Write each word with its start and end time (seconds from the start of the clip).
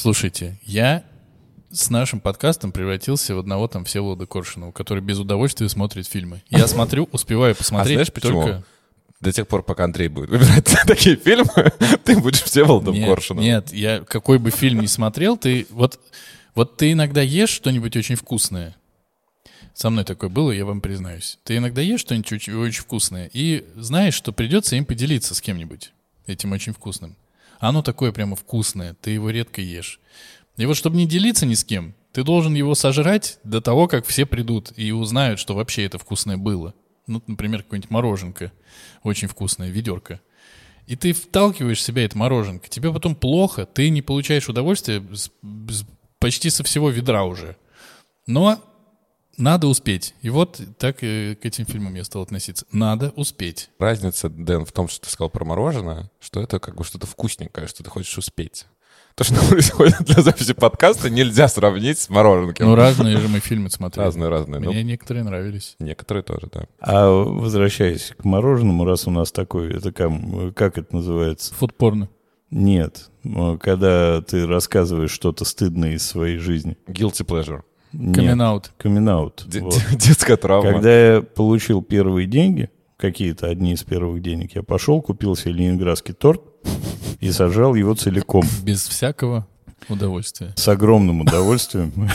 Слушайте, 0.00 0.58
я 0.62 1.04
с 1.70 1.90
нашим 1.90 2.20
подкастом 2.20 2.72
превратился 2.72 3.34
в 3.34 3.38
одного 3.38 3.68
там 3.68 3.84
Всеволода 3.84 4.24
Коршунова, 4.24 4.72
который 4.72 5.02
без 5.02 5.18
удовольствия 5.18 5.68
смотрит 5.68 6.06
фильмы. 6.06 6.42
Я 6.48 6.66
смотрю, 6.68 7.06
успеваю 7.12 7.54
посмотреть 7.54 7.96
знаешь 7.96 8.12
почему? 8.12 8.42
только... 8.44 8.64
До 9.20 9.30
тех 9.30 9.46
пор, 9.46 9.62
пока 9.62 9.84
Андрей 9.84 10.08
будет 10.08 10.30
выбирать 10.30 10.64
такие 10.86 11.16
фильмы, 11.16 11.70
ты 12.04 12.18
будешь 12.18 12.40
Всеволодом 12.42 12.94
Нет, 12.94 13.06
Коршуновым. 13.10 13.46
нет, 13.46 13.74
я 13.74 14.00
какой 14.00 14.38
бы 14.38 14.50
фильм 14.50 14.80
ни 14.80 14.86
смотрел, 14.86 15.36
ты 15.36 15.66
вот, 15.68 16.00
вот 16.54 16.78
ты 16.78 16.92
иногда 16.92 17.20
ешь 17.20 17.50
что-нибудь 17.50 17.94
очень 17.94 18.16
вкусное. 18.16 18.76
Со 19.74 19.90
мной 19.90 20.04
такое 20.04 20.30
было, 20.30 20.50
я 20.50 20.64
вам 20.64 20.80
признаюсь. 20.80 21.38
Ты 21.44 21.58
иногда 21.58 21.82
ешь 21.82 22.00
что-нибудь 22.00 22.32
очень, 22.32 22.54
очень 22.54 22.80
вкусное 22.80 23.28
и 23.34 23.66
знаешь, 23.76 24.14
что 24.14 24.32
придется 24.32 24.76
им 24.76 24.86
поделиться 24.86 25.34
с 25.34 25.42
кем-нибудь 25.42 25.92
этим 26.26 26.52
очень 26.52 26.72
вкусным. 26.72 27.16
Оно 27.60 27.82
такое 27.82 28.10
прямо 28.10 28.34
вкусное, 28.36 28.94
ты 29.00 29.10
его 29.12 29.30
редко 29.30 29.60
ешь. 29.60 30.00
И 30.56 30.66
вот 30.66 30.76
чтобы 30.76 30.96
не 30.96 31.06
делиться 31.06 31.46
ни 31.46 31.54
с 31.54 31.62
кем, 31.62 31.94
ты 32.12 32.24
должен 32.24 32.54
его 32.54 32.74
сожрать 32.74 33.38
до 33.44 33.60
того, 33.60 33.86
как 33.86 34.06
все 34.06 34.26
придут 34.26 34.72
и 34.76 34.90
узнают, 34.92 35.38
что 35.38 35.54
вообще 35.54 35.84
это 35.84 35.98
вкусное 35.98 36.36
было. 36.36 36.74
Ну, 37.06 37.22
например, 37.26 37.62
какое-нибудь 37.62 37.90
мороженка, 37.90 38.52
очень 39.02 39.28
вкусное, 39.28 39.68
ведерко. 39.68 40.20
И 40.86 40.96
ты 40.96 41.12
вталкиваешь 41.12 41.78
в 41.78 41.82
себя 41.82 42.04
это 42.04 42.18
мороженка. 42.18 42.68
Тебе 42.68 42.92
потом 42.92 43.14
плохо, 43.14 43.66
ты 43.66 43.90
не 43.90 44.02
получаешь 44.02 44.48
удовольствия 44.48 45.02
с- 45.12 45.30
с- 45.70 45.84
почти 46.18 46.50
со 46.50 46.64
всего 46.64 46.90
ведра 46.90 47.24
уже. 47.24 47.56
Но 48.26 48.60
надо 49.40 49.66
успеть. 49.66 50.14
И 50.22 50.30
вот 50.30 50.60
так 50.78 51.02
э, 51.02 51.34
к 51.34 51.44
этим 51.44 51.66
фильмам 51.66 51.94
я 51.94 52.04
стал 52.04 52.22
относиться. 52.22 52.66
Надо 52.72 53.10
успеть. 53.16 53.70
Разница, 53.78 54.28
Дэн, 54.28 54.64
в 54.64 54.72
том, 54.72 54.88
что 54.88 55.00
ты 55.06 55.10
сказал 55.10 55.30
про 55.30 55.44
мороженое, 55.44 56.10
что 56.20 56.40
это 56.40 56.58
как 56.60 56.76
бы 56.76 56.84
что-то 56.84 57.06
вкусненькое, 57.06 57.66
что 57.66 57.82
ты 57.82 57.90
хочешь 57.90 58.16
успеть. 58.16 58.66
То, 59.14 59.24
что 59.24 59.34
происходит 59.48 60.02
для 60.04 60.22
записи 60.22 60.52
подкаста, 60.52 61.10
нельзя 61.10 61.48
сравнить 61.48 61.98
с 61.98 62.08
мороженком. 62.08 62.68
Ну, 62.68 62.74
разные 62.74 63.16
же 63.16 63.28
мы 63.28 63.40
фильмы 63.40 63.70
смотрели. 63.70 64.06
Разные-разные. 64.06 64.60
Ну, 64.60 64.72
Мне 64.72 64.82
некоторые 64.82 65.24
нравились. 65.24 65.76
некоторые 65.78 66.22
тоже, 66.22 66.48
да. 66.52 66.66
А 66.78 67.08
возвращаясь 67.10 68.12
к 68.16 68.24
мороженому, 68.24 68.84
раз 68.84 69.06
у 69.06 69.10
нас 69.10 69.32
такой, 69.32 69.74
это 69.74 69.92
как, 69.92 70.12
как 70.54 70.78
это 70.78 70.94
называется? 70.94 71.54
Фудпорно. 71.54 72.08
Нет, 72.50 73.10
когда 73.60 74.22
ты 74.22 74.46
рассказываешь 74.46 75.12
что-то 75.12 75.44
стыдное 75.44 75.92
из 75.92 76.04
своей 76.04 76.38
жизни. 76.38 76.76
Guilty 76.88 77.24
pleasure. 77.24 77.62
Камин-аут. 77.92 78.72
камин-аут. 78.76 79.46
Вот. 79.46 79.82
Детская 79.92 80.36
травма. 80.36 80.72
Когда 80.72 81.14
я 81.14 81.22
получил 81.22 81.82
первые 81.82 82.26
деньги, 82.26 82.70
какие-то 82.96 83.46
одни 83.46 83.72
из 83.72 83.82
первых 83.82 84.22
денег, 84.22 84.54
я 84.54 84.62
пошел, 84.62 85.00
купил 85.02 85.34
себе 85.36 85.52
ленинградский 85.54 86.14
торт 86.14 86.42
и 87.20 87.30
сожрал 87.30 87.74
его 87.74 87.94
целиком. 87.94 88.44
Без 88.62 88.86
всякого 88.86 89.46
удовольствия. 89.88 90.52
С 90.56 90.68
огромным 90.68 91.20
удовольствием. 91.22 91.92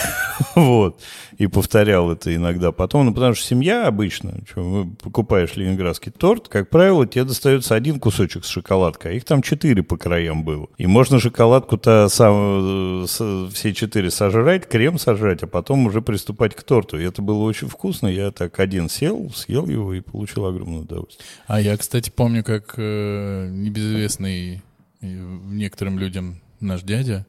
Вот. 0.55 1.01
И 1.37 1.47
повторял 1.47 2.11
это 2.11 2.33
иногда 2.33 2.71
потом. 2.71 3.05
Ну, 3.07 3.13
потому 3.13 3.35
что 3.35 3.45
семья 3.45 3.87
обычно, 3.87 4.35
что, 4.49 4.87
покупаешь 5.03 5.55
ленинградский 5.55 6.11
торт, 6.11 6.47
как 6.47 6.69
правило, 6.69 7.05
тебе 7.05 7.23
достается 7.25 7.75
один 7.75 7.99
кусочек 7.99 8.45
с 8.45 8.47
шоколадкой, 8.47 9.11
а 9.11 9.13
их 9.15 9.25
там 9.25 9.41
четыре 9.41 9.83
по 9.83 9.97
краям 9.97 10.43
было. 10.43 10.67
И 10.77 10.87
можно 10.87 11.19
шоколадку-то 11.19 12.07
сам, 12.09 13.03
э, 13.03 13.05
с- 13.07 13.49
все 13.53 13.73
четыре 13.73 14.11
сожрать, 14.11 14.67
крем 14.67 14.97
сожрать, 14.97 15.43
а 15.43 15.47
потом 15.47 15.85
уже 15.87 16.01
приступать 16.01 16.55
к 16.55 16.63
торту. 16.63 16.97
И 16.97 17.03
это 17.03 17.21
было 17.21 17.43
очень 17.43 17.67
вкусно. 17.69 18.07
Я 18.07 18.31
так 18.31 18.59
один 18.59 18.89
сел, 18.89 19.29
съел 19.33 19.67
его 19.67 19.93
и 19.93 20.01
получил 20.01 20.45
огромное 20.45 20.81
удовольствие. 20.81 21.25
А 21.47 21.59
я, 21.61 21.75
кстати, 21.77 22.09
помню, 22.09 22.43
как 22.43 22.75
э, 22.77 23.49
небезызвестный 23.51 24.61
э, 25.01 25.05
некоторым 25.47 25.99
людям 25.99 26.41
наш 26.59 26.81
дядя 26.81 27.25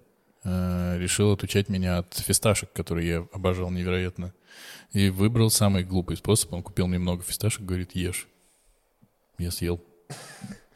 э, 0.46 0.98
решил 0.98 1.32
отучать 1.32 1.68
меня 1.68 1.98
от 1.98 2.14
фисташек, 2.14 2.72
которые 2.72 3.08
я 3.08 3.26
обожал 3.32 3.70
невероятно. 3.70 4.32
И 4.92 5.10
выбрал 5.10 5.50
самый 5.50 5.82
глупый 5.84 6.16
способ. 6.16 6.52
Он 6.52 6.62
купил 6.62 6.86
мне 6.86 6.98
много 6.98 7.22
фисташек, 7.22 7.62
говорит, 7.62 7.94
ешь. 7.94 8.28
Я 9.38 9.50
съел. 9.50 9.82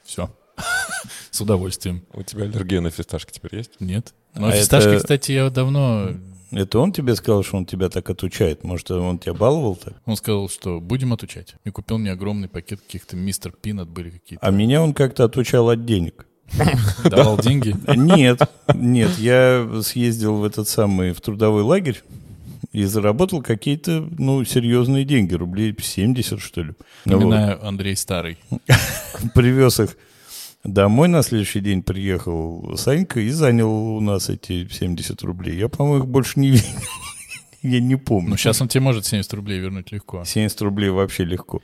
Все. 0.04 0.28
С 1.30 1.40
удовольствием. 1.40 2.04
У 2.12 2.22
тебя 2.22 2.44
аллергия 2.44 2.80
на 2.80 2.90
фисташки 2.90 3.32
теперь 3.32 3.56
есть? 3.56 3.80
Нет. 3.80 4.12
Но 4.34 4.48
А 4.48 4.52
фисташки, 4.52 4.88
это- 4.88 4.98
кстати, 4.98 5.32
я 5.32 5.48
давно... 5.50 6.10
Это 6.52 6.80
он 6.80 6.92
тебе 6.92 7.14
сказал, 7.14 7.44
что 7.44 7.58
он 7.58 7.64
тебя 7.64 7.88
так 7.88 8.10
отучает? 8.10 8.64
Может, 8.64 8.90
он 8.90 9.20
тебя 9.20 9.34
баловал 9.34 9.76
так? 9.76 9.94
Он 10.04 10.16
сказал, 10.16 10.48
что 10.48 10.80
будем 10.80 11.12
отучать. 11.12 11.54
И 11.64 11.70
купил 11.70 11.98
мне 11.98 12.10
огромный 12.10 12.48
пакет 12.48 12.80
каких-то 12.80 13.14
мистер 13.14 13.52
Пинат 13.52 13.88
были 13.88 14.10
какие-то. 14.10 14.44
А 14.44 14.50
меня 14.50 14.82
он 14.82 14.92
как-то 14.92 15.22
отучал 15.24 15.70
от 15.70 15.86
денег. 15.86 16.26
Давал 17.04 17.38
деньги. 17.38 17.76
Нет, 17.94 18.40
нет, 18.74 19.18
я 19.18 19.68
съездил 19.82 20.36
в 20.36 20.44
этот 20.44 20.68
самый, 20.68 21.12
в 21.12 21.20
трудовой 21.20 21.62
лагерь 21.62 22.02
и 22.72 22.84
заработал 22.84 23.42
какие-то, 23.42 24.08
ну, 24.18 24.44
серьезные 24.44 25.04
деньги, 25.04 25.34
рублей 25.34 25.74
70, 25.78 26.40
что 26.40 26.62
ли. 26.62 26.72
Ну, 27.04 27.18
вот. 27.18 27.24
Напоминаю, 27.24 27.66
Андрей 27.66 27.96
Старый. 27.96 28.38
Привез 29.34 29.80
их 29.80 29.96
домой, 30.64 31.08
на 31.08 31.22
следующий 31.22 31.60
день 31.60 31.82
приехал 31.82 32.76
Санька 32.76 33.20
и 33.20 33.30
занял 33.30 33.70
у 33.70 34.00
нас 34.00 34.28
эти 34.28 34.68
70 34.68 35.22
рублей. 35.22 35.56
Я, 35.56 35.68
по-моему, 35.68 36.04
их 36.04 36.06
больше 36.08 36.38
не 36.38 36.50
видел. 36.50 36.68
Я 37.62 37.80
не 37.80 37.96
помню. 37.96 38.30
Ну, 38.30 38.36
сейчас 38.36 38.60
он 38.62 38.68
тебе 38.68 38.80
может 38.80 39.04
70 39.04 39.32
рублей 39.34 39.58
вернуть 39.58 39.92
легко. 39.92 40.24
70 40.24 40.62
рублей 40.62 40.90
вообще 40.90 41.24
легко. 41.24 41.60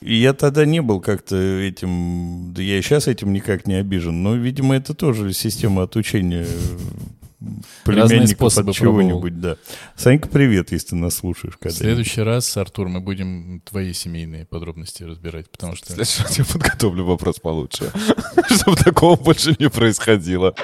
И 0.00 0.14
я 0.14 0.32
тогда 0.32 0.64
не 0.64 0.80
был 0.80 1.00
как-то 1.00 1.36
этим, 1.36 2.52
да 2.54 2.62
я 2.62 2.78
и 2.78 2.82
сейчас 2.82 3.08
этим 3.08 3.32
никак 3.32 3.66
не 3.66 3.74
обижен, 3.74 4.22
но, 4.22 4.34
видимо, 4.36 4.76
это 4.76 4.94
тоже 4.94 5.32
система 5.32 5.82
отучения 5.82 6.46
э, 6.46 7.48
племянников 7.84 8.52
способы 8.52 8.70
от 8.70 8.76
чего-нибудь, 8.76 9.40
да. 9.40 9.56
Санька, 9.96 10.28
привет, 10.28 10.70
если 10.70 10.90
ты 10.90 10.96
нас 10.96 11.16
слушаешь. 11.16 11.54
В 11.54 11.58
когда 11.58 11.76
следующий 11.76 12.20
раз, 12.20 12.56
Артур, 12.56 12.88
мы 12.88 13.00
будем 13.00 13.60
твои 13.64 13.92
семейные 13.92 14.44
подробности 14.44 15.02
разбирать, 15.02 15.50
потому 15.50 15.74
что... 15.74 15.86
В 15.86 15.96
следующий 15.96 16.22
раз 16.22 16.38
я 16.38 16.44
подготовлю 16.44 17.04
вопрос 17.04 17.40
получше. 17.40 17.90
Чтобы 18.50 18.76
такого 18.76 19.16
больше 19.16 19.56
не 19.58 19.68
происходило. 19.68 20.54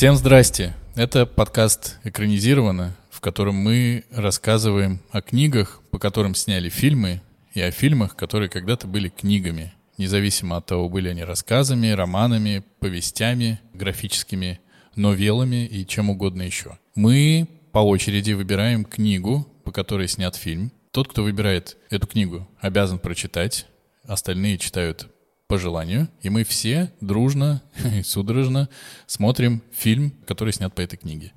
Всем 0.00 0.16
здрасте. 0.16 0.74
Это 0.94 1.26
подкаст 1.26 1.98
«Экранизировано», 2.04 2.96
в 3.10 3.20
котором 3.20 3.56
мы 3.56 4.04
рассказываем 4.10 5.02
о 5.10 5.20
книгах, 5.20 5.82
по 5.90 5.98
которым 5.98 6.34
сняли 6.34 6.70
фильмы, 6.70 7.20
и 7.52 7.60
о 7.60 7.70
фильмах, 7.70 8.16
которые 8.16 8.48
когда-то 8.48 8.86
были 8.86 9.10
книгами, 9.10 9.74
независимо 9.98 10.56
от 10.56 10.64
того, 10.64 10.88
были 10.88 11.10
они 11.10 11.22
рассказами, 11.22 11.88
романами, 11.88 12.64
повестями, 12.78 13.60
графическими 13.74 14.60
новеллами 14.96 15.66
и 15.66 15.86
чем 15.86 16.08
угодно 16.08 16.40
еще. 16.40 16.78
Мы 16.94 17.46
по 17.70 17.80
очереди 17.80 18.32
выбираем 18.32 18.86
книгу, 18.86 19.46
по 19.64 19.70
которой 19.70 20.08
снят 20.08 20.34
фильм. 20.34 20.72
Тот, 20.92 21.08
кто 21.08 21.22
выбирает 21.22 21.76
эту 21.90 22.06
книгу, 22.06 22.48
обязан 22.58 23.00
прочитать, 23.00 23.66
остальные 24.06 24.56
читают 24.56 25.10
по 25.50 25.58
желанию, 25.58 26.06
и 26.22 26.30
мы 26.30 26.44
все 26.44 26.92
дружно 27.00 27.60
и 27.98 28.04
судорожно 28.04 28.68
смотрим 29.08 29.62
фильм, 29.72 30.12
который 30.24 30.52
снят 30.52 30.72
по 30.72 30.80
этой 30.80 30.96
книге. 30.96 31.32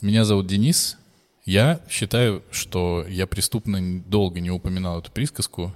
Меня 0.00 0.24
зовут 0.24 0.46
Денис. 0.46 0.96
Я 1.44 1.82
считаю, 1.90 2.42
что 2.50 3.04
я 3.06 3.26
преступно 3.26 4.00
долго 4.06 4.40
не 4.40 4.50
упоминал 4.50 5.00
эту 5.00 5.12
присказку. 5.12 5.74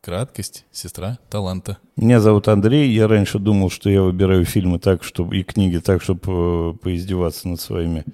Краткость, 0.00 0.64
сестра 0.72 1.18
таланта. 1.28 1.76
Меня 1.96 2.18
зовут 2.18 2.48
Андрей, 2.48 2.90
я 2.90 3.08
раньше 3.08 3.38
думал, 3.38 3.68
что 3.68 3.90
я 3.90 4.00
выбираю 4.00 4.46
фильмы 4.46 4.78
так, 4.78 5.04
чтобы 5.04 5.36
и 5.36 5.42
книги 5.42 5.76
так, 5.78 6.02
чтобы 6.02 6.22
э, 6.26 6.72
поиздеваться 6.82 7.46
над 7.46 7.60
своими 7.60 8.04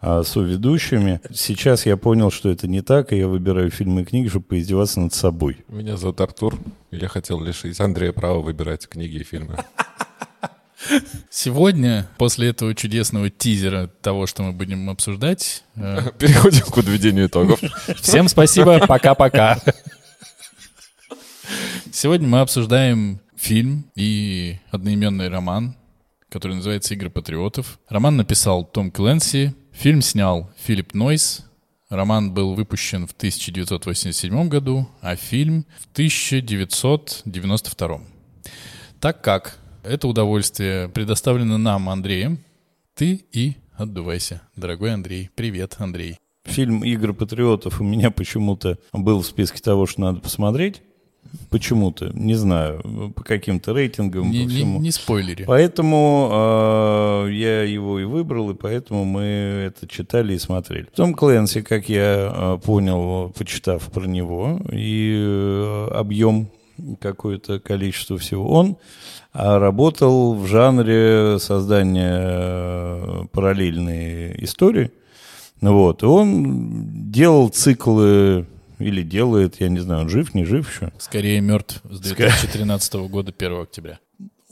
а, 0.00 0.22
соведущими. 0.22 1.20
Сейчас 1.32 1.84
я 1.84 1.96
понял, 1.96 2.30
что 2.30 2.48
это 2.48 2.66
не 2.66 2.80
так, 2.80 3.12
и 3.12 3.18
я 3.18 3.28
выбираю 3.28 3.70
фильмы 3.70 4.02
и 4.02 4.04
книги, 4.04 4.28
чтобы 4.28 4.46
поиздеваться 4.46 5.00
над 5.00 5.12
собой. 5.12 5.58
Меня 5.68 5.96
зовут 5.96 6.20
Артур. 6.20 6.58
и 6.90 6.96
Я 6.96 7.08
хотел 7.08 7.40
лишить 7.40 7.78
Андрея 7.80 8.12
права 8.12 8.40
выбирать 8.40 8.88
книги 8.88 9.18
и 9.18 9.24
фильмы. 9.24 9.56
Сегодня, 11.30 12.08
после 12.16 12.48
этого 12.48 12.74
чудесного 12.74 13.28
тизера 13.28 13.88
того, 14.00 14.26
что 14.26 14.42
мы 14.42 14.52
будем 14.52 14.88
обсуждать, 14.88 15.64
э, 15.76 16.10
Переходим 16.18 16.62
к 16.62 16.74
подведению 16.74 17.26
итогов. 17.26 17.60
всем 18.00 18.28
спасибо, 18.28 18.86
пока-пока. 18.86 19.58
Сегодня 21.92 22.26
мы 22.26 22.40
обсуждаем 22.40 23.20
фильм 23.36 23.84
и 23.94 24.58
одноименный 24.70 25.28
роман, 25.28 25.76
который 26.30 26.56
называется 26.56 26.94
«Игры 26.94 27.10
патриотов». 27.10 27.78
Роман 27.88 28.16
написал 28.16 28.64
Том 28.64 28.90
Кленси, 28.90 29.54
фильм 29.80 30.02
снял 30.02 30.50
Филипп 30.58 30.92
Нойс, 30.92 31.46
Роман 31.88 32.34
был 32.34 32.54
выпущен 32.54 33.06
в 33.06 33.12
1987 33.12 34.50
году, 34.50 34.86
а 35.00 35.16
фильм 35.16 35.64
в 35.78 35.86
1992. 35.94 38.00
Так 39.00 39.22
как 39.22 39.58
это 39.82 40.06
удовольствие 40.06 40.90
предоставлено 40.90 41.56
нам, 41.56 41.88
Андреем, 41.88 42.40
ты 42.94 43.24
и 43.32 43.56
отдувайся. 43.72 44.42
Дорогой 44.54 44.92
Андрей. 44.92 45.30
Привет, 45.34 45.76
Андрей. 45.78 46.18
Фильм 46.44 46.84
«Игры 46.84 47.14
патриотов» 47.14 47.80
у 47.80 47.84
меня 47.84 48.10
почему-то 48.10 48.78
был 48.92 49.22
в 49.22 49.26
списке 49.26 49.62
того, 49.62 49.86
что 49.86 50.02
надо 50.02 50.20
посмотреть. 50.20 50.82
Почему-то, 51.48 52.10
не 52.14 52.34
знаю, 52.34 53.12
по 53.14 53.22
каким-то 53.22 53.72
рейтингам, 53.72 54.30
не, 54.30 54.44
по 54.44 54.50
всему. 54.50 54.78
Не, 54.78 54.84
не 54.84 54.90
спойлери. 54.90 55.44
Поэтому 55.44 56.28
э, 56.32 57.32
я 57.32 57.62
его 57.62 57.98
и 58.00 58.04
выбрал, 58.04 58.50
и 58.50 58.54
поэтому 58.54 59.04
мы 59.04 59.22
это 59.22 59.86
читали 59.88 60.34
и 60.34 60.38
смотрели. 60.38 60.86
Том 60.94 61.14
Клэнси, 61.14 61.62
как 61.62 61.88
я 61.88 62.32
э, 62.32 62.58
понял, 62.64 63.32
почитав 63.36 63.82
про 63.90 64.06
него, 64.06 64.60
и 64.72 65.14
э, 65.16 65.88
объем 65.92 66.50
какое-то 67.00 67.60
количество 67.60 68.16
всего, 68.18 68.50
он 68.50 68.76
а 69.32 69.60
работал 69.60 70.34
в 70.34 70.46
жанре 70.46 71.38
создания 71.38 72.18
э, 72.20 73.24
параллельной 73.30 74.34
истории. 74.42 74.90
Вот. 75.60 76.02
И 76.02 76.06
он 76.06 77.10
делал 77.12 77.48
циклы 77.48 78.46
или 78.80 79.02
делает, 79.02 79.60
я 79.60 79.68
не 79.68 79.78
знаю, 79.78 80.02
он 80.02 80.08
жив, 80.08 80.34
не 80.34 80.44
жив 80.44 80.68
еще? 80.68 80.92
Скорее 80.98 81.40
мертв 81.40 81.80
с 81.84 82.00
2013 82.00 82.94
года, 83.08 83.32
1 83.36 83.60
октября. 83.62 83.98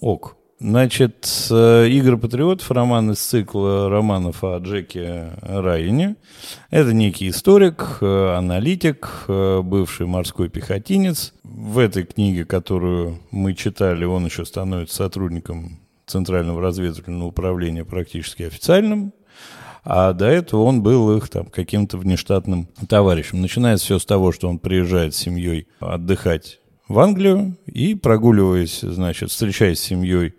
Ок. 0.01 0.37
Значит, 0.61 1.47
«Игры 1.51 2.19
патриотов», 2.19 2.69
роман 2.73 3.13
из 3.13 3.21
цикла 3.21 3.89
романов 3.89 4.43
о 4.43 4.59
Джеке 4.59 5.35
Райане. 5.41 6.17
Это 6.71 6.93
некий 6.93 7.29
историк, 7.29 7.99
аналитик, 8.01 9.27
бывший 9.29 10.07
морской 10.07 10.49
пехотинец. 10.49 11.33
В 11.45 11.79
этой 11.79 12.03
книге, 12.03 12.45
которую 12.45 13.21
мы 13.31 13.55
читали, 13.55 14.05
он 14.05 14.25
еще 14.25 14.45
становится 14.45 14.97
сотрудником 14.97 15.79
Центрального 16.07 16.61
разведывательного 16.61 17.29
управления 17.29 17.85
практически 17.85 18.43
официальным. 18.43 19.13
А 19.91 20.13
до 20.13 20.27
этого 20.27 20.65
он 20.65 20.83
был 20.83 21.17
их 21.17 21.31
там 21.31 21.47
каким-то 21.47 21.97
внештатным 21.97 22.69
товарищем. 22.91 23.41
Начинается 23.41 23.87
все 23.87 23.99
с 23.99 24.05
того, 24.05 24.33
что 24.33 24.47
он 24.47 24.59
приезжает 24.59 25.15
с 25.15 25.19
семьей 25.19 25.67
отдыхать 25.81 26.61
в 26.89 26.99
Англию 26.99 27.57
и, 27.65 27.95
прогуливаясь, 27.95 28.81
значит, 28.83 29.31
встречаясь 29.31 29.81
с 29.81 29.85
семьей 29.85 30.35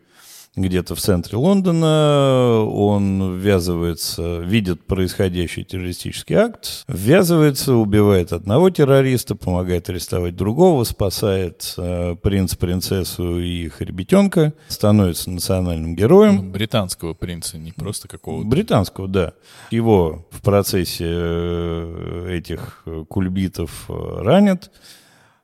где-то 0.55 0.95
в 0.95 0.99
центре 0.99 1.37
Лондона, 1.37 2.63
он 2.65 3.37
ввязывается, 3.37 4.39
видит 4.39 4.85
происходящий 4.85 5.63
террористический 5.63 6.35
акт, 6.35 6.83
ввязывается, 6.87 7.75
убивает 7.75 8.33
одного 8.33 8.69
террориста, 8.69 9.35
помогает 9.35 9.89
арестовать 9.89 10.35
другого, 10.35 10.83
спасает 10.83 11.73
э, 11.77 12.15
принц, 12.21 12.55
принцессу 12.55 13.39
и 13.39 13.65
их 13.65 13.81
ребятенка, 13.81 14.53
становится 14.67 15.29
национальным 15.29 15.95
героем. 15.95 16.35
Ну, 16.37 16.51
британского 16.51 17.13
принца, 17.13 17.57
не 17.57 17.71
просто 17.71 18.07
какого-то. 18.07 18.47
Британского, 18.47 19.07
да. 19.07 19.33
Его 19.71 20.27
в 20.31 20.41
процессе 20.41 21.05
э, 21.07 22.27
этих 22.31 22.83
кульбитов 23.07 23.85
э, 23.89 23.93
ранят 24.21 24.71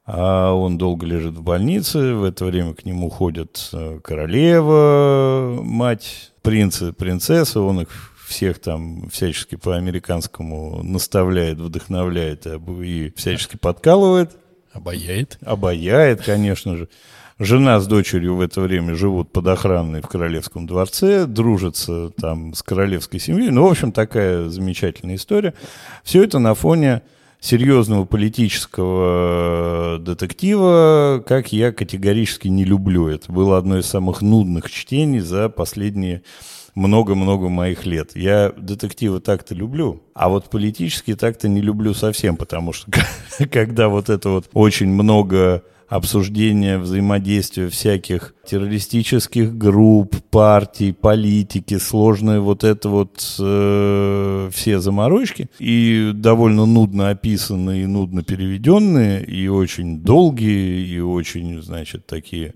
а 0.06 0.54
он 0.54 0.78
долго 0.78 1.06
лежит 1.06 1.36
в 1.36 1.42
больнице, 1.42 2.14
в 2.14 2.24
это 2.24 2.46
время 2.46 2.74
к 2.74 2.86
нему 2.86 3.10
ходят 3.10 3.70
э, 3.74 4.00
королева, 4.04 5.60
мать, 5.64 6.32
принцы, 6.42 6.94
принцесса, 6.94 7.60
он 7.62 7.82
их 7.82 8.16
всех 8.28 8.60
там 8.60 9.10
всячески 9.10 9.56
по-американскому 9.56 10.84
наставляет, 10.84 11.60
вдохновляет 11.60 12.46
и 12.48 13.14
всячески 13.16 13.58
подкалывает. 13.58 14.38
Обаяет. 14.74 15.38
Обаяет, 15.46 16.22
конечно 16.22 16.76
же. 16.76 16.90
Жена 17.38 17.80
с 17.80 17.88
дочерью 17.88 18.36
в 18.36 18.42
это 18.42 18.62
время 18.62 18.96
живут 18.96 19.32
под 19.32 19.48
охраной 19.48 20.02
в 20.02 20.08
королевском 20.08 20.66
дворце, 20.66 21.26
дружатся 21.26 22.10
там 22.12 22.54
с 22.54 22.64
королевской 22.64 23.20
семьей. 23.20 23.52
Ну, 23.52 23.68
в 23.68 23.72
общем, 23.72 23.92
такая 23.92 24.48
замечательная 24.50 25.16
история. 25.16 25.54
Все 26.04 26.24
это 26.24 26.40
на 26.40 26.54
фоне 26.54 27.02
серьезного 27.46 28.06
политического 28.06 29.98
э, 29.98 30.00
детектива, 30.00 31.24
как 31.26 31.54
я 31.54 31.72
категорически 31.72 32.48
не 32.48 32.66
люблю. 32.66 33.08
Это 33.08 33.32
было 33.32 33.60
одно 33.60 33.78
из 33.78 33.86
самых 33.86 34.24
нудных 34.24 34.72
чтений 34.72 35.20
за 35.20 35.50
последние 35.50 36.24
много-много 36.74 37.48
моих 37.48 37.86
лет. 37.86 38.16
Я 38.16 38.52
детективы 38.58 39.20
так-то 39.20 39.54
люблю, 39.54 40.02
а 40.16 40.30
вот 40.30 40.50
политические 40.50 41.16
так-то 41.16 41.48
не 41.48 41.62
люблю 41.62 41.94
совсем, 41.94 42.36
потому 42.36 42.74
что 42.74 42.92
когда 43.52 43.90
вот 43.90 44.10
это 44.10 44.30
вот 44.30 44.50
очень 44.54 44.88
много 44.88 45.64
обсуждения 45.88 46.78
взаимодействия 46.78 47.70
всяких 47.70 48.34
террористических 48.46 49.56
групп, 49.56 50.16
партий, 50.32 50.94
политики, 50.94 51.78
сложные 51.78 52.40
вот 52.40 52.64
это 52.64 52.90
вот 52.90 53.36
э, 53.40 54.50
все 54.54 54.80
заморочки, 54.80 55.50
и 55.60 56.12
довольно 56.14 56.66
нудно 56.66 57.10
описанные, 57.10 57.84
и 57.84 57.88
нудно 57.88 58.24
переведенные, 58.24 59.24
и 59.24 59.48
очень 59.48 60.02
долгие, 60.02 60.88
и 60.88 61.00
очень, 61.00 61.62
значит, 61.62 62.06
такие 62.08 62.56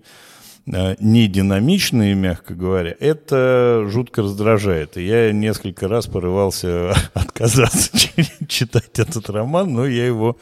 э, 0.66 0.96
не 1.00 1.28
динамичные, 1.28 2.16
мягко 2.16 2.56
говоря, 2.56 2.96
это 3.00 3.86
жутко 3.90 4.24
раздражает. 4.24 4.98
И 4.98 5.06
я 5.06 5.32
несколько 5.32 5.88
раз 5.88 6.08
порывался 6.08 6.94
отказаться 7.14 7.92
читать 8.48 8.98
этот 8.98 9.30
роман, 9.30 9.74
но 9.74 9.86
я 9.86 10.06
его 10.06 10.38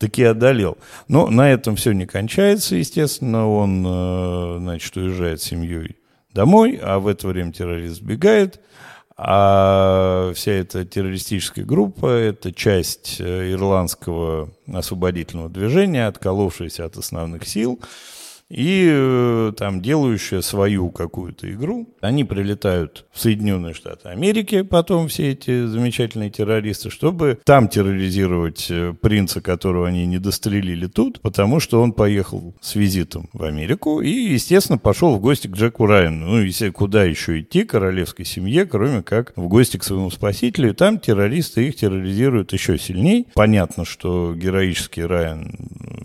таки 0.00 0.24
одолел. 0.24 0.78
Но 1.06 1.28
на 1.28 1.52
этом 1.52 1.76
все 1.76 1.92
не 1.92 2.06
кончается, 2.06 2.74
естественно. 2.74 3.48
Он, 3.48 3.84
э, 3.86 4.56
значит, 4.58 4.96
уезжает 4.96 5.42
с 5.42 5.44
семьей 5.44 5.96
домой, 6.32 6.80
а 6.82 6.98
в 6.98 7.06
это 7.06 7.28
время 7.28 7.52
террорист 7.52 7.96
сбегает. 7.96 8.60
А 9.16 10.32
вся 10.34 10.52
эта 10.52 10.86
террористическая 10.86 11.64
группа– 11.64 12.06
это 12.08 12.52
часть 12.52 13.20
э, 13.20 13.52
ирландского 13.52 14.48
освободительного 14.72 15.50
движения, 15.50 16.06
отколовшаяся 16.06 16.86
от 16.86 16.96
основных 16.96 17.46
сил– 17.46 17.78
и 18.50 18.88
э, 18.92 19.52
там 19.56 19.80
делающая 19.80 20.40
свою 20.40 20.90
какую-то 20.90 21.50
игру. 21.52 21.88
Они 22.00 22.24
прилетают 22.24 23.06
в 23.12 23.20
Соединенные 23.20 23.74
Штаты 23.74 24.08
Америки, 24.08 24.62
потом 24.62 25.08
все 25.08 25.30
эти 25.30 25.66
замечательные 25.66 26.30
террористы, 26.30 26.90
чтобы 26.90 27.38
там 27.44 27.68
терроризировать 27.68 28.66
э, 28.70 28.92
принца, 29.00 29.40
которого 29.40 29.86
они 29.86 30.04
не 30.06 30.18
дострелили 30.18 30.86
тут, 30.88 31.20
потому 31.20 31.60
что 31.60 31.80
он 31.80 31.92
поехал 31.92 32.54
с 32.60 32.74
визитом 32.74 33.28
в 33.32 33.44
Америку 33.44 34.00
и, 34.00 34.10
естественно, 34.10 34.78
пошел 34.78 35.14
в 35.14 35.20
гости 35.20 35.46
к 35.46 35.52
Джеку 35.52 35.86
Райану. 35.86 36.26
Ну, 36.26 36.42
и 36.42 36.70
куда 36.70 37.04
еще 37.04 37.40
идти 37.40 37.64
королевской 37.64 38.24
семье, 38.24 38.66
кроме 38.66 39.02
как 39.02 39.32
в 39.36 39.46
гости 39.48 39.76
к 39.76 39.84
своему 39.84 40.10
спасителю. 40.10 40.70
И 40.70 40.74
там 40.74 40.98
террористы 40.98 41.68
их 41.68 41.76
терроризируют 41.76 42.52
еще 42.52 42.78
сильней. 42.78 43.28
Понятно, 43.34 43.84
что 43.84 44.34
героический 44.34 45.04
Райан 45.04 45.54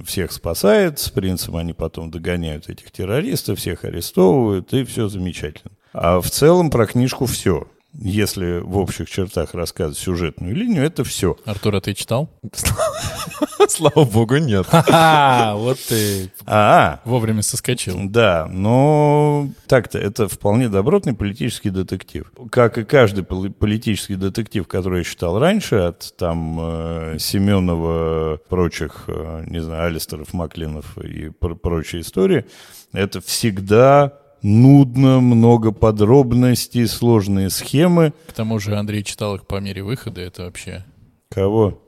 всех 0.06 0.32
спасает, 0.32 1.00
с 1.00 1.10
принцем 1.10 1.56
они 1.58 1.74
потом 1.74 2.12
догоняют 2.12 2.35
гоняют 2.36 2.70
этих 2.70 2.92
террористов, 2.92 3.60
всех 3.60 3.86
арестовывают, 3.86 4.74
и 4.74 4.84
все 4.84 5.08
замечательно. 5.08 5.72
А 5.94 6.20
в 6.20 6.30
целом 6.30 6.70
про 6.70 6.86
книжку 6.86 7.26
все. 7.26 7.68
Если 8.00 8.60
в 8.60 8.78
общих 8.78 9.10
чертах 9.10 9.54
рассказывать 9.54 9.98
сюжетную 9.98 10.56
линию, 10.56 10.84
это 10.84 11.04
все. 11.04 11.38
Артур, 11.46 11.76
а 11.76 11.82
ты 11.82 11.94
читал? 11.94 12.30
Слава 13.70 14.06
богу, 14.06 14.38
нет. 14.38 14.68
Вот 15.56 15.80
ты 15.88 16.32
а, 16.46 17.00
вовремя 17.06 17.42
соскочил. 17.42 17.98
Да, 18.04 18.48
но 18.50 19.50
так-то 19.68 19.98
это 19.98 20.28
вполне 20.28 20.70
добротный 20.70 21.14
политический 21.14 21.70
детектив. 21.70 22.32
Как 22.52 22.78
и 22.78 22.84
каждый 22.84 23.24
политический 23.24 24.16
детектив, 24.16 24.68
который 24.68 25.00
я 25.00 25.04
читал 25.04 25.40
раньше, 25.40 25.76
от 25.76 26.16
там 26.18 26.58
э, 26.60 27.18
Семенова, 27.20 28.38
прочих, 28.50 29.06
э, 29.08 29.46
не 29.48 29.62
знаю, 29.62 29.88
Алистеров, 29.88 30.34
Маклинов 30.34 30.98
и 30.98 31.30
прочие 31.30 32.02
истории, 32.02 32.46
это 32.94 33.22
всегда 33.22 34.14
нудно, 34.46 35.22
много 35.22 35.72
подробностей, 35.72 36.88
сложные 36.88 37.50
схемы. 37.50 38.14
К 38.28 38.34
тому 38.34 38.60
же 38.60 38.76
Андрей 38.76 39.04
читал 39.04 39.36
их 39.36 39.48
по 39.48 39.60
мере 39.60 39.84
выхода, 39.84 40.22
это 40.22 40.44
вообще... 40.44 40.86
Кого? 41.30 41.82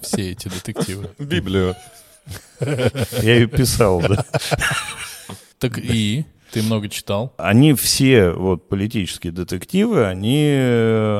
Все 0.00 0.30
эти 0.30 0.48
детективы. 0.48 1.10
Библию. 1.18 1.74
Я 2.60 3.34
ее 3.34 3.48
писал, 3.48 4.00
да. 4.00 4.24
Так 5.58 5.78
и? 5.78 6.24
Ты 6.52 6.62
много 6.62 6.88
читал? 6.88 7.34
Они 7.36 7.74
все, 7.74 8.30
вот, 8.30 8.68
политические 8.68 9.32
детективы, 9.32 10.06
они 10.06 10.52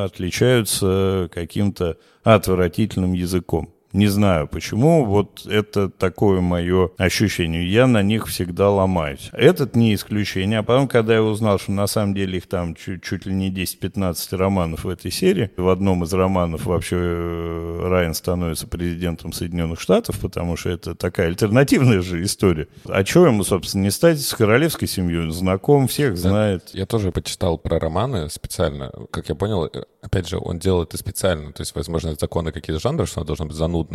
отличаются 0.05 1.29
каким-то 1.33 1.97
отвратительным 2.23 3.13
языком 3.13 3.76
Не 3.97 4.09
знаю 4.09 4.47
почему, 4.47 5.07
вот 5.07 5.47
это 5.47 5.89
такое 5.89 6.43
мое 6.43 6.91
ощущение. 6.99 7.67
Я 7.67 7.87
на 7.87 8.03
них 8.03 8.27
всегда 8.27 8.69
ломаюсь. 8.69 9.31
Этот 9.33 9.75
не 9.75 9.95
исключение. 9.95 10.59
А 10.59 10.63
потом, 10.63 10.87
когда 10.87 11.15
я 11.15 11.23
узнал, 11.23 11.59
что 11.59 11.73
на 11.73 11.87
самом 11.87 12.15
деле 12.15 12.37
их 12.37 12.47
там 12.47 12.75
чуть, 12.75 13.03
чуть 13.03 13.25
ли 13.25 13.33
не 13.33 13.51
10-15 13.51 14.37
романов 14.37 14.85
в 14.85 14.89
этой 14.91 15.11
серии, 15.11 15.51
в 15.57 15.71
одном 15.71 16.05
из 16.05 16.13
романов 16.13 16.67
вообще 16.67 16.97
э, 17.01 17.89
Райан 17.89 18.13
становится 18.13 18.67
президентом 18.67 19.33
Соединенных 19.33 19.81
Штатов, 19.81 20.21
потому 20.21 20.59
что 20.59 20.69
это 20.69 20.95
такая 20.95 21.29
альтернативная 21.29 22.03
же 22.03 22.23
история. 22.23 22.69
А 22.85 23.03
что 23.03 23.27
ему, 23.27 23.45
собственно, 23.45 23.85
не 23.85 23.91
стать 23.91 24.21
с 24.21 24.35
королевской 24.35 24.89
семьей? 24.89 25.31
Знаком, 25.31 25.89
всех 25.89 26.19
знает. 26.19 26.69
Я 26.75 26.85
тоже 26.85 27.13
почитал 27.13 27.57
про 27.57 27.79
романы 27.79 28.29
специально. 28.29 28.93
Как 29.11 29.31
я 29.31 29.35
понял, 29.35 29.65
э, 29.65 29.85
опять 30.03 30.29
же, 30.29 30.37
он 30.37 30.59
делал 30.59 30.83
это 30.83 30.99
специально. 30.99 31.51
То 31.53 31.63
есть, 31.63 31.75
возможно, 31.75 32.15
законы 32.15 32.53
какие-то 32.53 32.83
жанры, 32.83 33.07
что 33.07 33.21
он 33.21 33.27
должен 33.27 33.49
быть 33.49 33.57
занудным. 33.57 33.86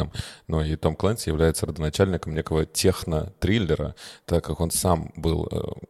Но 0.47 0.63
и 0.63 0.75
Том 0.75 0.95
Клэнси 0.95 1.29
является 1.29 1.65
родоначальником 1.65 2.33
некого 2.33 2.65
техно-триллера, 2.65 3.95
так 4.25 4.43
как 4.43 4.59
он 4.59 4.71
сам 4.71 5.11
был 5.15 5.47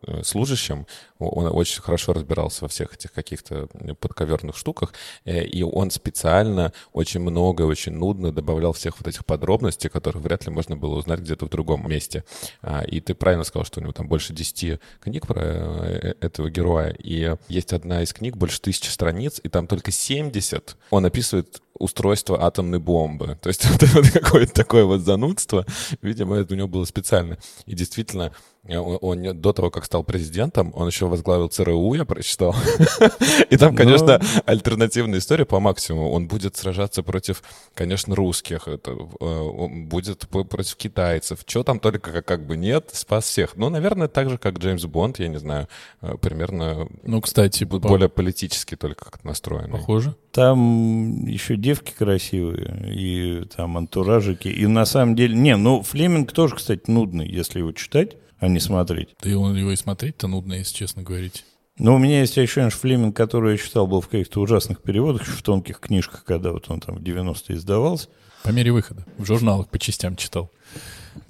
э, 0.08 0.24
служащим, 0.24 0.86
он 1.20 1.48
очень 1.48 1.81
хорошо 1.81 2.13
разбирался 2.13 2.63
во 2.63 2.67
всех 2.67 2.93
этих 2.93 3.12
каких-то 3.12 3.67
подковерных 4.00 4.58
штуках, 4.58 4.93
э, 5.25 5.43
и 5.43 5.63
он 5.63 5.91
специально 5.91 6.74
очень 6.93 7.22
много, 7.22 7.63
очень 7.63 7.93
нудно 7.93 8.31
добавлял 8.31 8.74
всех 8.74 9.00
вот 9.00 9.08
этих 9.08 9.25
подробностей, 9.25 9.89
которых 9.89 10.24
вряд 10.24 10.46
ли 10.46 10.51
можно 10.51 10.75
было 10.75 10.96
узнать 10.96 11.20
где-то 11.20 11.46
в 11.46 11.50
другом 11.50 11.88
месте. 11.89 12.24
А, 12.62 12.81
и 12.84 13.00
ты 13.00 13.13
правильно 13.13 13.43
сказал, 13.43 13.65
что 13.65 13.79
у 13.79 13.84
него 13.84 13.93
там 13.93 14.08
больше 14.08 14.34
10 14.34 14.79
книг 15.00 15.27
про 15.27 15.41
э, 15.41 16.13
этого 16.22 16.50
героя, 16.50 16.96
и 16.98 17.36
есть 17.48 17.74
одна 17.74 18.03
из 18.03 18.13
книг, 18.13 18.38
больше 18.38 18.62
тысячи 18.62 18.89
страниц, 18.89 19.39
и 19.43 19.50
там 19.50 19.67
только 19.67 19.91
70 19.91 20.77
он 20.89 21.05
описывает 21.05 21.62
устройство 21.74 22.43
атомной 22.43 22.79
бомбы. 22.79 23.38
То 23.41 23.50
есть 23.50 23.65
вот 23.94 24.10
какое-то 24.10 24.54
такое 24.54 24.86
вот 24.86 25.02
занудство, 25.02 25.66
видимо, 26.02 26.36
это 26.38 26.54
у 26.54 26.58
него 26.58 26.68
было 26.68 26.86
специально. 26.86 27.38
И 27.66 27.76
действительно, 27.76 28.34
он, 28.68 29.00
он 29.01 29.41
до 29.41 29.53
того, 29.53 29.72
как 29.72 29.86
стал 29.86 30.03
президентом, 30.03 30.72
он 30.75 30.88
еще 30.88 31.08
возглавил 31.08 31.48
ЦРУ, 31.48 31.96
я 31.96 32.06
прочитал. 32.06 32.56
И 33.50 33.58
там, 33.58 33.75
конечно, 33.75 34.20
Но... 34.20 34.41
альтернативная 34.46 35.18
история 35.18 35.46
по 35.46 35.60
максимуму. 35.60 36.12
Он 36.12 36.27
будет 36.27 36.58
сражаться 36.58 37.01
против, 37.01 37.41
конечно, 37.74 38.15
русских, 38.15 38.68
это, 38.68 38.91
э, 39.20 39.68
будет 39.86 40.27
против 40.27 40.75
китайцев. 40.75 41.44
Чего 41.46 41.63
там 41.63 41.80
только 41.80 42.12
как, 42.12 42.25
как 42.25 42.46
бы 42.46 42.56
нет, 42.56 42.89
спас 42.94 43.25
всех. 43.25 43.56
Ну, 43.56 43.70
наверное, 43.70 44.08
так 44.08 44.30
же, 44.30 44.38
как 44.38 44.60
Джеймс 44.60 44.86
Бонд, 44.86 45.18
я 45.18 45.27
не 45.27 45.39
знаю, 45.39 45.68
э, 46.01 46.15
примерно... 46.22 46.88
Ну, 47.03 47.20
кстати... 47.22 47.63
Более 47.63 48.10
по... 48.10 48.15
политически 48.18 48.75
только 48.75 49.06
как-то 49.06 49.25
настроен. 49.25 49.72
Похоже. 49.72 50.15
Там 50.32 51.25
еще 51.25 51.56
девки 51.56 51.94
красивые, 51.98 52.94
и 52.94 53.46
там 53.56 53.75
антуражики. 53.77 54.50
И 54.50 54.68
на 54.68 54.86
самом 54.86 55.15
деле... 55.15 55.36
Не, 55.36 55.58
ну, 55.58 55.82
Флеминг 55.82 56.32
тоже, 56.32 56.56
кстати, 56.56 56.84
нудный, 56.86 57.27
если 57.27 57.58
его 57.58 57.72
читать 57.72 58.18
а 58.41 58.48
не 58.48 58.60
смотреть. 58.60 59.10
Да 59.21 59.29
и 59.29 59.33
он 59.33 59.55
его 59.55 59.71
и 59.71 59.75
смотреть-то 59.75 60.27
нудно, 60.27 60.55
если 60.55 60.75
честно 60.75 61.03
говорить. 61.03 61.45
Но 61.77 61.95
у 61.95 62.00
меня 62.00 62.19
есть 62.19 62.38
ощущение, 62.38 62.71
что 62.71 62.79
Флеминг, 62.79 63.15
который 63.15 63.53
я 63.53 63.57
читал, 63.57 63.88
был 63.88 64.01
в 64.01 64.07
каких-то 64.07 64.41
ужасных 64.41 64.81
переводах, 64.81 65.24
в 65.24 65.41
тонких 65.41 65.79
книжках, 65.79 66.25
когда 66.25 66.51
вот 66.51 66.69
он 66.69 66.81
там 66.81 66.95
в 66.95 67.01
90-е 67.01 67.55
издавался. 67.55 68.10
По 68.43 68.50
мере 68.50 68.71
выхода. 68.71 69.05
В 69.17 69.25
журналах 69.25 69.69
по 69.69 69.79
частям 69.79 70.15
читал. 70.15 70.51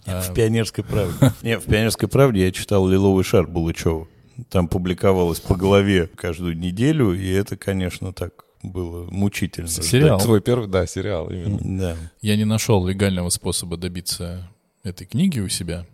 В 0.06 0.34
«Пионерской 0.34 0.84
правде». 0.84 1.34
Нет, 1.42 1.64
в 1.64 1.70
«Пионерской 1.70 2.08
правде» 2.08 2.46
я 2.46 2.52
читал 2.52 2.88
«Лиловый 2.88 3.26
шар» 3.26 3.46
Булычева. 3.46 4.08
Там 4.50 4.70
публиковалось 4.70 5.42
по 5.42 5.56
голове 5.56 6.08
каждую 6.08 6.58
неделю, 6.58 7.14
и 7.14 7.30
это, 7.30 7.58
конечно, 7.58 8.14
так 8.14 8.46
было 8.64 9.10
мучительно. 9.12 9.68
Сериал. 9.68 10.20
Твой 10.20 10.40
первый, 10.40 10.68
да, 10.68 10.88
сериал 10.88 11.30
именно. 11.30 11.60
Да. 11.62 11.98
Я 12.22 12.38
не 12.38 12.46
нашел 12.46 12.86
легального 12.86 13.30
способа 13.30 13.76
добиться 13.76 14.50
этой 14.84 15.06
книги 15.06 15.40
у 15.40 15.50
себя 15.50 15.86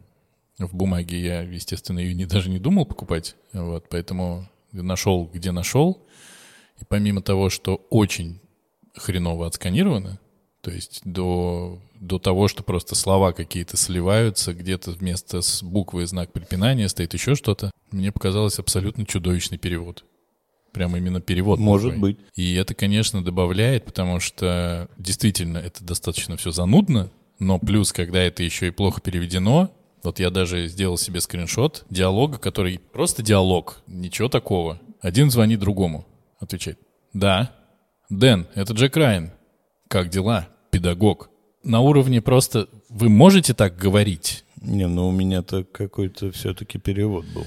в 0.58 0.76
бумаге 0.76 1.20
я, 1.20 1.42
естественно, 1.42 2.00
ее 2.00 2.14
не, 2.14 2.26
даже 2.26 2.50
не 2.50 2.60
думал 2.60 2.86
покупать, 2.86 3.36
вот, 3.54 3.88
поэтому 3.90 4.50
нашел, 4.72 5.30
где 5.32 5.52
нашел. 5.52 6.06
И 6.82 6.86
помимо 6.86 7.22
того, 7.22 7.50
что 7.50 7.76
очень 7.90 8.40
хреново 8.96 9.48
отсканировано, 9.48 10.20
то 10.62 10.72
есть 10.72 11.02
до, 11.06 11.80
до 11.96 12.20
того, 12.20 12.48
что 12.48 12.64
просто 12.64 12.96
слова 12.96 13.32
какие-то 13.32 13.78
сливаются, 13.78 14.54
где-то 14.54 14.92
вместо 14.92 15.42
буквы 15.62 16.06
знак 16.06 16.34
препинания 16.34 16.90
стоит 16.90 17.14
еще 17.14 17.36
что-то, 17.36 17.72
мне 17.92 18.12
показалось 18.12 18.60
абсолютно 18.60 19.06
чудовищный 19.06 19.58
перевод. 19.58 20.04
Прямо 20.74 20.98
именно 20.98 21.22
перевод. 21.22 21.60
Может 21.60 21.94
такой. 21.94 22.14
быть. 22.14 22.20
И 22.36 22.54
это, 22.56 22.74
конечно, 22.76 23.24
добавляет, 23.24 23.86
потому 23.86 24.20
что 24.20 24.90
действительно 24.98 25.58
это 25.58 25.84
достаточно 25.84 26.36
все 26.38 26.52
занудно, 26.52 27.12
но 27.40 27.60
плюс, 27.60 27.94
когда 27.94 28.22
это 28.22 28.44
еще 28.44 28.68
и 28.68 28.72
плохо 28.72 29.00
переведено, 29.00 29.72
вот 30.04 30.20
я 30.20 30.30
даже 30.30 30.68
сделал 30.68 30.98
себе 30.98 31.20
скриншот 31.22 31.86
диалога, 31.90 32.38
который 32.38 32.80
просто 32.80 33.24
диалог, 33.24 33.82
ничего 33.88 34.30
такого. 34.30 34.80
Один 35.02 35.32
звонит 35.32 35.60
другому, 35.60 36.06
отвечает. 36.40 36.80
Да. 37.14 37.52
Дэн, 38.10 38.48
это 38.56 38.74
Джек 38.74 38.96
Райан. 38.96 39.32
Как 39.88 40.10
дела? 40.10 40.48
Педагог. 40.72 41.30
На 41.64 41.82
уровне 41.82 42.22
просто 42.22 42.70
вы 42.90 43.10
можете 43.10 43.54
так 43.54 43.76
говорить? 43.76 44.46
Не, 44.62 44.88
ну 44.88 45.10
у 45.10 45.12
меня-то 45.12 45.64
какой-то 45.64 46.32
все-таки 46.32 46.80
перевод 46.80 47.26
был. 47.34 47.46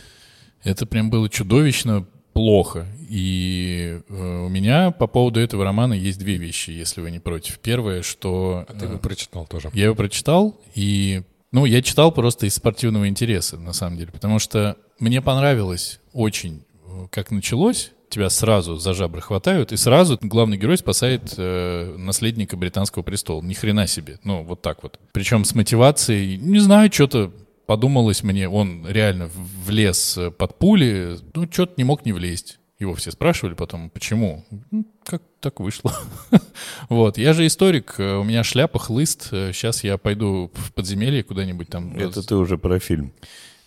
Это 0.63 0.87
прям 0.87 1.11
было 1.11 1.29
чудовищно 1.29 2.07
плохо. 2.33 2.87
И 3.09 4.01
э, 4.09 4.45
у 4.45 4.49
меня 4.49 4.91
по 4.91 5.07
поводу 5.07 5.41
этого 5.41 5.65
романа 5.65 5.95
есть 5.95 6.19
две 6.19 6.37
вещи, 6.37 6.71
если 6.71 7.01
вы 7.01 7.11
не 7.11 7.19
против. 7.19 7.59
Первое, 7.59 8.03
что... 8.03 8.65
А 8.69 8.75
ты 8.75 8.87
его 8.87 8.99
прочитал 8.99 9.47
тоже. 9.47 9.71
Я 9.73 9.87
его 9.87 9.95
прочитал, 9.95 10.61
и 10.75 11.23
ну, 11.53 11.65
я 11.65 11.83
читал 11.83 12.13
просто 12.13 12.47
из 12.47 12.55
спортивного 12.55 13.09
интереса, 13.09 13.59
на 13.59 13.73
самом 13.73 13.99
деле, 13.99 14.13
потому 14.13 14.39
что 14.39 14.77
мне 14.99 15.21
понравилось 15.21 16.01
очень, 16.13 16.63
как 17.11 17.31
началось. 17.31 17.93
Тебя 18.09 18.29
сразу 18.29 18.77
за 18.77 18.93
жабры 18.93 19.21
хватают, 19.21 19.71
и 19.71 19.77
сразу 19.77 20.19
главный 20.21 20.57
герой 20.57 20.77
спасает 20.77 21.35
э, 21.37 21.95
наследника 21.97 22.57
британского 22.57 23.05
престола. 23.05 23.41
Ни 23.41 23.55
хрена 23.55 23.87
себе. 23.87 24.19
Ну, 24.25 24.43
вот 24.43 24.63
так 24.63 24.83
вот. 24.83 24.99
Причем 25.13 25.45
с 25.45 25.55
мотивацией, 25.55 26.37
не 26.37 26.59
знаю, 26.59 26.93
что-то 26.93 27.33
подумалось 27.67 28.25
мне, 28.25 28.49
он 28.49 28.85
реально 28.89 29.31
влез 29.65 30.19
под 30.39 30.59
пули, 30.59 31.19
ну, 31.35 31.49
что-то 31.53 31.75
не 31.77 31.85
мог 31.85 32.05
не 32.05 32.13
влезть. 32.13 32.60
Его 32.81 32.95
все 32.95 33.11
спрашивали 33.11 33.53
потом, 33.53 33.91
почему? 33.91 34.47
Ну, 34.71 34.87
как 35.05 35.23
так 35.41 35.61
вышло? 35.61 35.95
вот. 36.89 37.19
Я 37.19 37.35
же 37.35 37.47
историк, 37.47 37.97
э, 37.99 38.17
у 38.17 38.25
меня 38.25 38.43
шляпа, 38.43 38.79
хлыст. 38.79 39.29
Сейчас 39.31 39.85
э, 39.85 39.89
я 39.89 39.99
пойду 39.99 40.51
в 40.55 40.73
подземелье 40.73 41.23
куда-нибудь 41.23 41.69
там. 41.69 41.95
Это 41.95 42.27
ты 42.27 42.35
уже 42.37 42.57
про 42.57 42.79
фильм. 42.79 43.13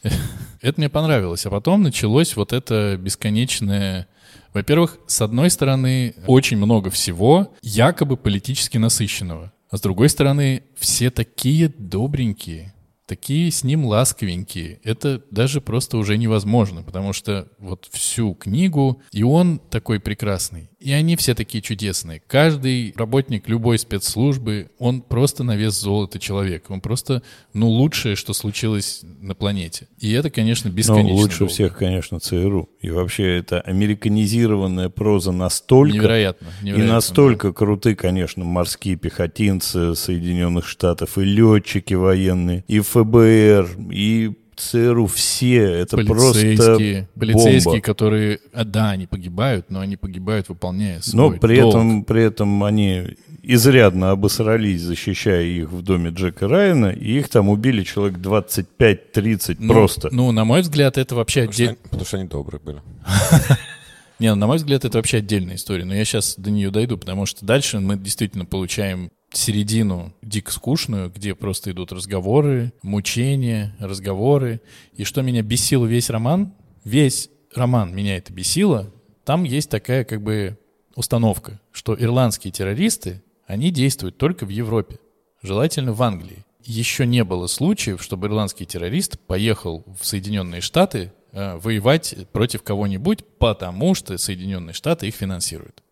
это 0.62 0.74
мне 0.78 0.90
понравилось. 0.90 1.46
А 1.46 1.52
потом 1.52 1.84
началось 1.84 2.36
вот 2.36 2.54
это 2.54 2.98
бесконечное... 2.98 4.08
Во-первых, 4.52 4.98
с 5.06 5.22
одной 5.22 5.52
стороны, 5.52 6.16
очень 6.26 6.58
много 6.58 6.90
всего 6.90 7.54
якобы 7.62 8.18
политически 8.18 8.80
насыщенного. 8.80 9.54
А 9.70 9.78
с 9.78 9.82
другой 9.82 10.10
стороны, 10.10 10.64
все 10.76 11.12
такие 11.12 11.70
добренькие 11.70 12.74
такие 13.06 13.52
с 13.52 13.64
ним 13.64 13.86
ласковенькие. 13.86 14.80
Это 14.84 15.22
даже 15.32 15.62
просто 15.62 15.98
уже 15.98 16.18
невозможно, 16.18 16.84
потому 16.84 17.14
что 17.14 17.48
вот 17.60 17.88
всю 17.92 18.34
книгу, 18.34 19.02
и 19.12 19.24
он 19.24 19.60
такой 19.70 20.00
прекрасный, 20.00 20.70
и 20.84 20.92
они 20.92 21.16
все 21.16 21.34
такие 21.34 21.62
чудесные. 21.62 22.22
Каждый 22.28 22.94
работник 22.98 23.48
любой 23.48 23.80
спецслужбы, 23.80 24.70
он 24.80 25.02
просто 25.02 25.46
на 25.46 25.56
вес 25.56 25.80
золота 25.80 26.20
человек. 26.20 26.66
Он 26.70 26.82
просто, 26.82 27.24
ну, 27.54 27.70
лучшее, 27.70 28.18
что 28.18 28.34
случилось 28.34 29.00
на 29.02 29.34
планете. 29.34 29.88
И 29.98 30.12
это, 30.12 30.30
конечно, 30.30 30.68
бесконечно. 30.68 31.10
Ну, 31.10 31.16
лучше 31.16 31.40
долго. 31.40 31.54
всех, 31.54 31.78
конечно, 31.78 32.20
ЦРУ. 32.20 32.70
И 32.82 32.90
вообще 32.90 33.38
это 33.38 33.62
американизированная 33.62 34.90
проза 34.90 35.32
настолько... 35.32 35.96
Невероятно. 35.96 36.48
невероятно 36.62 36.84
и 36.84 36.94
настолько 36.94 37.48
да. 37.48 37.54
круты, 37.54 37.96
конечно, 37.96 38.44
морские 38.44 38.98
пехотинцы 38.98 39.96
Соединенных 39.96 40.68
Штатов, 40.68 41.18
и 41.18 41.24
летчики 41.24 41.94
военные, 41.94 42.66
и 42.68 42.82
ФБР, 42.94 43.70
и 43.92 44.34
ЦРУ 44.56 45.08
все, 45.08 45.64
это 45.64 45.98
полицейские, 45.98 46.56
просто 46.56 47.08
Полицейские, 47.20 47.64
бомба. 47.64 47.82
которые, 47.82 48.40
а, 48.54 48.64
да, 48.64 48.92
они 48.92 49.08
погибают, 49.08 49.70
но 49.70 49.80
они 49.80 49.98
погибают, 49.98 50.50
выполняя 50.50 51.02
свой 51.02 51.32
Но 51.32 51.38
при 51.38 51.60
долг. 51.60 51.74
этом, 51.74 52.04
при 52.04 52.24
этом 52.24 52.64
они 52.64 53.18
изрядно 53.42 54.12
обосрались, 54.12 54.82
защищая 54.82 55.44
их 55.44 55.72
в 55.72 55.82
доме 55.82 56.12
Джека 56.12 56.48
Райана, 56.48 56.88
и 56.88 57.20
их 57.20 57.30
там 57.30 57.50
убили 57.50 57.84
человек 57.84 58.20
25-30 58.20 59.58
ну, 59.60 59.74
просто. 59.74 60.10
Ну, 60.12 60.32
на 60.32 60.46
мой 60.46 60.62
взгляд, 60.62 60.98
это 60.98 61.16
вообще 61.16 61.42
отдельно. 61.42 61.78
Потому 61.84 62.06
что 62.06 62.18
они 62.18 62.28
добрые 62.28 62.62
были. 62.64 62.82
Не, 64.20 64.30
ну, 64.30 64.36
на 64.36 64.48
мой 64.48 64.58
взгляд, 64.58 64.86
это 64.86 65.00
вообще 65.00 65.18
отдельная 65.18 65.56
история, 65.56 65.84
но 65.84 65.94
я 65.94 66.06
сейчас 66.06 66.36
до 66.38 66.52
нее 66.52 66.72
дойду, 66.72 66.98
потому 66.98 67.26
что 67.26 67.46
дальше 67.46 67.80
мы 67.80 67.98
действительно 67.98 68.46
получаем 68.46 69.12
середину 69.34 70.14
дико 70.22 70.52
скучную, 70.52 71.12
где 71.12 71.36
просто 71.36 71.72
идут 71.72 71.92
разговоры, 71.92 72.72
мучения, 72.82 73.76
разговоры. 73.80 74.62
И 74.94 75.04
что 75.04 75.22
меня 75.22 75.42
бесило 75.42 75.86
весь 75.86 76.10
роман, 76.10 76.54
весь 76.84 77.30
роман 77.54 77.94
меня 77.94 78.18
это 78.18 78.32
бесило, 78.32 78.92
там 79.26 79.44
есть 79.44 79.70
такая 79.70 80.04
как 80.04 80.22
бы 80.22 80.58
установка, 80.96 81.60
что 81.72 81.96
ирландские 82.00 82.52
террористы, 82.52 83.22
они 83.48 83.72
действуют 83.72 84.18
только 84.18 84.46
в 84.46 84.50
Европе. 84.50 85.00
желательно 85.42 85.92
в 85.92 86.02
Англии. 86.02 86.46
Еще 86.64 87.06
не 87.06 87.26
было 87.26 87.48
случаев, 87.48 88.02
чтобы 88.02 88.28
ирландский 88.28 88.66
террорист 88.66 89.20
поехал 89.20 89.84
в 90.00 90.06
Соединенные 90.06 90.62
Штаты 90.62 91.12
э, 91.34 91.58
воевать 91.58 92.16
против 92.32 92.64
кого-нибудь, 92.64 93.26
потому 93.38 93.94
что 93.94 94.18
Соединенные 94.18 94.74
Штаты 94.74 95.10
их 95.10 95.16
финансируют. 95.16 95.84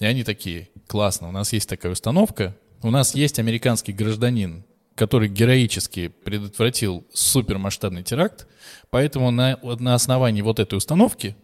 И 0.00 0.06
они 0.06 0.22
такие, 0.22 0.68
классно, 0.86 1.28
у 1.28 1.32
нас 1.32 1.52
есть 1.52 1.68
такая 1.68 1.92
установка, 1.92 2.56
у 2.82 2.90
нас 2.90 3.14
есть 3.14 3.38
американский 3.38 3.92
гражданин, 3.92 4.64
который 4.94 5.28
героически 5.28 6.08
предотвратил 6.08 7.04
супермасштабный 7.12 8.02
теракт, 8.02 8.46
поэтому 8.90 9.30
на, 9.30 9.58
на 9.62 9.94
основании 9.94 10.42
вот 10.42 10.60
этой 10.60 10.76
установки 10.76 11.36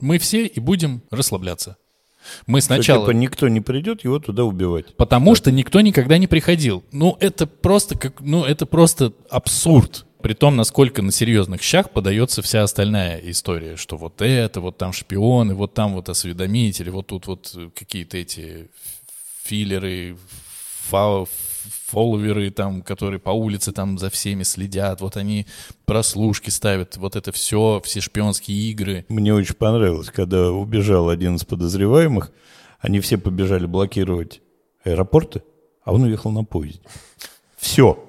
мы 0.00 0.18
все 0.18 0.46
и 0.46 0.60
будем 0.60 1.02
расслабляться. 1.10 1.76
Мы 2.46 2.60
сначала... 2.60 3.04
Что, 3.04 3.12
типа 3.12 3.18
никто 3.18 3.48
не 3.48 3.60
придет 3.60 4.04
его 4.04 4.18
туда 4.18 4.44
убивать. 4.44 4.94
Потому 4.96 5.34
что 5.34 5.50
никто 5.50 5.80
никогда 5.80 6.18
не 6.18 6.26
приходил. 6.26 6.84
Ну, 6.92 7.16
это 7.20 7.46
просто 7.46 7.96
как... 7.98 8.20
Ну, 8.20 8.44
это 8.44 8.66
просто 8.66 9.12
абсурд. 9.30 10.06
При 10.22 10.34
том, 10.34 10.56
насколько 10.56 11.02
на 11.02 11.12
серьезных 11.12 11.62
щах 11.62 11.90
подается 11.90 12.42
вся 12.42 12.62
остальная 12.62 13.18
история, 13.30 13.76
что 13.76 13.96
вот 13.96 14.20
это, 14.20 14.60
вот 14.60 14.76
там 14.76 14.92
шпионы, 14.92 15.54
вот 15.54 15.74
там 15.74 15.94
вот 15.94 16.08
осведомители, 16.08 16.90
вот 16.90 17.08
тут 17.08 17.26
вот 17.26 17.56
какие-то 17.74 18.18
эти 18.18 18.68
филлеры, 19.44 20.16
фау, 20.82 21.28
фолловеры, 21.86 22.50
там, 22.50 22.82
которые 22.82 23.18
по 23.18 23.30
улице 23.30 23.72
там 23.72 23.98
за 23.98 24.10
всеми 24.10 24.42
следят, 24.42 25.00
вот 25.00 25.16
они 25.16 25.46
прослушки 25.86 26.50
ставят, 26.50 26.96
вот 26.96 27.16
это 27.16 27.32
все, 27.32 27.80
все 27.84 28.00
шпионские 28.00 28.70
игры. 28.70 29.04
Мне 29.08 29.34
очень 29.34 29.54
понравилось, 29.54 30.10
когда 30.10 30.50
убежал 30.52 31.08
один 31.08 31.36
из 31.36 31.44
подозреваемых, 31.44 32.30
они 32.78 33.00
все 33.00 33.18
побежали 33.18 33.66
блокировать 33.66 34.40
аэропорты, 34.84 35.42
а 35.84 35.92
он 35.92 36.02
уехал 36.02 36.30
на 36.30 36.44
поезде. 36.44 36.80
Все. 37.56 38.06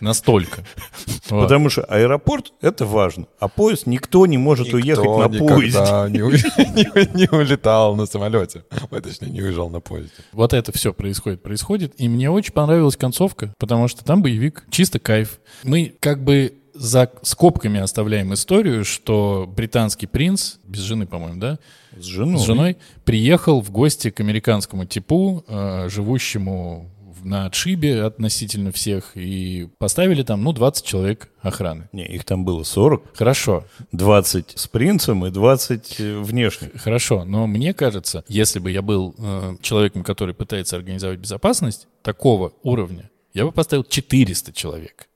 Настолько. 0.00 0.64
Потому 1.28 1.70
что 1.70 1.82
аэропорт— 1.84 2.52
это 2.60 2.86
важно, 2.86 3.26
а 3.38 3.48
поезд 3.48 3.86
никто 3.86 4.26
не 4.26 4.38
может 4.38 4.66
никто 4.66 4.76
уехать 4.78 5.04
на 5.04 5.46
поезде. 5.46 5.76
Не, 6.16 6.20
не, 6.20 7.16
не 7.16 7.28
улетал 7.28 7.96
на 7.96 8.06
самолете. 8.06 8.64
Ой, 8.90 9.00
точнее, 9.00 9.28
не 9.28 9.42
уезжал 9.42 9.70
на 9.70 9.80
поезде. 9.80 10.12
Вот 10.32 10.52
это 10.52 10.72
все 10.72 10.92
происходит, 10.92 11.42
происходит. 11.42 11.94
И 11.98 12.08
мне 12.08 12.30
очень 12.30 12.52
понравилась 12.52 12.96
концовка, 12.96 13.54
потому 13.58 13.88
что 13.88 14.04
там 14.04 14.22
боевик, 14.22 14.64
чисто 14.70 14.98
кайф. 14.98 15.40
Мы 15.62 15.94
как 16.00 16.22
бы 16.22 16.54
за 16.76 17.10
скобками 17.22 17.80
оставляем 17.80 18.32
историю, 18.34 18.84
что 18.84 19.50
британский 19.54 20.06
принц, 20.06 20.56
без 20.64 20.80
жены, 20.80 21.06
по-моему, 21.06 21.40
да? 21.40 21.58
С 21.96 22.04
женой. 22.04 22.38
С 22.38 22.44
женой 22.44 22.76
приехал 23.04 23.60
в 23.60 23.70
гости 23.70 24.10
к 24.10 24.20
американскому 24.20 24.84
типу, 24.84 25.44
э, 25.48 25.88
живущему 25.88 26.90
на 27.26 27.46
отшибе 27.46 28.02
относительно 28.02 28.72
всех 28.72 29.16
и 29.16 29.68
поставили 29.78 30.22
там, 30.22 30.44
ну, 30.44 30.52
20 30.52 30.84
человек 30.84 31.28
охраны. 31.40 31.88
Не, 31.92 32.06
их 32.06 32.24
там 32.24 32.44
было 32.44 32.62
40. 32.62 33.16
Хорошо. 33.16 33.64
20 33.92 34.52
с 34.54 34.68
принцем 34.68 35.26
и 35.26 35.30
20 35.30 35.96
э, 35.98 36.18
внешних. 36.20 36.80
Хорошо, 36.80 37.24
но 37.24 37.46
мне 37.46 37.74
кажется, 37.74 38.24
если 38.28 38.60
бы 38.60 38.70
я 38.70 38.80
был 38.80 39.14
э, 39.18 39.56
человеком, 39.60 40.04
который 40.04 40.34
пытается 40.34 40.76
организовать 40.76 41.18
безопасность 41.18 41.88
такого 42.02 42.52
уровня, 42.62 43.10
я 43.34 43.44
бы 43.44 43.52
поставил 43.52 43.84
400 43.84 44.52
человек. 44.52 45.08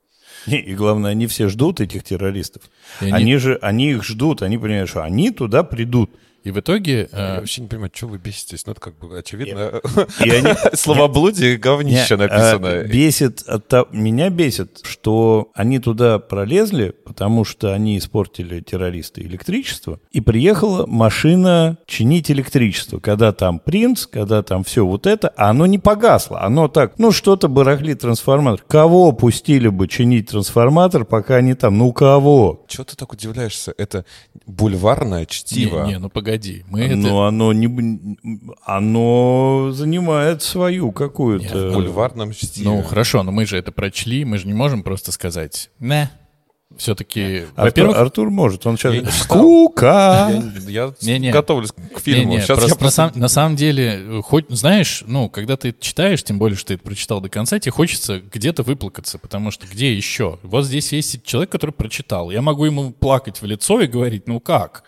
Не, 0.47 0.59
и 0.59 0.75
главное, 0.75 1.11
они 1.11 1.27
все 1.27 1.47
ждут 1.47 1.81
этих 1.81 2.03
террористов. 2.03 2.63
они... 2.99 3.11
они 3.11 3.37
же, 3.37 3.57
они 3.61 3.91
их 3.91 4.03
ждут, 4.03 4.41
они 4.41 4.57
понимают, 4.57 4.89
что 4.89 5.03
они 5.03 5.31
туда 5.31 5.63
придут. 5.63 6.11
И 6.43 6.51
в 6.51 6.59
итоге... 6.59 7.09
Я 7.11 7.35
э... 7.35 7.39
вообще 7.39 7.61
не 7.61 7.67
понимаю, 7.67 7.91
что 7.93 8.07
вы 8.07 8.17
беситесь. 8.17 8.65
Ну, 8.65 8.71
это 8.71 8.81
как 8.81 8.97
бы 8.97 9.17
очевидно. 9.17 9.81
И 10.23 10.29
они... 10.29 10.53
Словоблудие 10.73 11.57
говнище 11.57 12.17
написано. 12.17 12.67
А, 12.67 12.83
бесит... 12.83 13.43
Меня 13.91 14.29
бесит, 14.29 14.81
что 14.83 15.51
они 15.53 15.79
туда 15.79 16.19
пролезли, 16.19 16.93
потому 17.05 17.45
что 17.45 17.73
они 17.73 17.97
испортили 17.97 18.61
террористы 18.61 19.21
электричество, 19.21 19.99
и 20.11 20.21
приехала 20.21 20.85
машина 20.87 21.77
чинить 21.85 22.31
электричество. 22.31 22.99
Когда 22.99 23.31
там 23.33 23.59
принц, 23.59 24.05
когда 24.07 24.43
там 24.43 24.63
все 24.63 24.85
вот 24.85 25.07
это, 25.07 25.29
а 25.29 25.49
оно 25.51 25.65
не 25.65 25.79
погасло. 25.79 26.41
Оно 26.41 26.67
так, 26.67 26.97
ну, 26.97 27.11
что-то 27.11 27.47
барахлит 27.47 28.01
трансформатор. 28.01 28.63
Кого 28.67 29.11
пустили 29.11 29.67
бы 29.67 29.87
чинить 29.87 30.29
трансформатор, 30.29 31.05
пока 31.05 31.35
они 31.35 31.53
там? 31.53 31.77
Ну, 31.77 31.91
кого? 31.93 32.65
Чего 32.67 32.83
ты 32.83 32.95
так 32.95 33.13
удивляешься? 33.13 33.73
Это 33.77 34.05
бульварное 34.45 35.25
чтиво. 35.25 35.85
Не, 35.85 35.93
не 35.93 35.99
ну 35.99 36.09
погоди 36.09 36.30
погоди. 36.31 36.63
Мы 36.67 36.87
Но 36.95 37.09
это... 37.09 37.27
оно 37.27 37.53
не... 37.53 38.17
Оно 38.63 39.71
занимает 39.73 40.41
свою 40.41 40.91
какую-то... 40.91 41.69
В 41.69 41.73
бульварном 41.73 42.33
стиле. 42.33 42.69
Ну, 42.69 42.81
хорошо, 42.83 43.23
но 43.23 43.31
мы 43.31 43.45
же 43.45 43.57
это 43.57 43.71
прочли, 43.71 44.25
мы 44.25 44.37
же 44.37 44.47
не 44.47 44.53
можем 44.53 44.83
просто 44.83 45.11
сказать 45.11 45.69
«не». 45.79 46.09
Все-таки, 46.77 47.43
во-первых... 47.57 47.97
Артур 47.97 48.29
может, 48.29 48.65
он 48.65 48.77
сейчас... 48.77 49.23
Скука! 49.23 50.31
Я, 50.67 50.93
я 51.01 51.13
не, 51.19 51.19
не. 51.19 51.31
готовлюсь 51.31 51.73
к 51.73 51.99
фильму. 51.99 52.23
Не, 52.23 52.35
не, 52.37 52.41
сейчас 52.41 52.59
просто, 52.59 52.69
я 52.69 52.75
просто... 52.75 53.01
На, 53.01 53.09
сам, 53.09 53.19
на 53.19 53.27
самом 53.27 53.55
деле, 53.57 54.21
хоть, 54.23 54.45
знаешь, 54.47 55.03
ну, 55.05 55.27
когда 55.27 55.57
ты 55.57 55.75
читаешь, 55.77 56.23
тем 56.23 56.39
более, 56.39 56.57
что 56.57 56.69
ты 56.69 56.75
это 56.75 56.83
прочитал 56.83 57.19
до 57.19 57.27
конца, 57.27 57.59
тебе 57.59 57.73
хочется 57.73 58.21
где-то 58.21 58.63
выплакаться, 58.63 59.19
потому 59.19 59.51
что 59.51 59.67
где 59.67 59.93
еще? 59.93 60.39
Вот 60.43 60.63
здесь 60.65 60.93
есть 60.93 61.23
человек, 61.25 61.51
который 61.51 61.71
прочитал. 61.71 62.31
Я 62.31 62.41
могу 62.41 62.63
ему 62.63 62.91
плакать 62.91 63.41
в 63.41 63.45
лицо 63.45 63.81
и 63.81 63.87
говорить, 63.87 64.27
ну 64.27 64.39
как? 64.39 64.85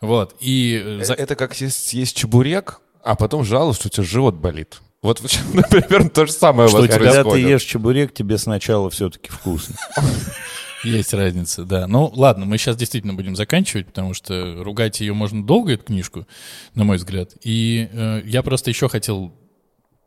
Вот, 0.00 0.36
и... 0.40 0.82
Э, 0.84 1.02
э, 1.08 1.12
это 1.14 1.36
как 1.36 1.54
есть 1.60 2.16
чебурек, 2.16 2.80
а 3.02 3.16
потом 3.16 3.44
жалуешься, 3.44 3.82
что 3.82 3.88
у 3.88 3.90
тебя 3.90 4.04
живот 4.04 4.34
болит. 4.34 4.80
Вот, 5.02 5.22
например, 5.54 6.08
то 6.10 6.26
же 6.26 6.32
самое 6.32 6.68
что, 6.68 6.78
у 6.78 6.80
вас 6.80 6.90
когда 6.90 7.22
происходит. 7.22 7.46
ты 7.46 7.50
ешь 7.50 7.62
чебурек, 7.62 8.14
тебе 8.14 8.38
сначала 8.38 8.90
все-таки 8.90 9.30
вкусно. 9.30 9.76
Есть 10.84 11.14
разница, 11.14 11.64
да. 11.64 11.86
Ну, 11.86 12.12
ладно, 12.14 12.44
мы 12.44 12.58
сейчас 12.58 12.76
действительно 12.76 13.14
будем 13.14 13.34
заканчивать, 13.34 13.86
потому 13.86 14.14
что 14.14 14.62
ругать 14.62 15.00
ее 15.00 15.14
можно 15.14 15.44
долго, 15.44 15.72
эту 15.72 15.84
книжку, 15.84 16.26
на 16.74 16.84
мой 16.84 16.96
взгляд. 16.96 17.32
И 17.42 17.88
э, 17.92 18.22
я 18.24 18.42
просто 18.42 18.70
еще 18.70 18.88
хотел 18.88 19.32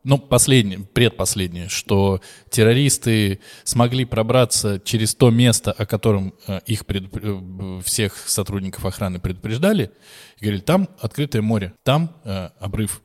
ну, 0.02 0.18
последнее, 0.18 0.80
предпоследнее, 0.80 1.68
что 1.68 2.20
террористы 2.48 3.40
смогли 3.64 4.04
пробраться 4.04 4.80
через 4.82 5.14
то 5.14 5.30
место, 5.30 5.72
о 5.72 5.86
котором 5.86 6.34
э, 6.46 6.60
их 6.66 6.86
предуп... 6.86 7.18
Э, 7.22 7.80
всех 7.84 8.16
сотрудников 8.16 8.84
охраны 8.84 9.18
предупреждали, 9.18 9.90
и 10.38 10.44
говорили, 10.44 10.62
там 10.62 10.88
открытое 11.00 11.42
море, 11.42 11.74
там 11.82 12.16
э, 12.24 12.48
обрыв. 12.60 13.02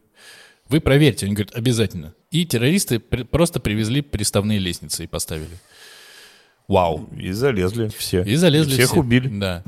Вы 0.70 0.80
проверьте. 0.80 1.26
Они 1.26 1.36
говорят, 1.36 1.56
обязательно. 1.56 2.14
И 2.32 2.46
террористы 2.46 3.00
при... 3.00 3.24
просто 3.24 3.60
привезли 3.60 4.02
приставные 4.02 4.60
лестницы 4.60 5.04
и 5.04 5.08
поставили. 5.08 5.58
Вау. 6.68 7.08
И 7.16 7.32
залезли 7.32 7.90
все. 7.96 8.24
И 8.24 8.36
залезли 8.36 8.72
и 8.72 8.74
всех 8.76 8.92
все. 8.92 9.00
убили. 9.00 9.28
Да. 9.28 9.64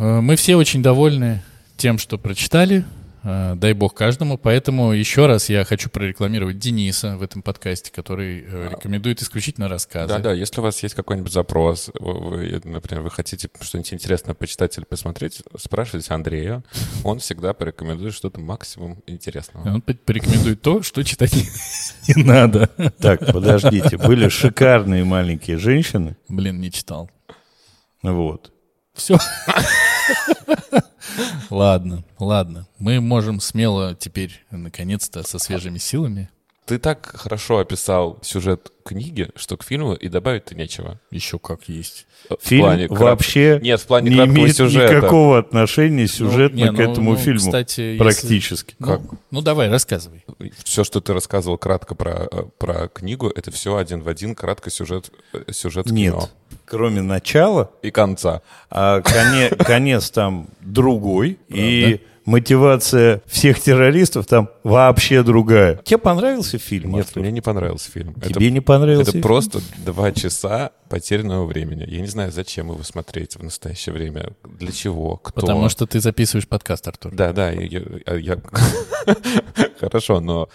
Мы 0.00 0.36
все 0.36 0.56
очень 0.56 0.82
довольны 0.82 1.42
тем, 1.76 1.98
что 1.98 2.18
прочитали. 2.18 2.84
Э, 3.22 3.54
дай 3.56 3.72
бог 3.74 3.94
каждому. 3.94 4.38
Поэтому 4.38 4.92
еще 4.92 5.26
раз 5.26 5.48
я 5.48 5.64
хочу 5.64 5.90
прорекламировать 5.90 6.58
Дениса 6.58 7.16
в 7.16 7.22
этом 7.22 7.42
подкасте, 7.42 7.92
который 7.92 8.44
э, 8.46 8.68
рекомендует 8.72 9.22
исключительно 9.22 9.68
рассказы. 9.68 10.08
Да-да, 10.08 10.32
если 10.32 10.60
у 10.60 10.62
вас 10.62 10.82
есть 10.82 10.94
какой-нибудь 10.94 11.32
запрос, 11.32 11.90
вы, 11.98 12.60
например, 12.64 13.02
вы 13.02 13.10
хотите 13.10 13.50
что-нибудь 13.60 13.92
интересное 13.92 14.34
почитать 14.34 14.76
или 14.78 14.84
посмотреть, 14.84 15.42
спрашивайте 15.58 16.12
Андрея. 16.14 16.62
Он 17.04 17.18
всегда 17.18 17.52
порекомендует 17.52 18.14
что-то 18.14 18.40
максимум 18.40 19.02
интересного. 19.06 19.74
Он 19.74 19.82
порекомендует 19.82 20.62
то, 20.62 20.82
что 20.82 21.02
читать 21.02 21.34
не 22.08 22.22
надо. 22.22 22.68
Так, 22.98 23.26
подождите. 23.32 23.98
Были 23.98 24.28
шикарные 24.28 25.04
маленькие 25.04 25.58
женщины. 25.58 26.16
Блин, 26.28 26.60
не 26.60 26.70
читал. 26.70 27.10
Вот. 28.02 28.52
Все. 28.94 29.18
Ладно, 31.50 32.04
ладно. 32.18 32.66
Мы 32.78 33.00
можем 33.00 33.40
смело 33.40 33.94
теперь, 33.94 34.44
наконец-то, 34.50 35.22
со 35.22 35.38
свежими 35.38 35.78
силами. 35.78 36.30
Ты 36.70 36.78
так 36.78 37.10
хорошо 37.16 37.58
описал 37.58 38.20
сюжет 38.22 38.70
книги, 38.84 39.28
что 39.34 39.56
к 39.56 39.64
фильму 39.64 39.94
и 39.94 40.06
добавить-то 40.06 40.54
нечего. 40.54 41.00
Еще 41.10 41.40
как 41.40 41.68
есть. 41.68 42.06
В 42.28 42.36
Фильм 42.40 42.62
плане 42.62 42.86
вообще 42.86 43.58
Нет, 43.60 43.80
в 43.80 43.86
плане 43.88 44.10
не 44.10 44.24
имеет 44.24 44.54
сюжета. 44.54 44.94
никакого 44.94 45.40
отношения 45.40 46.06
сюжетно 46.06 46.66
ну, 46.66 46.70
не, 46.70 46.76
к 46.76 46.78
ну, 46.78 46.92
этому 46.92 47.10
ну, 47.10 47.16
фильму. 47.16 47.40
Кстати, 47.40 47.98
практически. 47.98 48.76
Если... 48.78 48.84
Как? 48.84 49.02
Ну, 49.02 49.18
ну 49.32 49.42
давай, 49.42 49.68
рассказывай. 49.68 50.24
Все, 50.62 50.84
что 50.84 51.00
ты 51.00 51.12
рассказывал 51.12 51.58
кратко 51.58 51.96
про, 51.96 52.28
про 52.58 52.86
книгу, 52.86 53.26
это 53.26 53.50
все 53.50 53.74
один 53.74 54.02
в 54.02 54.08
один 54.08 54.36
кратко 54.36 54.70
сюжет, 54.70 55.10
сюжет 55.50 55.86
Нет. 55.86 56.12
кино. 56.12 56.28
Кроме 56.66 57.02
начала 57.02 57.72
и 57.82 57.90
конца. 57.90 58.42
А 58.70 59.00
конец, 59.00 59.54
конец 59.58 60.10
там 60.10 60.46
другой. 60.60 61.36
Правда? 61.48 61.66
И 61.66 62.00
мотивация 62.24 63.22
всех 63.26 63.60
террористов 63.60 64.26
там 64.26 64.48
вообще 64.64 65.22
другая. 65.22 65.76
Тебе 65.84 65.98
понравился 65.98 66.58
фильм? 66.58 66.92
Нет, 66.92 67.06
Артур? 67.08 67.22
мне 67.22 67.32
не 67.32 67.40
понравился 67.40 67.90
фильм. 67.90 68.14
Тебе 68.14 68.46
это, 68.46 68.50
не 68.54 68.60
понравился 68.60 69.02
Это 69.02 69.12
фильм? 69.12 69.22
просто 69.22 69.60
два 69.84 70.12
часа 70.12 70.70
потерянного 70.88 71.46
времени. 71.46 71.84
Я 71.88 72.00
не 72.00 72.06
знаю, 72.06 72.32
зачем 72.32 72.70
его 72.70 72.82
смотреть 72.82 73.36
в 73.36 73.42
настоящее 73.42 73.92
время. 73.94 74.30
Для 74.58 74.72
чего? 74.72 75.16
Кто? 75.16 75.40
Потому 75.40 75.68
что 75.68 75.86
ты 75.86 76.00
записываешь 76.00 76.48
подкаст, 76.48 76.86
Артур. 76.88 77.12
Да, 77.14 77.32
да, 77.32 77.50
я- 77.50 77.82
я- 78.06 78.16
я- 78.16 78.38
Хорошо, 79.80 80.20
но 80.20 80.48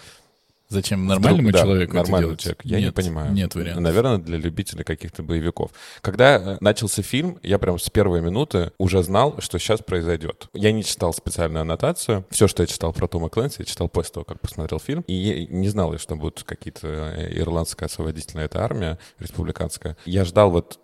Зачем 0.68 1.06
нормальному 1.06 1.48
Вдруг, 1.48 1.52
да, 1.52 1.62
человеку 1.62 1.92
это 1.92 2.02
нормальный 2.02 2.26
делать? 2.28 2.40
человек. 2.40 2.60
Я 2.64 2.78
не 2.78 2.84
Нет, 2.86 2.94
понимаю. 2.94 3.32
Нет 3.32 3.54
вариантов. 3.54 3.84
Наверное, 3.84 4.18
для 4.18 4.36
любителей 4.36 4.82
каких-то 4.84 5.22
боевиков. 5.22 5.70
Когда 6.00 6.36
э, 6.36 6.56
начался 6.60 7.02
фильм, 7.02 7.38
я 7.42 7.58
прям 7.58 7.78
с 7.78 7.88
первой 7.88 8.20
минуты 8.20 8.72
уже 8.78 9.02
знал, 9.02 9.36
что 9.40 9.58
сейчас 9.58 9.80
произойдет. 9.80 10.48
Я 10.54 10.72
не 10.72 10.82
читал 10.82 11.12
специальную 11.12 11.62
аннотацию. 11.62 12.24
Все, 12.30 12.48
что 12.48 12.62
я 12.62 12.66
читал 12.66 12.92
про 12.92 13.06
Тома 13.06 13.28
Клэнси, 13.28 13.60
я 13.60 13.64
читал 13.64 13.88
после 13.88 14.14
того, 14.14 14.24
как 14.24 14.40
посмотрел 14.40 14.80
фильм. 14.80 15.04
И 15.06 15.46
не 15.50 15.68
знал, 15.68 15.96
что 15.98 16.16
будут 16.16 16.42
какие-то 16.42 16.88
э, 16.88 17.38
ирландская 17.38 17.88
освободительная 17.88 18.46
эта 18.46 18.64
армия 18.64 18.98
республиканская. 19.20 19.96
Я 20.04 20.24
ждал 20.24 20.50
вот 20.50 20.80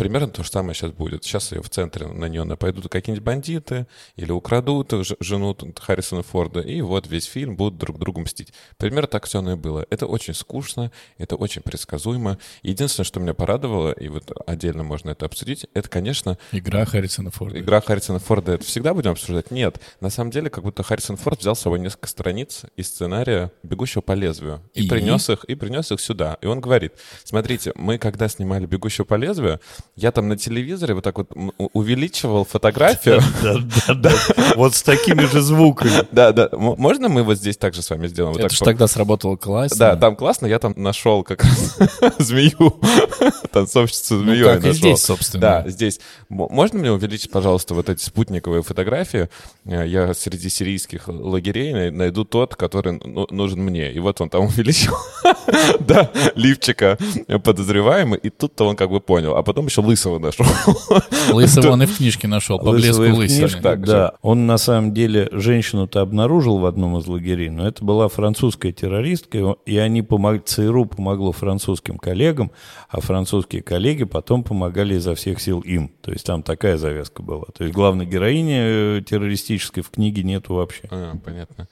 примерно 0.00 0.28
то 0.28 0.42
же 0.42 0.48
самое 0.50 0.74
сейчас 0.74 0.92
будет. 0.92 1.24
Сейчас 1.24 1.52
ее 1.52 1.60
в 1.60 1.68
центре 1.68 2.06
на 2.06 2.24
нее 2.24 2.44
нападут 2.44 2.88
какие-нибудь 2.88 3.22
бандиты 3.22 3.86
или 4.16 4.32
украдут 4.32 4.94
жену 5.20 5.54
Харрисона 5.78 6.22
Форда, 6.22 6.60
и 6.60 6.80
вот 6.80 7.06
весь 7.06 7.26
фильм 7.26 7.54
будут 7.54 7.76
друг 7.76 7.98
другу 7.98 8.22
мстить. 8.22 8.54
Примерно 8.78 9.08
так 9.08 9.26
все 9.26 9.40
оно 9.40 9.52
и 9.52 9.56
было. 9.56 9.86
Это 9.90 10.06
очень 10.06 10.32
скучно, 10.32 10.90
это 11.18 11.36
очень 11.36 11.60
предсказуемо. 11.60 12.38
Единственное, 12.62 13.04
что 13.04 13.20
меня 13.20 13.34
порадовало, 13.34 13.92
и 13.92 14.08
вот 14.08 14.32
отдельно 14.46 14.84
можно 14.84 15.10
это 15.10 15.26
обсудить, 15.26 15.66
это, 15.74 15.90
конечно, 15.90 16.38
Игра 16.50 16.86
Харрисона 16.86 17.30
Форда. 17.30 17.60
игра 17.60 17.82
Харрисона 17.82 18.20
Форда. 18.20 18.52
Это 18.52 18.64
всегда 18.64 18.94
будем 18.94 19.10
обсуждать? 19.10 19.50
Нет. 19.50 19.82
На 20.00 20.08
самом 20.08 20.30
деле, 20.30 20.48
как 20.48 20.64
будто 20.64 20.82
Харрисон 20.82 21.18
Форд 21.18 21.40
взял 21.40 21.54
с 21.54 21.60
собой 21.60 21.78
несколько 21.78 22.08
страниц 22.08 22.62
из 22.74 22.88
сценария 22.88 23.52
«Бегущего 23.62 24.00
по 24.00 24.12
лезвию» 24.12 24.62
и, 24.72 24.86
И? 24.86 24.88
принес 24.88 25.28
их, 25.28 25.44
и 25.44 25.54
принес 25.54 25.92
их 25.92 26.00
сюда. 26.00 26.38
И 26.40 26.46
он 26.46 26.62
говорит, 26.62 26.94
смотрите, 27.22 27.72
мы 27.74 27.98
когда 27.98 28.28
снимали 28.28 28.64
«Бегущего 28.64 29.04
по 29.04 29.16
лезвию», 29.16 29.60
я 29.96 30.12
там 30.12 30.28
на 30.28 30.36
телевизоре 30.36 30.94
вот 30.94 31.04
так 31.04 31.18
вот 31.18 31.30
увеличивал 31.72 32.44
фотографию. 32.44 33.20
Да, 33.42 33.56
да, 33.86 33.94
да. 34.10 34.12
Вот 34.56 34.74
с 34.74 34.82
такими 34.82 35.24
же 35.26 35.40
звуками. 35.40 36.06
Да, 36.12 36.32
да. 36.32 36.48
М- 36.52 36.74
Можно 36.78 37.08
мы 37.08 37.22
вот 37.22 37.38
здесь 37.38 37.56
также 37.56 37.82
с 37.82 37.90
вами 37.90 38.06
сделаем? 38.06 38.34
Это 38.34 38.42
так 38.44 38.52
ж 38.52 38.58
по- 38.58 38.64
тогда 38.66 38.86
сработало 38.86 39.36
классно. 39.36 39.76
Да, 39.78 39.96
там 39.96 40.16
классно, 40.16 40.46
я 40.46 40.58
там 40.58 40.74
нашел 40.76 41.22
как 41.22 41.42
раз 41.44 41.78
змею, 42.18 42.80
танцовщицу 43.52 44.14
Ну, 44.16 44.24
змею 44.24 44.46
как 44.46 44.64
и 44.66 44.72
здесь, 44.72 45.02
собственно. 45.02 45.40
Да, 45.40 45.64
здесь. 45.68 46.00
Можно 46.28 46.78
мне 46.80 46.92
увеличить, 46.92 47.30
пожалуйста, 47.30 47.74
вот 47.74 47.88
эти 47.88 48.02
спутниковые 48.04 48.62
фотографии? 48.62 49.28
Э, 49.64 49.86
Я 49.86 50.14
среди 50.14 50.48
сирийских 50.48 51.08
лагерей 51.08 51.72
най- 51.72 51.90
найду 51.90 52.24
тот, 52.24 52.56
который 52.56 53.00
ну- 53.04 53.26
нужен 53.30 53.60
мне. 53.60 53.92
И 53.92 53.98
вот 53.98 54.20
он 54.20 54.28
там 54.30 54.44
увеличил, 54.44 54.94
да, 55.80 56.10
лифчика 56.34 56.98
подозреваемый, 57.44 58.18
и 58.18 58.30
тут-то 58.30 58.66
он 58.66 58.76
как 58.76 58.90
бы 58.90 59.00
понял. 59.00 59.36
А 59.36 59.42
потом 59.42 59.66
еще 59.66 59.79
лысого 59.80 60.18
нашел. 60.18 60.46
Лысого 61.32 61.70
он 61.72 61.82
и 61.82 61.86
в 61.86 61.96
книжке 61.96 62.28
нашел, 62.28 62.58
по 62.58 62.72
блеску 62.72 63.02
лысины. 63.02 63.40
книжке, 63.48 63.60
Так 63.60 63.86
же. 63.86 63.92
да. 63.92 64.12
Он 64.22 64.46
на 64.46 64.58
самом 64.58 64.92
деле 64.94 65.28
женщину-то 65.32 66.00
обнаружил 66.00 66.58
в 66.58 66.66
одном 66.66 66.98
из 66.98 67.06
лагерей, 67.06 67.50
но 67.50 67.66
это 67.66 67.84
была 67.84 68.08
французская 68.08 68.72
террористка, 68.72 69.56
и 69.66 69.76
они 69.76 70.02
помогли, 70.02 70.40
ЦРУ 70.44 70.86
помогло 70.86 71.32
французским 71.32 71.98
коллегам, 71.98 72.50
а 72.88 73.00
французские 73.00 73.62
коллеги 73.62 74.04
потом 74.04 74.42
помогали 74.42 74.94
изо 74.94 75.14
всех 75.14 75.40
сил 75.40 75.60
им. 75.60 75.90
То 76.02 76.12
есть 76.12 76.26
там 76.26 76.42
такая 76.42 76.76
завязка 76.76 77.22
была. 77.22 77.44
То 77.56 77.64
есть 77.64 77.74
главной 77.74 78.06
героини 78.06 78.98
э, 78.98 79.02
террористической 79.06 79.82
в 79.82 79.90
книге 79.90 80.22
нету 80.22 80.54
вообще. 80.54 80.82
А, 80.90 81.14
понятно. 81.24 81.68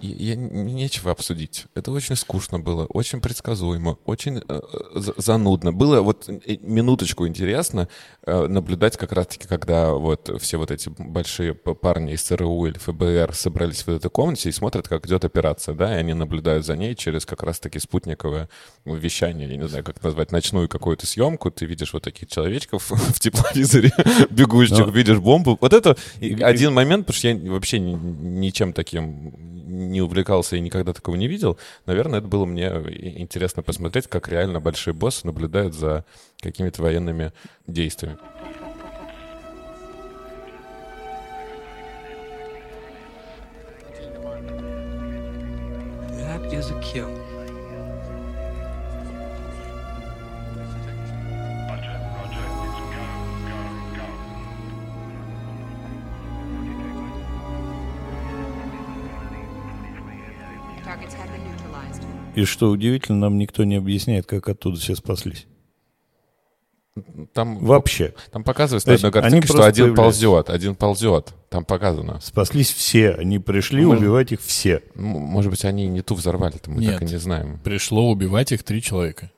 Я, 0.00 0.34
нечего 0.34 1.10
обсудить. 1.12 1.66
Это 1.74 1.92
очень 1.92 2.16
скучно 2.16 2.58
было, 2.58 2.86
очень 2.86 3.20
предсказуемо, 3.20 3.98
очень 4.06 4.42
э, 4.48 4.60
за- 4.94 5.14
занудно. 5.18 5.72
Было 5.72 6.00
вот 6.00 6.28
э, 6.28 6.56
минуточку 6.62 7.28
интересно 7.28 7.88
э, 8.26 8.46
наблюдать 8.48 8.96
как 8.96 9.12
раз-таки, 9.12 9.46
когда 9.46 9.92
вот 9.92 10.30
все 10.40 10.56
вот 10.56 10.70
эти 10.70 10.90
большие 10.98 11.54
парни 11.54 12.14
из 12.14 12.22
ЦРУ 12.22 12.66
или 12.66 12.78
ФБР 12.78 13.34
собрались 13.34 13.82
в 13.86 13.88
этой 13.90 14.10
комнате 14.10 14.48
и 14.48 14.52
смотрят, 14.52 14.88
как 14.88 15.06
идет 15.06 15.24
операция, 15.24 15.74
да, 15.74 15.94
и 15.94 15.98
они 16.00 16.14
наблюдают 16.14 16.64
за 16.64 16.76
ней 16.76 16.94
через 16.94 17.26
как 17.26 17.42
раз-таки 17.42 17.78
спутниковое 17.78 18.48
вещание, 18.86 19.48
я 19.48 19.56
не 19.56 19.68
знаю, 19.68 19.84
как 19.84 20.02
назвать, 20.02 20.32
ночную 20.32 20.68
какую-то 20.68 21.06
съемку. 21.06 21.50
Ты 21.50 21.66
видишь 21.66 21.92
вот 21.92 22.02
таких 22.02 22.28
человечков 22.30 22.90
в 22.90 23.20
тепловизоре 23.20 23.92
бегущих, 24.30 24.78
Но- 24.78 24.90
видишь 24.90 25.18
бомбу. 25.18 25.58
Вот 25.60 25.72
это 25.74 25.94
один 26.40 26.72
момент, 26.72 27.06
потому 27.06 27.18
что 27.18 27.28
я 27.28 27.52
вообще 27.52 27.78
ни- 27.78 27.94
ничем 27.94 28.72
таким 28.72 29.34
не 29.74 30.00
увлекался 30.00 30.56
и 30.56 30.60
никогда 30.60 30.92
такого 30.92 31.16
не 31.16 31.28
видел. 31.28 31.58
Наверное, 31.86 32.20
это 32.20 32.28
было 32.28 32.44
мне 32.44 32.66
интересно 33.16 33.62
посмотреть, 33.62 34.06
как 34.06 34.28
реально 34.28 34.60
большие 34.60 34.94
боссы 34.94 35.26
наблюдают 35.26 35.74
за 35.74 36.04
какими-то 36.40 36.82
военными 36.82 37.32
действиями. 37.66 38.18
That 46.20 46.52
is 46.52 46.70
a 46.70 46.80
kill. 46.80 47.23
И 62.34 62.44
что 62.44 62.70
удивительно, 62.70 63.18
нам 63.18 63.38
никто 63.38 63.64
не 63.64 63.76
объясняет, 63.76 64.26
как 64.26 64.48
оттуда 64.48 64.78
все 64.78 64.94
спаслись. 64.96 65.46
Там, 67.32 67.58
Вообще. 67.58 68.14
там 68.30 68.44
показывается 68.44 68.88
на 68.88 68.94
одной 68.94 69.10
они 69.10 69.20
картинке, 69.22 69.46
что 69.48 69.54
просто 69.54 69.68
один 69.68 69.84
появляются. 69.96 70.20
ползет, 70.26 70.50
один 70.50 70.74
ползет. 70.76 71.34
Там 71.50 71.64
показано. 71.64 72.20
Спаслись 72.20 72.70
все. 72.72 73.10
Они 73.14 73.40
пришли 73.40 73.84
Может- 73.84 74.02
убивать 74.02 74.30
их 74.32 74.40
все. 74.40 74.80
Может 74.94 75.50
быть, 75.50 75.64
они 75.64 75.88
не 75.88 76.02
ту 76.02 76.14
взорвали-то, 76.14 76.70
мы 76.70 76.80
Нет. 76.80 76.92
так 76.92 77.02
и 77.02 77.06
не 77.12 77.18
знаем. 77.18 77.58
Пришло 77.64 78.08
убивать 78.10 78.52
их 78.52 78.62
три 78.62 78.80
человека. 78.80 79.30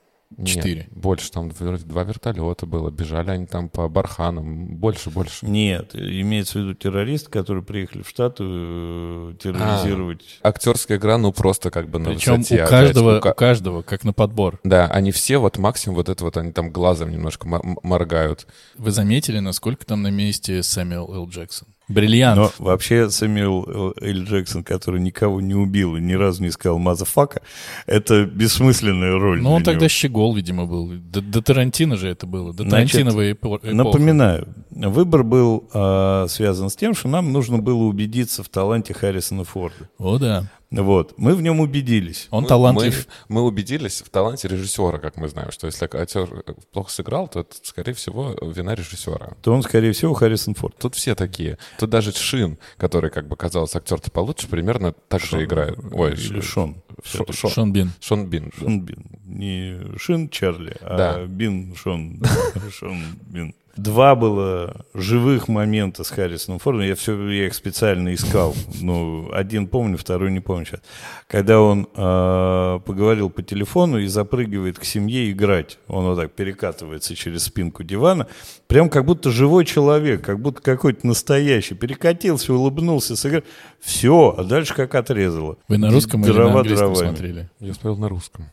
Четыре. 0.45 0.87
больше, 0.91 1.31
там 1.31 1.51
два 1.51 2.03
вертолета 2.05 2.67
было, 2.67 2.91
бежали 2.91 3.31
они 3.31 3.47
там 3.47 3.69
по 3.69 3.89
барханам. 3.89 4.77
Больше, 4.77 5.09
больше. 5.11 5.47
Нет, 5.47 5.95
имеется 5.95 6.59
в 6.59 6.63
виду 6.63 6.75
террористы, 6.75 7.31
которые 7.31 7.65
приехали 7.65 8.03
в 8.03 8.09
Штаты 8.09 8.45
э, 8.47 9.35
терроризировать. 9.43 10.39
Актерская 10.43 10.99
игра, 10.99 11.17
ну, 11.19 11.33
просто 11.33 11.71
как 11.71 11.89
бы 11.89 11.99
на 11.99 12.11
Причем 12.11 12.37
высоте. 12.37 12.55
у 12.55 12.59
опять. 12.59 12.71
каждого, 12.71 13.19
У 13.19 13.21
ка- 13.21 13.31
у 13.31 13.35
каждого, 13.35 13.83
как 13.83 14.05
на 14.05 14.13
подбор. 14.13 14.61
Да, 14.65 14.87
они 14.89 15.11
все 15.11 15.39
вот 15.39 15.59
максимум 15.59 15.97
вот 15.97 16.09
это 16.09 16.25
вот, 16.25 16.37
они 16.37 16.53
там 16.53 16.71
глазом 16.71 17.11
немножко 17.11 17.49
моргают. 17.83 18.47
Вы 18.77 18.91
заметили, 18.91 19.39
насколько 19.39 19.87
там 19.87 20.03
на 20.03 20.09
месте 20.11 20.63
Сэмюэл 20.63 21.15
Л. 21.15 21.29
Джексон? 21.29 21.69
Бриллиант. 21.89 22.37
Но 22.37 22.53
вообще 22.59 23.09
Сэмюэл 23.09 23.95
Л. 24.01 24.25
Джексон, 24.25 24.65
который 24.65 25.01
никого 25.01 25.41
не 25.41 25.55
убил 25.55 25.97
и 25.97 26.01
ни 26.01 26.15
разу 26.15 26.43
не 26.43 26.51
сказал 26.51 26.79
«motherfucker», 26.79 27.43
это 27.87 28.25
бессмысленная 28.25 29.13
роль. 29.13 29.41
Ну, 29.41 29.51
он 29.53 29.63
для 29.63 29.73
тогда 29.73 29.85
него. 29.85 29.89
щегол, 29.89 30.35
видимо, 30.35 30.67
был. 30.67 30.89
До, 30.89 31.21
до 31.21 31.43
Тарантино 31.43 31.97
же 31.97 32.09
это 32.09 32.27
было. 32.27 32.53
До 32.53 32.65
Значит, 32.65 32.93
Тарантиновой 32.93 33.33
эпо- 33.33 33.59
эпохи. 33.59 33.73
Напоминаю, 33.73 34.49
выбор 34.71 35.23
был 35.23 35.69
а, 35.73 36.27
связан 36.29 36.71
с 36.71 36.77
тем, 36.77 36.95
что 36.95 37.09
нам 37.09 37.33
нужно 37.33 37.59
было 37.59 37.85
убедиться 37.85 38.43
в 38.43 38.49
таланте 38.49 38.93
Харрисона 38.93 39.45
Форда. 39.45 39.89
О, 39.99 40.19
да. 40.19 40.51
Вот, 40.71 41.15
мы 41.17 41.35
в 41.37 41.43
нем 41.43 41.61
убедились. 41.61 42.27
Он 42.31 42.43
Мы- 42.43 42.49
талантлив. 42.49 43.07
Мы, 43.29 43.37
мы 43.37 43.43
убедились 43.47 44.03
в 44.03 44.09
таланте 44.11 44.49
режиссера, 44.49 44.99
как 44.99 45.17
мы 45.17 45.29
знаем, 45.29 45.53
что 45.53 45.67
если 45.69 45.85
актер 45.85 46.29
плохо 46.73 46.91
сыграл, 46.91 47.29
то 47.29 47.41
это, 47.41 47.55
скорее 47.63 47.93
всего, 47.93 48.35
вина 48.43 48.75
режиссера. 48.75 49.37
То 49.43 49.53
он, 49.53 49.63
скорее 49.63 49.93
всего, 49.93 50.13
Харрисон 50.15 50.55
Форд. 50.55 50.77
Тут 50.79 50.97
все 50.97 51.15
такие. 51.15 51.57
Тут 51.79 51.91
даже 51.91 52.13
Шин, 52.13 52.59
который, 52.79 53.11
как 53.11 53.29
бы 53.29 53.37
казалось, 53.37 53.77
актер-то 53.77 54.11
получше, 54.11 54.49
примерно 54.49 54.93
так 54.93 55.21
же 55.23 55.45
играет. 55.45 55.79
Ой, 55.93 56.13
Или 56.15 56.41
Ш- 56.41 56.47
Шон. 56.47 56.83
Шо- 57.05 57.25
Шо- 57.33 57.49
Шон 57.49 57.73
Бин. 57.73 57.93
Шон 58.01 58.27
Бин. 58.27 58.51
Шон 58.59 58.81
Бин. 58.81 59.07
Не 59.25 59.97
Шин 59.99 60.29
Чарли, 60.31 60.77
а 60.81 60.97
Да. 60.97 61.25
Бин 61.27 61.75
Шон. 61.77 62.21
Шон 62.73 63.01
Бин. 63.29 63.55
Два 63.77 64.15
было 64.15 64.87
живых 64.95 65.49
момента 65.49 66.03
с 66.03 66.09
Харрисоном 66.09 66.59
Фордом. 66.61 66.83
Я, 66.83 66.95
все, 66.95 67.29
я 67.29 67.47
их 67.47 67.55
специально 67.55 68.15
искал. 68.15 68.55
Ну, 68.81 69.31
один 69.33 69.67
помню, 69.67 69.99
второй 69.99 70.33
не 70.33 70.41
помню 70.41 70.65
сейчас. 70.65 70.81
Когда 71.27 71.61
он 71.61 71.87
э, 71.95 72.81
поговорил 72.85 73.29
по 73.29 73.43
телефону 73.43 73.99
и 73.99 74.07
запрыгивает 74.07 74.79
к 74.79 74.85
семье 74.85 75.31
играть. 75.31 75.79
Он 75.89 76.07
вот 76.07 76.17
так 76.17 76.33
перекатывается 76.33 77.15
через 77.15 77.45
спинку 77.45 77.85
дивана. 77.85 78.29
Прям 78.67 78.89
как 78.89 79.05
будто 79.05 79.31
живой 79.31 79.67
человек, 79.67 80.25
как 80.25 80.41
будто 80.41 80.63
какой-то 80.63 81.07
настоящий. 81.07 81.75
Перекатился, 81.75 82.55
улыбнулся, 82.55 83.15
сыграл. 83.15 83.43
Все, 83.81 84.35
а 84.39 84.43
дальше 84.43 84.75
как 84.75 84.95
отрезало. 84.95 85.59
Вы 85.69 85.77
на 85.77 85.91
русском 85.91 86.23
или 86.23 86.31
на 86.31 86.35
Дрова 86.35 86.61
английском 86.61 86.95
дровами. 86.95 87.09
смотрели? 87.09 87.51
Я 87.61 87.75
смотрел 87.75 87.97
на 87.99 88.09
русском. 88.09 88.47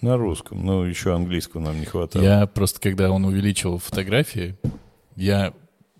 На 0.00 0.16
русском. 0.16 0.64
Ну, 0.64 0.84
еще 0.84 1.14
английского 1.14 1.60
нам 1.60 1.78
не 1.78 1.86
хватало. 1.86 2.22
Я 2.22 2.46
просто, 2.46 2.80
когда 2.80 3.10
он 3.10 3.24
увеличивал 3.24 3.78
фотографии, 3.78 4.56
я 5.16 5.52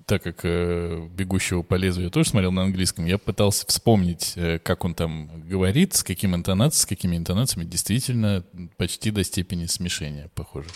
так 0.08 0.22
как 0.22 0.40
э, 0.42 1.06
«Бегущего 1.12 1.62
по 1.62 1.74
лезвию» 1.74 2.06
я 2.06 2.11
тоже 2.11 2.30
смотрел 2.30 2.50
на 2.50 2.62
английском, 2.62 3.04
я 3.04 3.18
пытался 3.18 3.66
вспомнить, 3.66 4.32
э, 4.37 4.58
как 4.58 4.84
он 4.87 4.94
там 4.94 5.46
говорит, 5.46 5.94
с 5.94 6.02
каким 6.02 6.34
интонацией, 6.34 6.82
с 6.82 6.87
какими 6.87 7.16
интонациями, 7.16 7.68
действительно 7.68 8.42
почти 8.78 9.11
до 9.11 9.22
степени 9.22 9.66
смешения 9.66 10.30
похоже. 10.34 10.68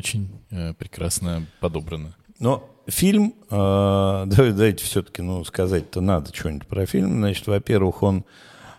Очень 0.00 0.30
э, 0.50 0.72
прекрасно 0.72 1.44
подобрано. 1.60 2.16
Но 2.38 2.66
фильм, 2.86 3.34
э, 3.50 3.50
да- 3.50 4.26
давайте 4.26 4.82
все-таки, 4.82 5.20
ну, 5.20 5.44
сказать-то 5.44 6.00
надо 6.00 6.34
что-нибудь 6.34 6.66
про 6.66 6.86
фильм. 6.86 7.18
Значит, 7.18 7.46
во-первых, 7.46 8.02
он, 8.02 8.24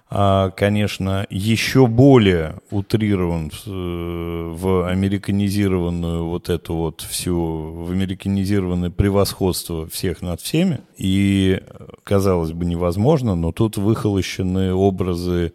а, 0.10 0.50
конечно, 0.50 1.28
еще 1.30 1.86
более 1.86 2.56
утрирован 2.72 3.52
в, 3.52 3.68
э, 3.68 4.50
в 4.56 4.88
американизированную 4.90 6.28
вот 6.28 6.50
эту 6.50 6.74
вот 6.74 7.02
всю, 7.02 7.36
в 7.86 7.92
американизированное 7.92 8.90
превосходство 8.90 9.88
всех 9.88 10.24
над 10.24 10.42
всеми. 10.42 10.80
И, 10.98 11.62
э, 11.62 11.88
казалось 12.04 12.52
бы, 12.52 12.66
невозможно, 12.66 13.36
но 13.36 13.52
тут 13.52 13.78
выхолощены 13.78 14.74
образы 14.74 15.54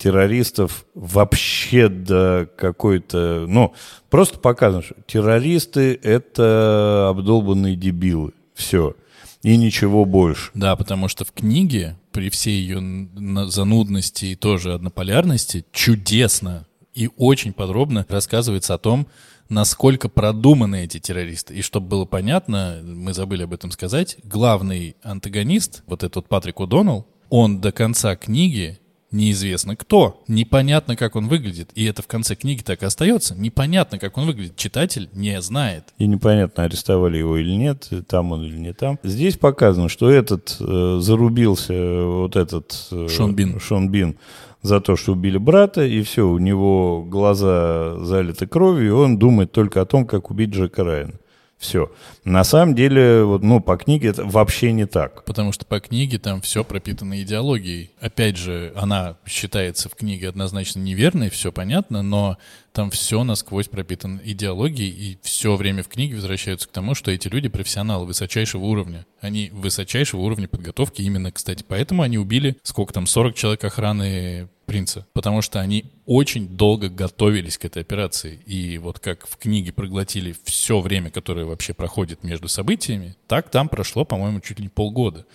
террористов 0.00 0.86
вообще 0.94 1.88
до 1.88 2.48
какой-то... 2.56 3.44
Ну, 3.46 3.74
просто 4.08 4.38
показано, 4.38 4.82
что 4.82 4.94
террористы— 5.06 5.94
это 6.02 7.08
обдолбанные 7.10 7.76
дебилы. 7.76 8.32
Все. 8.54 8.96
И 9.42 9.56
ничего 9.56 10.06
больше. 10.06 10.50
Да, 10.54 10.74
потому 10.74 11.08
что 11.08 11.24
в 11.26 11.32
книге, 11.32 11.96
при 12.12 12.30
всей 12.30 12.62
ее 12.62 13.08
занудности 13.48 14.26
и 14.26 14.36
тоже 14.36 14.72
однополярности, 14.72 15.66
чудесно 15.70 16.66
и 16.94 17.10
очень 17.16 17.52
подробно 17.52 18.06
рассказывается 18.08 18.74
о 18.74 18.78
том, 18.78 19.06
насколько 19.50 20.08
продуманы 20.08 20.84
эти 20.84 20.98
террористы. 20.98 21.54
И 21.54 21.62
чтобы 21.62 21.88
было 21.88 22.04
понятно, 22.06 22.80
мы 22.82 23.12
забыли 23.12 23.42
об 23.42 23.52
этом 23.52 23.70
сказать, 23.70 24.16
главный 24.24 24.96
антагонист, 25.02 25.82
вот 25.86 26.04
этот 26.04 26.26
Патрик 26.26 26.56
О'Доннелл, 26.56 27.06
он 27.28 27.60
до 27.60 27.70
конца 27.70 28.16
книги 28.16 28.78
неизвестно 29.12 29.76
кто. 29.76 30.22
Непонятно, 30.28 30.96
как 30.96 31.16
он 31.16 31.28
выглядит. 31.28 31.70
И 31.74 31.84
это 31.84 32.02
в 32.02 32.06
конце 32.06 32.34
книги 32.34 32.62
так 32.62 32.82
и 32.82 32.86
остается. 32.86 33.34
Непонятно, 33.34 33.98
как 33.98 34.16
он 34.18 34.26
выглядит. 34.26 34.56
Читатель 34.56 35.08
не 35.12 35.40
знает. 35.40 35.84
И 35.98 36.06
непонятно, 36.06 36.64
арестовали 36.64 37.18
его 37.18 37.36
или 37.36 37.50
нет, 37.50 37.88
там 38.08 38.32
он 38.32 38.44
или 38.44 38.56
не 38.56 38.72
там. 38.72 38.98
Здесь 39.02 39.36
показано, 39.36 39.88
что 39.88 40.10
этот 40.10 40.56
э, 40.60 40.98
зарубился, 41.00 42.04
вот 42.04 42.36
этот... 42.36 42.88
э, 42.90 43.08
Шон 43.08 43.34
Бин. 43.34 43.58
Шон 43.60 43.88
Бин 43.88 44.16
за 44.62 44.80
то, 44.80 44.96
что 44.96 45.12
убили 45.12 45.38
брата, 45.38 45.84
и 45.84 46.02
все, 46.02 46.28
у 46.28 46.38
него 46.38 47.02
глаза 47.02 47.96
залиты 48.04 48.46
кровью, 48.46 48.86
и 48.86 48.90
он 48.90 49.18
думает 49.18 49.52
только 49.52 49.80
о 49.80 49.86
том, 49.86 50.06
как 50.06 50.30
убить 50.30 50.50
Джека 50.50 50.84
Райана. 50.84 51.14
Все. 51.60 51.92
На 52.24 52.42
самом 52.42 52.74
деле, 52.74 53.22
вот, 53.22 53.42
ну, 53.42 53.60
по 53.60 53.76
книге 53.76 54.08
это 54.08 54.24
вообще 54.24 54.72
не 54.72 54.86
так. 54.86 55.24
Потому 55.26 55.52
что 55.52 55.66
по 55.66 55.78
книге 55.78 56.18
там 56.18 56.40
все 56.40 56.64
пропитано 56.64 57.20
идеологией. 57.20 57.90
Опять 58.00 58.38
же, 58.38 58.72
она 58.74 59.18
считается 59.26 59.90
в 59.90 59.94
книге 59.94 60.30
однозначно 60.30 60.80
неверной, 60.80 61.28
все 61.28 61.52
понятно, 61.52 62.00
но 62.00 62.38
там 62.72 62.90
все 62.90 63.24
насквозь 63.24 63.68
пропитано 63.68 64.20
идеологией, 64.24 64.90
и 64.90 65.18
все 65.22 65.56
время 65.56 65.82
в 65.82 65.88
книге 65.88 66.16
возвращаются 66.16 66.68
к 66.68 66.72
тому, 66.72 66.94
что 66.94 67.10
эти 67.10 67.28
люди 67.28 67.48
профессионалы 67.48 68.06
высочайшего 68.06 68.64
уровня. 68.64 69.06
Они 69.20 69.50
высочайшего 69.52 70.20
уровня 70.20 70.48
подготовки 70.48 71.02
именно, 71.02 71.32
кстати, 71.32 71.64
поэтому 71.66 72.02
они 72.02 72.18
убили, 72.18 72.56
сколько 72.62 72.92
там, 72.92 73.06
40 73.06 73.34
человек 73.34 73.64
охраны 73.64 74.48
принца, 74.70 75.04
потому 75.14 75.42
что 75.42 75.58
они 75.58 75.86
очень 76.06 76.46
долго 76.46 76.88
готовились 76.88 77.58
к 77.58 77.64
этой 77.64 77.82
операции. 77.82 78.40
И 78.46 78.78
вот 78.78 79.00
как 79.00 79.26
в 79.26 79.36
книге 79.36 79.72
проглотили 79.72 80.32
все 80.44 80.78
время, 80.78 81.10
которое 81.10 81.44
вообще 81.44 81.74
проходит 81.74 82.22
между 82.22 82.46
событиями, 82.46 83.16
так 83.26 83.50
там 83.50 83.68
прошло, 83.68 84.04
по-моему, 84.04 84.38
чуть 84.38 84.58
ли 84.58 84.66
не 84.66 84.68
полгода. 84.68 85.26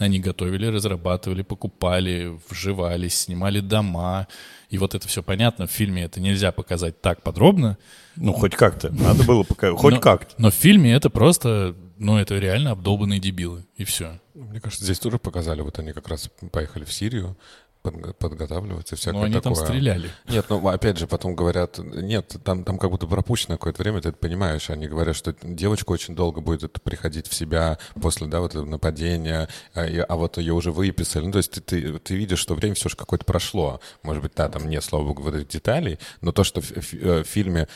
Они 0.00 0.18
готовили, 0.18 0.64
разрабатывали, 0.64 1.42
покупали, 1.42 2.38
вживались, 2.48 3.20
снимали 3.20 3.60
дома. 3.60 4.28
И 4.70 4.78
вот 4.78 4.94
это 4.94 5.06
все 5.06 5.22
понятно, 5.22 5.66
в 5.66 5.70
фильме 5.70 6.04
это 6.04 6.20
нельзя 6.22 6.52
показать 6.52 7.02
так 7.02 7.22
подробно. 7.22 7.76
Ну, 8.16 8.32
хоть 8.32 8.56
как-то. 8.56 8.88
Надо 8.90 9.24
было 9.24 9.42
показать. 9.42 9.78
Хоть 9.78 9.94
но, 9.94 10.00
как-то. 10.00 10.34
Но 10.38 10.50
в 10.50 10.54
фильме 10.54 10.94
это 10.94 11.10
просто, 11.10 11.76
ну, 11.98 12.16
это 12.16 12.38
реально 12.38 12.70
обдолбанные 12.70 13.20
дебилы. 13.20 13.66
И 13.76 13.84
все. 13.84 14.18
Мне 14.32 14.58
кажется, 14.58 14.84
здесь 14.84 14.98
тоже 14.98 15.18
показали, 15.18 15.60
вот 15.60 15.78
они 15.78 15.92
как 15.92 16.08
раз 16.08 16.30
поехали 16.50 16.84
в 16.84 16.92
Сирию, 16.94 17.36
подготавливаться 17.82 18.94
и 18.94 18.98
всякое 18.98 19.18
Но 19.18 19.24
они 19.24 19.34
там 19.40 19.54
такое. 19.54 19.66
стреляли. 19.66 20.10
Нет, 20.28 20.46
ну 20.48 20.66
опять 20.68 20.98
же, 20.98 21.06
потом 21.06 21.34
говорят, 21.34 21.78
нет, 21.78 22.36
там, 22.44 22.64
там 22.64 22.78
как 22.78 22.90
будто 22.90 23.06
пропущено 23.06 23.56
какое-то 23.56 23.82
время, 23.82 24.00
ты 24.00 24.10
это 24.10 24.18
понимаешь. 24.18 24.70
Они 24.70 24.86
говорят, 24.86 25.16
что 25.16 25.34
девочка 25.42 25.90
очень 25.92 26.14
долго 26.14 26.40
будет 26.40 26.64
это 26.64 26.80
приходить 26.80 27.26
в 27.26 27.34
себя 27.34 27.78
после, 28.00 28.26
да, 28.26 28.40
вот 28.40 28.50
этого 28.52 28.66
нападения, 28.66 29.48
а, 29.74 29.84
а 30.08 30.16
вот 30.16 30.38
ее 30.38 30.52
уже 30.52 30.72
выписали. 30.72 31.24
Ну, 31.24 31.32
то 31.32 31.38
есть 31.38 31.52
ты, 31.52 31.60
ты, 31.60 31.98
ты 31.98 32.14
видишь, 32.16 32.38
что 32.38 32.54
время 32.54 32.74
все 32.74 32.88
же 32.88 32.96
какое-то 32.96 33.24
прошло. 33.24 33.80
Может 34.02 34.22
быть, 34.22 34.32
да, 34.36 34.48
там 34.48 34.68
нет, 34.68 34.84
слава 34.84 35.04
богу, 35.04 35.22
вот 35.22 35.34
этих 35.34 35.48
деталей, 35.48 35.98
но 36.20 36.32
то, 36.32 36.44
что 36.44 36.60
в, 36.60 36.70
в- 36.70 36.94
э, 36.94 37.22
в 37.24 37.26
фильме 37.26 37.68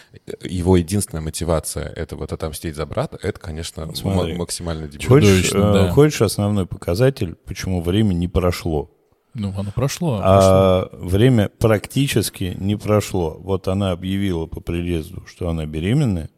его 0.42 0.76
единственная 0.76 1.22
мотивация— 1.22 1.88
это 1.96 2.16
вот 2.16 2.32
отомстить 2.32 2.76
за 2.76 2.86
брата, 2.86 3.18
это, 3.22 3.38
конечно, 3.40 3.94
Смотри. 3.94 4.34
максимально 4.34 4.86
дебильно. 4.86 5.08
Хочешь, 5.08 5.52
э, 5.52 5.58
да. 5.58 5.90
хочешь 5.90 6.22
основной 6.22 6.66
показатель, 6.66 7.34
почему 7.46 7.80
время 7.82 8.12
не 8.14 8.28
прошло? 8.28 8.90
Ну, 9.34 9.52
оно 9.56 9.70
прошло. 9.74 10.18
прошло. 10.18 10.20
А 10.22 10.88
время 10.92 11.48
практически 11.58 12.56
не 12.58 12.76
прошло. 12.76 13.36
Вот 13.40 13.68
она 13.68 13.90
объявила 13.92 14.46
по 14.46 14.60
приезду, 14.60 15.24
что 15.26 15.48
она 15.48 15.66
беременная. 15.66 16.30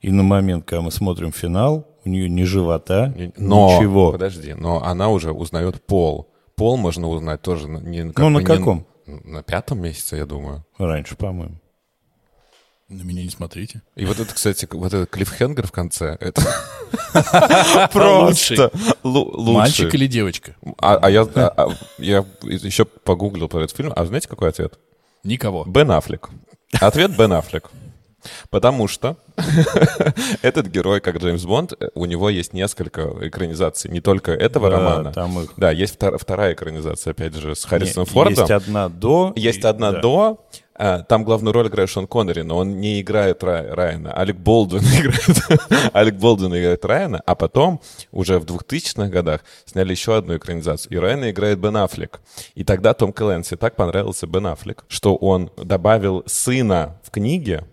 И 0.00 0.10
на 0.10 0.22
момент, 0.22 0.64
когда 0.64 0.82
мы 0.82 0.90
смотрим 0.90 1.32
финал, 1.32 1.86
у 2.04 2.08
нее 2.08 2.28
ни 2.28 2.44
живота, 2.44 3.14
Но, 3.36 3.76
ничего. 3.76 4.12
подожди, 4.12 4.54
но 4.54 4.82
она 4.82 5.08
уже 5.08 5.32
узнает 5.32 5.84
пол. 5.86 6.32
Пол 6.54 6.76
можно 6.76 7.08
узнать 7.08 7.42
тоже 7.42 7.68
на- 7.68 7.78
не, 7.78 8.02
как 8.12 8.18
Ну, 8.18 8.28
на 8.30 8.38
бы 8.38 8.40
не- 8.40 8.46
каком? 8.46 8.86
на 9.06 9.42
пятом 9.42 9.80
месяце, 9.82 10.16
я 10.16 10.26
думаю. 10.26 10.64
Раньше, 10.78 11.16
по-моему. 11.16 11.60
На 12.88 13.02
меня 13.02 13.24
не 13.24 13.30
смотрите. 13.30 13.82
И 13.96 14.04
вот 14.04 14.20
это, 14.20 14.32
кстати, 14.32 14.68
вот 14.70 14.94
этот 14.94 15.10
клиффхенгер 15.10 15.66
в 15.66 15.72
конце, 15.72 16.16
это 16.20 16.40
лучший. 17.94 18.58
Мальчик 19.02 19.92
или 19.94 20.06
девочка? 20.06 20.54
А, 20.78 20.96
а 20.96 21.10
я, 21.10 21.22
а- 21.22 21.52
а 21.56 21.68
я 21.98 22.24
еще 22.42 22.84
погуглил 22.84 23.48
про 23.48 23.64
этот 23.64 23.76
фильм, 23.76 23.92
а 23.94 24.04
знаете, 24.06 24.28
какой 24.28 24.50
ответ? 24.50 24.78
Никого. 25.24 25.64
Бен 25.64 25.90
Аффлек. 25.90 26.30
Ответ 26.80 27.16
Бен 27.16 27.32
Аффлек. 27.32 27.70
Потому 28.50 28.88
что 28.88 29.16
этот 30.42 30.66
герой, 30.68 31.00
как 31.00 31.18
Джеймс 31.18 31.44
Бонд, 31.44 31.74
у 31.94 32.06
него 32.06 32.28
есть 32.28 32.52
несколько 32.52 33.02
экранизаций, 33.20 33.90
не 33.90 34.00
только 34.00 34.32
этого 34.32 34.68
Да, 34.70 34.76
романа. 34.78 35.12
там 35.12 35.40
их- 35.40 35.52
Да, 35.56 35.70
есть 35.70 35.96
втор- 35.96 36.18
вторая 36.18 36.54
экранизация, 36.54 37.12
опять 37.12 37.34
же, 37.34 37.54
с 37.54 37.64
Харрисоном 37.64 38.06
Не, 38.08 38.12
Фордом. 38.14 38.34
Есть 38.34 38.50
одна 38.50 38.88
до. 38.88 39.32
Есть 39.36 39.60
и- 39.64 39.66
одна 39.66 39.92
да. 39.92 40.00
до. 40.00 40.44
А, 40.78 41.02
Там 41.02 41.24
главную 41.24 41.52
роль 41.52 41.68
играет 41.68 41.88
Шон 41.90 42.06
Коннери, 42.06 42.42
но 42.42 42.56
он 42.58 42.80
не 42.80 43.00
играет 43.00 43.42
Ра- 43.42 43.72
Райана. 43.74 44.12
Алек 44.12 44.36
Болдуин 44.36 44.82
играет. 44.84 45.90
Алек 45.94 46.14
Болдуин 46.14 46.56
играет 46.56 46.84
Райана, 46.84 47.22
а 47.26 47.34
потом 47.34 47.80
уже 48.12 48.38
в 48.38 48.44
2000-х 48.44 49.08
годах 49.08 49.40
сняли 49.64 49.90
еще 49.92 50.16
одну 50.16 50.36
экранизацию. 50.36 50.92
И 50.92 50.96
Райана 50.96 51.30
играет 51.30 51.58
Бен 51.58 51.76
Аффлек. 51.76 52.20
И 52.54 52.64
тогда 52.64 52.94
Том 52.94 53.12
Кленси 53.12 53.56
так 53.56 53.76
понравился 53.76 54.26
Бен 54.26 54.46
Аффлек, 54.46 54.84
что 54.88 55.16
он 55.16 55.50
добавил 55.56 56.22
сына 56.26 56.98
в 57.02 57.10
книге, 57.10 57.64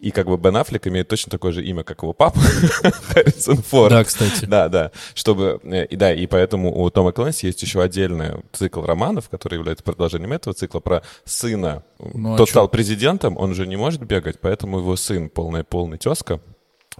и 0.00 0.10
как 0.10 0.26
бы 0.26 0.36
Бен 0.38 0.56
Аффлек 0.56 0.86
имеет 0.86 1.08
точно 1.08 1.30
такое 1.30 1.52
же 1.52 1.64
имя, 1.64 1.82
как 1.84 2.02
его 2.02 2.12
папа, 2.12 2.40
Харрисон 3.08 3.58
Форд. 3.58 3.90
Да, 3.90 4.04
кстати. 4.04 4.46
Да, 4.46 4.68
да. 4.68 4.92
Чтобы, 5.14 5.60
э, 5.64 5.84
и 5.86 5.96
да, 5.96 6.14
и 6.14 6.26
поэтому 6.26 6.74
у 6.82 6.88
Тома 6.90 7.12
Клэнси 7.12 7.46
есть 7.46 7.62
еще 7.62 7.82
отдельный 7.82 8.42
цикл 8.52 8.82
романов, 8.82 9.28
который 9.28 9.58
является 9.58 9.84
продолжением 9.84 10.32
этого 10.32 10.54
цикла 10.54 10.80
про 10.80 11.02
сына. 11.24 11.82
Ну, 11.98 12.34
а 12.34 12.36
Тот 12.38 12.48
чё? 12.48 12.52
стал 12.52 12.68
президентом, 12.68 13.36
он 13.36 13.54
же 13.54 13.66
не 13.66 13.76
может 13.76 14.02
бегать, 14.02 14.40
поэтому 14.40 14.78
его 14.78 14.96
сын, 14.96 15.28
полный, 15.28 15.64
полный 15.64 15.98
тезка, 15.98 16.40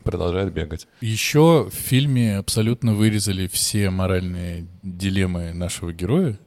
продолжает 0.04 0.52
бегать. 0.52 0.86
Еще 1.00 1.68
в 1.70 1.74
фильме 1.74 2.36
абсолютно 2.38 2.94
вырезали 2.94 3.46
все 3.46 3.90
моральные 3.90 4.66
дилеммы 4.82 5.52
нашего 5.54 5.92
героя, 5.92 6.38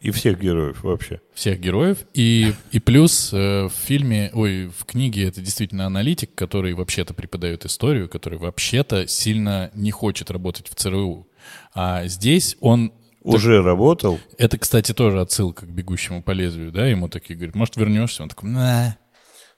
И 0.00 0.10
всех 0.12 0.40
героев 0.40 0.82
вообще. 0.82 1.20
всех 1.34 1.60
героев. 1.60 1.98
И, 2.14 2.54
и 2.72 2.80
плюс 2.80 3.32
э, 3.32 3.64
в 3.64 3.72
фильме, 3.72 4.30
ой, 4.32 4.66
в 4.68 4.84
книге 4.86 5.28
это 5.28 5.40
действительно 5.40 5.86
аналитик, 5.86 6.34
который 6.34 6.72
вообще-то 6.72 7.12
преподает 7.12 7.66
историю, 7.66 8.08
который 8.08 8.38
вообще-то 8.38 9.06
сильно 9.06 9.70
не 9.74 9.90
хочет 9.90 10.30
работать 10.30 10.68
в 10.68 10.74
ЦРУ. 10.74 11.28
А 11.74 12.06
здесь 12.06 12.56
он... 12.60 12.92
Уже 13.22 13.62
работал. 13.62 14.18
Это, 14.38 14.56
кстати, 14.56 14.92
тоже 14.92 15.20
отсылка 15.20 15.66
к 15.66 15.68
«Бегущему 15.68 16.22
по 16.22 16.30
лезвию», 16.30 16.72
да? 16.72 16.86
Ему 16.86 17.10
такие 17.10 17.36
говорят, 17.36 17.54
может, 17.54 17.76
вернешься? 17.76 18.22
Он 18.22 18.30
такой, 18.30 18.48
на. 18.48 18.96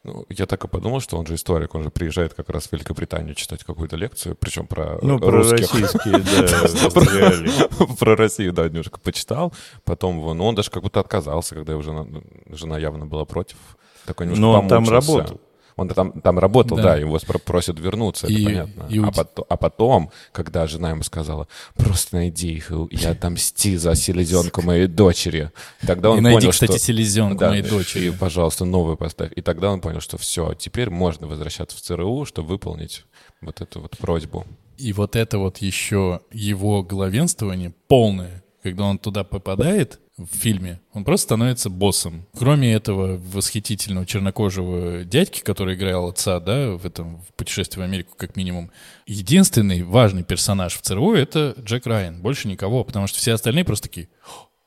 Ну, 0.05 0.27
я 0.29 0.47
так 0.47 0.65
и 0.65 0.69
подумал, 0.69 0.99
что 0.99 1.17
он 1.17 1.27
же 1.27 1.37
историк, 1.37 1.77
он 1.77 1.85
же 1.85 1.91
приезжает 1.91 2.35
как 2.35 2.51
раз 2.51 2.67
в 2.67 2.73
Великобританию 2.73 3.37
читать 3.37 3.63
какую-то 3.63 3.97
лекцию, 3.97 4.35
причем 4.35 4.67
про 4.67 4.99
Ну, 5.01 5.21
про 5.21 5.45
российские, 5.45 6.19
да. 6.19 7.87
Про 7.99 8.17
Россию, 8.17 8.53
да, 8.53 8.69
немножко 8.69 8.99
почитал. 8.99 9.53
Потом, 9.85 10.37
ну, 10.37 10.45
он 10.45 10.57
даже 10.57 10.71
как 10.71 10.83
будто 10.83 10.99
отказался, 10.99 11.55
когда 11.55 11.73
его 11.73 11.83
жена, 11.83 12.05
жена 12.49 12.79
явно 12.79 13.07
была 13.07 13.25
против. 13.25 13.57
Такой 14.05 14.27
немножко 14.27 14.41
Но 14.41 14.61
он 14.61 14.69
там 14.69 14.89
работал. 14.89 15.41
Он 15.77 15.89
там, 15.89 16.21
там 16.21 16.39
работал, 16.39 16.77
Да. 16.77 16.83
да, 16.83 16.97
его 16.97 17.19
просят 17.45 17.79
вернуться, 17.81 18.27
это 18.27 18.35
И- 18.35 18.45
понятно. 18.45 18.87
и 18.91 18.99
а, 18.99 19.09
пото- 19.11 19.45
а 19.49 19.57
потом, 19.57 20.11
когда 20.33 20.67
жена 20.67 20.91
ему 20.91 21.03
сказала, 21.03 21.49
просто 21.77 22.17
найди 22.17 22.53
их, 22.53 22.71
и 22.91 23.05
отомсти 23.05 23.77
за 23.77 23.95
селезенку 23.95 24.63
моей 24.63 24.87
дочери, 24.87 25.51
тогда 25.87 26.11
он 26.11 26.19
И 26.19 26.21
найди, 26.21 26.37
понял, 26.41 26.51
кстати, 26.51 26.71
что... 26.73 26.79
селезенку 26.81 27.39
Да, 27.39 27.49
моей 27.51 27.63
И, 27.63 27.69
дочери. 27.69 28.11
пожалуйста, 28.11 28.65
новую 28.65 28.97
поставь. 28.97 29.33
И 29.35 29.41
тогда 29.41 29.71
он 29.71 29.81
понял, 29.81 30.01
что 30.01 30.19
все, 30.19 30.55
теперь 30.55 30.91
можно 30.91 31.27
возвращаться 31.27 31.77
в 31.77 31.81
ЦРУ, 31.81 32.25
чтобы 32.27 32.49
выполнить 32.49 33.05
вот 33.41 33.61
эту 33.61 33.81
вот 33.81 33.97
просьбу. 33.99 34.47
И 34.79 34.93
вот 34.93 35.17
это 35.17 35.39
вот 35.39 35.59
еще 35.59 36.21
его 36.33 36.83
главенствование 36.83 37.73
полное, 37.89 38.43
когда 38.63 38.85
он 38.85 38.99
туда 38.99 39.25
попадает 39.25 40.01
в 40.27 40.37
фильме, 40.37 40.81
он 40.93 41.05
просто 41.05 41.25
становится 41.25 41.71
боссом. 41.71 42.27
Кроме 42.37 42.73
этого 42.73 43.17
восхитительного 43.19 44.07
чернокожего 44.07 45.05
дядьки, 45.05 45.41
который 45.41 45.75
играл 45.75 46.09
отца, 46.09 46.41
да, 46.41 46.73
в 46.73 46.85
этом 46.87 47.19
в 47.23 47.33
путешествии 47.35 47.81
в 47.81 47.85
Америку 47.85 48.15
как 48.17 48.37
минимум, 48.37 48.71
единственный 49.07 49.83
важный 49.83 50.25
персонаж 50.25 50.75
в 50.75 50.83
ЦРУ— 50.83 51.13
это 51.15 51.55
Джек 51.61 51.87
Райан. 51.87 52.21
Больше 52.21 52.49
никого, 52.49 52.85
потому 52.85 53.07
что 53.07 53.19
все 53.19 53.33
остальные 53.33 53.65
просто 53.65 53.89
такие 53.89 54.09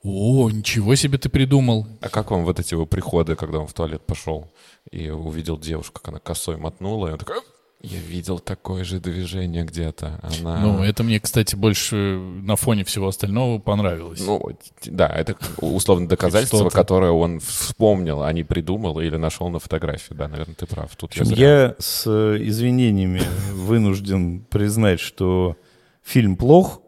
«О, 0.08 0.52
ничего 0.52 0.94
себе 0.94 1.18
ты 1.18 1.30
придумал!» 1.30 1.88
А 2.00 2.10
как 2.10 2.30
вам 2.30 2.46
вот 2.46 2.60
эти 2.60 2.76
его 2.76 2.86
приходы, 2.86 3.36
когда 3.36 3.58
он 3.58 3.65
в 3.65 3.74
туалет 3.74 4.06
пошел 4.06 4.52
и 4.91 5.10
увидел 5.10 5.58
девушку, 5.58 6.00
как 6.00 6.10
она 6.10 6.20
косой 6.20 6.58
мотнула, 6.58 7.08
и 7.08 7.12
он 7.13 7.18
такой, 7.18 7.38
я 7.86 8.00
видел 8.00 8.39
такое 8.39 8.84
же 8.84 9.00
движение 9.00 9.63
где-то. 9.63 10.19
Она... 10.24 10.60
Ну, 10.60 10.84
это 10.84 11.04
мне, 11.04 11.19
кстати, 11.19 11.56
больше 11.56 11.95
на 11.95 12.56
фоне 12.56 12.84
всего 12.84 13.08
остального 13.08 13.60
понравилось. 13.60 14.21
Ну, 14.26 14.41
да, 14.86 15.08
это 15.08 15.36
условно 15.60 16.08
доказательство, 16.08 16.69
которое 16.69 17.12
он 17.12 17.39
вспомнил, 17.39 18.24
а 18.24 18.34
не 18.34 18.43
придумал 18.43 19.00
или 19.00 19.15
нашел 19.17 19.50
на 19.50 19.60
фотографии. 19.60 20.13
Да, 20.13 20.28
наверное, 20.28 20.56
ты 20.56 20.65
прав. 20.65 20.95
Тут 20.95 21.12
общем, 21.12 21.26
зря. 21.26 21.48
я 21.48 21.76
с 21.80 22.04
э, 22.08 22.38
извинениями 22.41 23.21
вынужден 23.54 24.41
признать, 24.41 25.00
что 25.00 25.56
фильм 26.04 26.36
плох. 26.38 26.82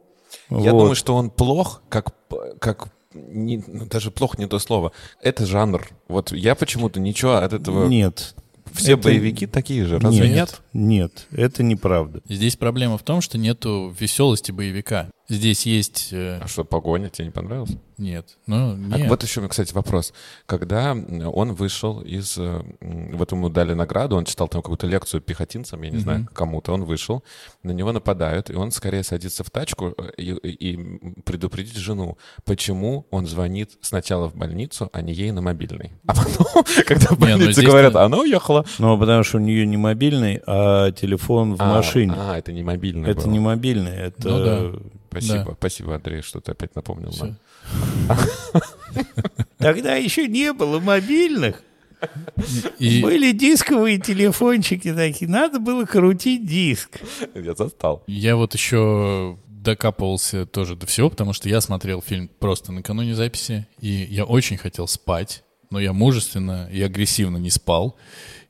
Я 0.49 0.71
Вот. 0.71 0.79
думаю, 0.79 0.95
что 0.95 1.15
он 1.15 1.29
плох, 1.29 1.81
как, 1.89 2.13
как 2.59 2.89
не- 3.13 3.63
даже 3.67 4.11
плохо 4.11 4.37
не 4.39 4.47
то 4.47 4.59
слово. 4.59 4.91
Это 5.21 5.45
жанр. 5.45 5.87
Вот 6.07 6.31
я 6.31 6.55
почему-то 6.55 6.99
ничего 6.99 7.35
от 7.35 7.53
этого... 7.53 7.87
Нет. 7.87 8.35
Все 8.73 8.93
это- 8.93 9.03
боевики 9.03 9.47
такие 9.47 9.85
же, 9.85 9.99
разве 9.99 10.29
нет? 10.29 10.61
Нет, 10.73 11.27
это 11.31 11.63
неправда. 11.63 12.21
Здесь 12.29 12.55
проблема 12.55 12.97
в 12.97 13.03
том, 13.03 13.21
что 13.21 13.37
нету 13.37 13.93
веселости 13.99 14.51
боевика. 14.51 15.09
Здесь 15.29 15.65
есть... 15.65 16.09
э, 16.13 16.39
А 16.41 16.47
что, 16.47 16.63
погоня 16.63 17.09
тебе 17.09 17.25
не 17.25 17.31
понравилась? 17.31 17.71
нет. 17.97 18.37
Ну, 18.45 18.73
А 18.73 18.97
нет. 18.99 19.09
вот 19.09 19.23
еще, 19.23 19.45
кстати, 19.47 19.73
вопрос. 19.73 20.13
Когда 20.45 20.91
м, 20.91 21.27
он 21.33 21.53
вышел 21.53 21.99
из... 22.01 22.37
э, 22.37 22.61
Вот 22.79 23.31
ему 23.31 23.49
дали 23.49 23.73
награду, 23.73 24.15
он 24.15 24.23
читал 24.25 24.47
там 24.47 24.61
какую-то 24.61 24.85
лекцию 24.87 25.19
пехотинцам, 25.21 25.81
я 25.81 25.89
не 25.89 25.97
знаю, 25.97 26.27
кому-то, 26.33 26.71
он 26.73 26.83
вышел, 26.85 27.23
на 27.63 27.71
него 27.71 27.91
нападают, 27.91 28.49
и 28.51 28.53
он 28.55 28.71
скорее 28.71 29.03
садится 29.03 29.43
в 29.43 29.49
тачку 29.49 29.95
э, 29.97 30.11
и, 30.17 30.31
и- 30.31 31.21
предупредить 31.23 31.75
жену, 31.75 32.17
почему 32.45 33.07
он 33.11 33.25
звонит 33.25 33.71
сначала 33.81 34.29
в 34.29 34.35
больницу, 34.35 34.89
а 34.93 35.01
не 35.01 35.11
ей 35.11 35.31
на 35.31 35.41
мобильный. 35.41 35.91
А 36.05 36.13
потом, 36.15 36.63
когда 36.85 37.07
в 37.07 37.11
ну 37.11 37.17
больнице 37.17 37.63
говорят, 37.63 37.95
«А 37.95 38.05
она 38.05 38.19
уехала. 38.19 38.63
Ну, 38.79 38.97
потому 38.97 39.23
что 39.23 39.37
у 39.37 39.41
нее 39.41 39.65
не 39.65 39.77
мобильный, 39.77 40.39
а 40.45 40.91
телефон 40.91 41.55
в 41.55 41.61
А, 41.61 41.75
машине. 41.75 42.13
А, 42.15 42.37
это 42.37 42.53
не 42.53 42.63
мобильный 42.63 43.09
это 43.09 43.27
не 43.27 43.39
мобильный, 43.39 43.91
это... 43.95 44.79
Спасибо, 45.21 45.45
Да. 45.45 45.55
спасибо, 45.59 45.95
Андрей, 45.95 46.21
что 46.21 46.39
ты 46.39 46.51
опять 46.51 46.75
напомнил 46.75 47.11
Всё. 47.11 47.25
нам. 47.25 47.37
Тогда 49.57 49.95
еще 49.95 50.27
не 50.27 50.53
было 50.53 50.79
мобильных. 50.79 51.63
И, 52.77 53.01
Были 53.01 53.31
дисковые 53.31 53.97
телефончики 53.99 54.93
такие. 54.93 55.29
Надо 55.29 55.59
было 55.59 55.85
крутить 55.85 56.45
диск. 56.45 56.99
Я 57.33 57.55
застал. 57.55 58.03
Я 58.05 58.35
вот 58.35 58.53
еще 58.53 59.37
докапывался 59.49 60.45
тоже 60.45 60.75
до 60.75 60.85
всего, 60.85 61.09
потому 61.09 61.33
что 61.33 61.49
я 61.49 61.59
смотрел 61.59 62.01
фильм 62.01 62.29
просто 62.39 62.71
накануне 62.71 63.15
записи, 63.15 63.67
и 63.81 63.89
я 64.09 64.25
очень 64.25 64.57
хотел 64.57 64.87
спать, 64.87 65.43
но 65.71 65.79
я 65.79 65.91
мужественно 65.91 66.69
и 66.71 66.81
агрессивно 66.83 67.37
не 67.37 67.49
спал. 67.49 67.97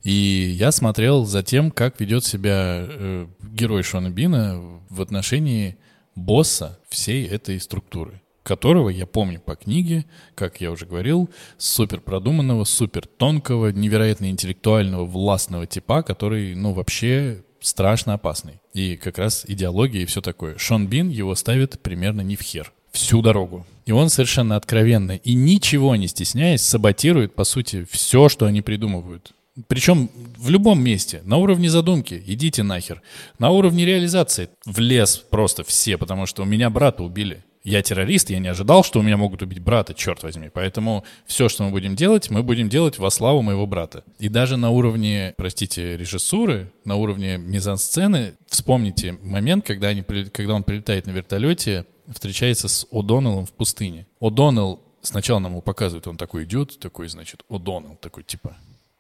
И 0.04 0.12
я 0.12 0.72
смотрел 0.72 1.26
за 1.26 1.42
тем, 1.42 1.72
как 1.72 2.00
ведет 2.02 2.26
себя 2.26 2.86
э, 2.88 3.28
герой 3.42 3.82
Шона 3.82 4.10
Бина 4.10 4.60
в 4.90 5.02
отношении 5.02 5.78
босса 6.18 6.80
всей 6.90 7.26
этой 7.26 7.60
структуры, 7.60 8.22
которого 8.44 8.90
я 8.90 9.06
помню 9.06 9.40
по 9.40 9.56
книге, 9.56 10.06
как 10.36 10.60
я 10.60 10.72
уже 10.72 10.86
говорил, 10.86 11.30
супер 11.58 12.02
продуманного, 12.02 12.64
супер 12.64 13.06
тонкого, 13.06 13.70
невероятно 13.70 14.30
интеллектуального, 14.30 15.06
властного 15.06 15.68
типа, 15.68 16.02
который, 16.02 16.56
ну, 16.56 16.74
вообще 16.74 17.44
страшно 17.60 18.14
опасный. 18.14 18.60
И 18.74 18.98
как 18.98 19.18
раз 19.18 19.46
идеология 19.48 20.02
и 20.02 20.06
все 20.06 20.22
такое. 20.22 20.58
Шон 20.58 20.88
Бин 20.88 21.10
его 21.10 21.36
ставит 21.36 21.80
примерно 21.82 22.22
не 22.22 22.36
в 22.36 22.42
хер. 22.42 22.72
Всю 22.92 23.22
дорогу. 23.22 23.66
И 23.86 23.92
он 23.92 24.10
совершенно 24.10 24.56
откровенно 24.56 25.12
и 25.12 25.34
ничего 25.34 25.96
не 25.96 26.08
стесняясь 26.08 26.64
саботирует, 26.64 27.36
по 27.36 27.44
сути, 27.44 27.86
все, 27.90 28.28
что 28.28 28.46
они 28.46 28.62
придумывают. 28.62 29.34
Причем 29.68 30.10
в 30.38 30.50
любом 30.50 30.82
месте, 30.82 31.22
на 31.24 31.38
уровне 31.38 31.70
задумки, 31.70 32.22
идите 32.26 32.64
нахер. 32.64 33.02
На 33.40 33.50
уровне 33.50 33.86
реализации 33.86 34.50
в 34.66 34.80
лес 34.80 35.18
просто 35.18 35.64
все, 35.64 35.98
потому 35.98 36.26
что 36.26 36.44
у 36.44 36.46
меня 36.46 36.70
брата 36.70 37.04
убили. 37.04 37.44
Я 37.64 37.82
террорист, 37.82 38.30
я 38.30 38.40
не 38.40 38.48
ожидал, 38.48 38.84
что 38.84 39.00
у 39.00 39.02
меня 39.02 39.18
могут 39.18 39.42
убить 39.42 39.60
брата, 39.60 39.94
черт 39.94 40.24
возьми. 40.24 40.50
Поэтому 40.54 41.04
все, 41.26 41.50
что 41.50 41.64
мы 41.64 41.72
будем 41.72 41.96
делать, 41.96 42.30
мы 42.30 42.42
будем 42.42 42.70
делать 42.70 42.98
во 42.98 43.10
славу 43.10 43.42
моего 43.42 43.66
брата. 43.68 44.06
И 44.20 44.30
даже 44.30 44.56
на 44.56 44.70
уровне, 44.70 45.34
простите, 45.38 45.98
режиссуры, 45.98 46.72
на 46.86 46.96
уровне 46.96 47.38
мизансцены, 47.38 48.36
вспомните 48.48 49.18
момент, 49.22 49.66
когда, 49.66 49.90
они, 49.90 50.02
когда 50.04 50.54
он 50.54 50.64
прилетает 50.64 51.08
на 51.08 51.12
вертолете, 51.12 51.86
встречается 52.10 52.70
с 52.70 52.88
О'Доннеллом 52.90 53.46
в 53.46 53.52
пустыне. 53.52 54.08
О'Доннелл 54.22 54.80
сначала 55.02 55.40
нам 55.40 55.52
его 55.52 55.62
показывает, 55.62 56.08
он 56.08 56.16
такой 56.16 56.46
идет, 56.46 56.80
такой, 56.80 57.10
значит, 57.10 57.44
О'Доннелл, 57.50 57.98
такой 57.98 58.24
типа, 58.24 58.56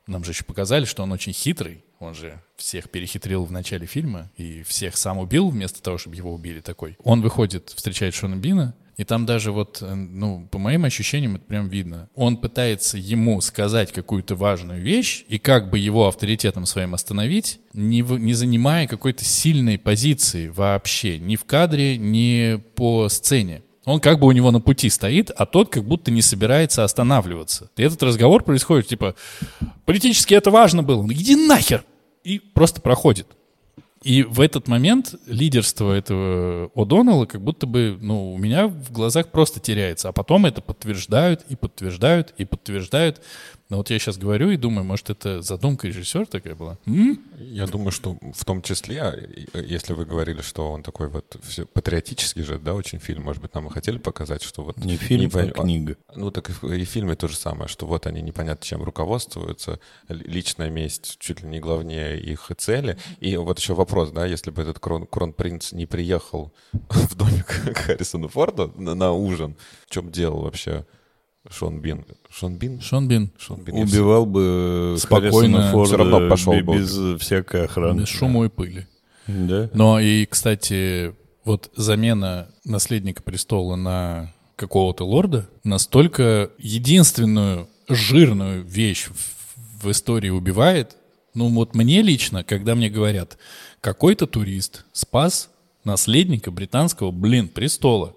нам 0.08 0.24
же 0.24 0.32
еще 0.32 0.44
показали, 0.44 0.86
что 0.86 1.04
он 1.04 1.12
очень 1.12 1.34
хитрый. 1.34 1.84
Он 2.00 2.14
же 2.14 2.40
всех 2.56 2.90
перехитрил 2.90 3.46
в 3.46 3.52
начале 3.52 3.86
фильма 3.86 4.32
и 4.38 4.64
всех 4.64 4.96
сам 4.98 5.18
убил 5.18 5.50
вместо 5.50 5.82
того, 5.82 5.98
чтобы 5.98 6.16
его 6.16 6.34
убили 6.34 6.60
такой. 6.62 6.96
Он 7.04 7.22
выходит, 7.22 7.70
встречает 7.76 8.14
Шона 8.14 8.36
Бина, 8.36 8.76
и 8.98 9.04
там 9.04 9.28
даже 9.28 9.52
вот, 9.52 9.80
э, 9.82 9.94
ну, 9.94 10.48
по 10.52 10.58
моим 10.58 10.86
ощущениям, 10.86 11.36
это 11.36 11.46
прям 11.46 11.70
видно. 11.70 12.10
Он 12.16 12.38
пытается 12.38 12.98
ему 12.98 13.42
сказать 13.42 13.92
какую-то 13.92 14.36
важную 14.36 14.82
вещь, 14.82 15.24
и 15.28 15.38
как 15.38 15.70
бы 15.70 15.78
его 15.78 16.08
авторитетом 16.08 16.66
своим 16.66 16.96
остановить, 16.96 17.60
не, 17.74 18.02
в- 18.02 18.18
не 18.18 18.34
занимая 18.34 18.88
какой-то 18.88 19.24
сильной 19.24 19.78
позиции 19.78 20.48
вообще, 20.48 21.20
ни 21.20 21.36
в 21.36 21.46
кадре, 21.46 21.98
ни 21.98 22.56
по 22.76 23.08
сцене. 23.10 23.62
Он 23.88 24.02
как 24.02 24.20
бы 24.20 24.28
у 24.28 24.34
него 24.34 24.52
на 24.52 24.60
пути 24.60 24.90
стоит, 24.90 25.32
а 25.32 25.46
тот 25.46 25.70
как 25.70 25.86
будто 25.86 26.12
не 26.12 26.22
собирается 26.22 26.84
останавливаться. 26.84 27.70
И 27.78 27.84
этот 27.84 28.04
разговор 28.04 28.44
происходит, 28.44 28.88
типа, 28.88 29.16
политически 29.86 30.34
это 30.34 30.52
важно 30.52 30.84
было. 30.84 31.00
Он, 31.00 31.14
Иди 31.14 31.38
нахер! 31.38 31.86
И 32.26 32.40
просто 32.40 32.82
проходит. 32.82 33.28
И 34.04 34.24
в 34.24 34.42
этот 34.42 34.68
момент 34.68 35.16
лидерство 35.26 35.94
этого 35.94 36.70
О'Доннелла 36.76 37.28
как 37.28 37.42
будто 37.42 37.66
бы, 37.66 37.98
ну, 38.02 38.34
у 38.34 38.38
меня 38.38 38.68
в 38.68 38.92
глазах 38.92 39.30
просто 39.30 39.62
теряется. 39.62 40.10
А 40.10 40.12
потом 40.12 40.46
это 40.46 40.62
подтверждают 40.62 41.46
и 41.48 41.56
подтверждают 41.56 42.34
и 42.38 42.44
подтверждают. 42.44 43.22
Но 43.70 43.78
вот 43.78 43.90
я 43.90 44.00
сейчас 44.00 44.18
говорю 44.18 44.50
и 44.50 44.56
думаю, 44.58 44.86
может, 44.86 45.10
это 45.10 45.42
задумка 45.42 45.88
режиссера 45.88 46.24
такая 46.26 46.56
была? 46.56 46.78
М? 46.86 47.20
Я 47.38 47.68
думаю, 47.68 47.92
что 47.92 48.18
в 48.34 48.46
том 48.46 48.62
числе, 48.62 49.48
и- 49.54 49.60
если 49.60 49.92
вы 49.94 50.06
говорили, 50.06 50.42
что 50.42 50.72
он 50.72 50.84
такой 50.84 51.10
вот 51.10 51.36
все, 51.44 51.66
патриотический 51.66 52.44
же, 52.44 52.60
да, 52.60 52.74
очень 52.76 53.00
фильм, 53.00 53.24
может 53.24 53.42
быть, 53.42 53.54
нам 53.54 53.68
и 53.68 53.70
хотели 53.70 53.98
показать, 53.98 54.42
что 54.42 54.64
вот... 54.64 54.78
Не 54.78 54.96
фильм, 54.96 55.30
а 55.34 55.40
пон- 55.40 55.52
книга. 55.64 55.98
Ну, 56.16 56.32
так 56.32 56.50
и 56.50 56.54
в, 56.54 56.64
и 56.64 56.86
в 56.86 56.90
фильме 56.90 57.16
то 57.16 57.28
же 57.28 57.36
самое, 57.36 57.68
что 57.68 57.86
вот 57.86 58.08
они 58.08 58.22
непонятно 58.22 58.66
чем 58.66 58.84
руководствуются, 58.84 59.80
ли- 60.08 60.24
личная 60.26 60.70
месть 60.70 61.18
чуть 61.20 61.42
ли 61.44 61.50
не 61.50 61.60
главнее 61.60 62.20
их 62.22 62.50
цели. 62.58 62.98
И 63.20 63.36
вот 63.38 63.60
еще 63.60 63.74
вопрос, 63.74 64.12
да, 64.12 64.26
если 64.26 64.50
бы 64.52 64.62
этот 64.62 64.80
крон, 64.80 65.06
кронпринц 65.06 65.74
не 65.74 65.86
приехал 65.86 66.54
в 66.90 67.16
домик 67.16 67.46
к 67.46 67.78
Харрисону 67.78 68.30
Форду 68.30 68.74
на, 68.78 68.96
на 68.96 69.12
ужин, 69.12 69.56
в 69.88 69.90
чем 69.94 70.10
дело 70.12 70.42
вообще 70.44 70.86
Шон 71.50 71.80
Бин? 71.80 72.06
Шон 72.30 72.58
Бин? 72.58 72.82
Шон 72.82 73.08
Бин. 73.08 73.32
Шон 73.38 73.62
Бин. 73.64 73.76
Убивал 73.76 74.26
бы 74.26 74.96
Спокойно, 75.00 75.72
Форда 75.72 75.88
всё 75.88 75.98
равно 75.98 76.30
пошел 76.30 76.54
бы. 76.54 76.78
без 76.78 77.22
всякой 77.22 77.66
охраны. 77.66 78.02
Без 78.02 78.08
шума 78.08 78.46
и 78.46 78.50
пыли. 78.50 78.88
Да? 79.28 79.70
Но 79.74 80.00
и, 80.00 80.26
кстати, 80.26 81.14
вот 81.44 81.72
замена 81.76 82.50
наследника 82.66 83.22
престола 83.24 83.76
на 83.76 84.34
какого-то 84.56 85.06
лорда 85.06 85.50
настолько 85.64 86.52
единственную 86.58 87.68
жирную 87.88 88.64
вещь 88.64 89.08
в, 89.08 89.84
в 89.86 89.92
истории 89.92 90.30
убивает. 90.30 90.98
Ну 91.34 91.50
вот 91.50 91.76
мне 91.76 92.02
лично, 92.02 92.44
когда 92.44 92.76
мне 92.76 92.90
говорят, 92.90 93.38
какой-то 93.82 94.28
турист 94.28 94.86
спас 94.92 95.50
наследника 95.84 96.52
британского, 96.52 97.12
блин, 97.12 97.48
престола. 97.48 98.16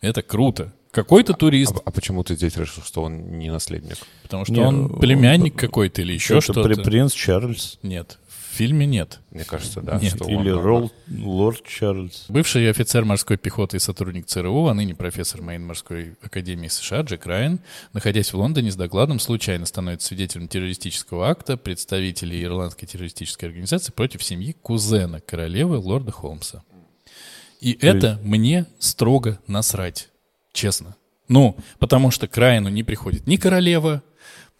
Это 0.00 0.22
круто. 0.22 0.72
Какой-то 0.90 1.34
турист, 1.34 1.74
А, 1.76 1.82
а 1.86 1.90
почему 1.90 2.24
ты 2.24 2.34
здесь 2.34 2.56
решил, 2.56 2.82
что 2.82 3.02
он 3.02 3.38
не 3.38 3.50
наследник? 3.50 3.96
потому 4.22 4.44
что 4.44 4.54
Не, 4.54 4.60
он 4.60 4.98
племянник 4.98 5.54
какой-то 5.54 6.00
или 6.02 6.14
еще 6.14 6.34
Это 6.34 6.40
что-то. 6.40 6.62
при- 6.62 6.82
принц 6.82 7.12
Чарльз. 7.12 7.78
Нет, 7.82 8.18
в 8.26 8.56
фильме 8.56 8.86
нет. 8.86 9.20
Мне 9.30 9.44
кажется, 9.44 9.82
да. 9.82 9.98
Нет, 10.00 10.14
что 10.14 10.24
он- 10.24 10.40
Или 10.42 10.48
ролл, 10.50 10.90
лорд 11.10 11.62
Чарльз. 11.66 12.24
Бывший 12.28 12.68
офицер 12.70 13.04
морской 13.04 13.36
пехоты 13.36 13.76
и 13.76 13.80
сотрудник 13.80 14.26
ЦРУ, 14.26 14.66
а 14.66 14.74
ныне 14.74 14.94
профессор 14.94 15.42
Мейн-морской 15.42 16.16
академии 16.22 16.68
США 16.68 17.02
Джек 17.02 17.26
Райан, 17.26 17.60
находясь 17.92 18.32
в 18.32 18.38
Лондоне 18.38 18.72
с 18.72 18.76
докладом, 18.76 19.20
случайно 19.20 19.66
становится 19.66 20.08
свидетелем 20.08 20.48
террористического 20.48 21.28
акта 21.28 21.56
представителей 21.58 22.42
ирландской 22.42 22.86
террористической 22.86 23.48
организации 23.50 23.92
против 23.92 24.24
семьи 24.24 24.56
кузена 24.62 25.20
королевы 25.20 25.76
лорда 25.76 26.12
Холмса. 26.12 26.62
И 27.60 27.76
это 27.80 28.18
мне 28.22 28.66
строго 28.78 29.40
насрать, 29.48 30.07
честно. 30.58 30.96
Ну, 31.28 31.56
потому 31.78 32.10
что 32.10 32.26
к 32.26 32.36
Райану 32.36 32.68
не 32.68 32.82
приходит 32.82 33.26
ни 33.26 33.36
королева, 33.36 34.02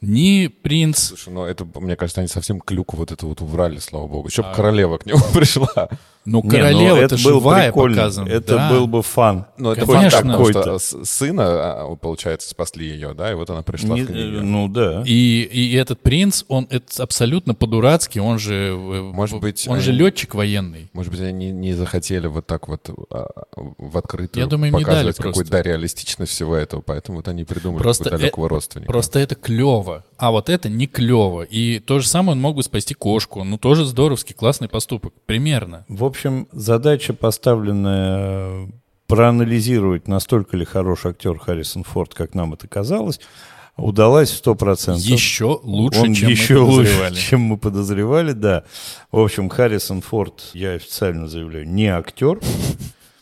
ни 0.00 0.46
принц, 0.46 1.08
Слушай, 1.08 1.32
ну 1.32 1.44
это, 1.44 1.64
мне 1.80 1.96
кажется, 1.96 2.20
они 2.20 2.28
совсем 2.28 2.60
клюку 2.60 2.96
вот 2.96 3.10
эту 3.10 3.26
вот 3.26 3.40
уврали, 3.40 3.78
слава 3.78 4.06
богу. 4.06 4.28
Еще 4.28 4.42
А. 4.42 4.54
королева 4.54 4.98
к 4.98 5.06
нему 5.06 5.20
пришла. 5.34 5.88
Ну, 6.28 6.42
Не, 6.42 6.48
ну, 6.48 6.50
королева-то 6.50 7.14
это 7.14 7.24
был 7.24 7.40
живая 7.40 7.66
прикольно. 7.72 7.96
показана. 7.96 8.28
Это 8.28 8.54
да. 8.56 8.70
был 8.70 8.86
бы 8.86 9.02
фан. 9.02 9.46
Ну, 9.56 9.72
это 9.72 9.86
Конечно. 9.86 10.10
факт, 10.10 10.22
потому 10.22 10.44
что 10.50 10.52
Какой-то. 10.62 11.04
сына, 11.04 11.44
а, 11.46 11.96
получается, 11.96 12.50
спасли 12.50 12.86
ее, 12.88 13.14
да, 13.14 13.30
и 13.30 13.34
вот 13.34 13.50
она 13.50 13.62
пришла 13.62 13.94
Не- 13.94 14.02
в 14.02 14.06
книге. 14.06 14.40
ну 14.40 14.68
да. 14.68 15.02
И, 15.06 15.42
и 15.42 15.74
этот 15.74 16.00
принц, 16.00 16.44
он 16.48 16.66
это 16.70 17.02
абсолютно 17.02 17.54
по-дурацки, 17.54 18.18
он 18.18 18.38
же, 18.38 18.54
э, 18.54 19.00
Может 19.00 19.40
быть, 19.40 19.66
он 19.68 19.80
же 19.80 19.92
летчик 19.92 20.34
военный. 20.34 20.90
Может 20.92 21.12
быть, 21.12 21.20
они 21.20 21.50
не 21.50 21.74
захотели 21.74 22.26
вот 22.26 22.46
так 22.46 22.68
вот 22.68 22.88
а, 23.10 23.26
в 23.78 23.96
открытую 23.98 24.42
Я 24.44 24.48
думаю, 24.48 24.72
показывать 24.72 25.16
какую-то 25.16 25.50
да, 25.50 25.62
реалистичность 25.62 26.32
всего 26.32 26.56
этого, 26.56 26.80
поэтому 26.80 27.18
вот 27.18 27.28
они 27.28 27.44
придумали 27.44 27.82
Просто 27.82 28.04
какого-то 28.04 28.16
э- 28.16 28.20
далекого 28.26 28.48
родственника. 28.48 28.92
Просто 28.92 29.18
это 29.18 29.34
клево, 29.34 30.04
а 30.18 30.32
вот 30.32 30.48
это 30.48 30.68
не 30.68 30.86
клево. 30.86 31.42
И 31.42 31.78
то 31.78 32.00
же 32.00 32.08
самое 32.08 32.32
он 32.32 32.40
мог 32.40 32.56
бы 32.56 32.62
спасти 32.62 32.92
кошку. 32.92 33.44
Ну, 33.44 33.56
тоже 33.56 33.84
здоровский, 33.84 34.34
классный 34.34 34.68
поступок. 34.68 35.14
Примерно. 35.26 35.84
В 35.88 36.04
общем, 36.04 36.48
задача, 36.52 37.14
поставленная 37.14 38.68
проанализировать, 39.06 40.08
настолько 40.08 40.56
ли 40.56 40.64
хорош 40.64 41.06
актер 41.06 41.38
Харрисон 41.38 41.84
Форд, 41.84 42.14
как 42.14 42.34
нам 42.34 42.52
это 42.54 42.66
казалось, 42.68 43.20
удалась 43.76 44.30
в 44.30 44.44
100%. 44.44 44.96
Еще 44.96 45.60
лучше, 45.62 46.00
Он 46.00 46.14
чем 46.14 46.30
еще 46.30 46.54
мы 46.54 46.60
лучше, 46.62 46.76
подозревали. 46.90 47.14
чем 47.14 47.40
мы 47.40 47.56
подозревали, 47.56 48.32
да. 48.32 48.64
В 49.12 49.20
общем, 49.20 49.48
Харрисон 49.48 50.02
Форд, 50.02 50.50
я 50.52 50.72
официально 50.72 51.28
заявляю, 51.28 51.66
не 51.68 51.86
актер. 51.86 52.40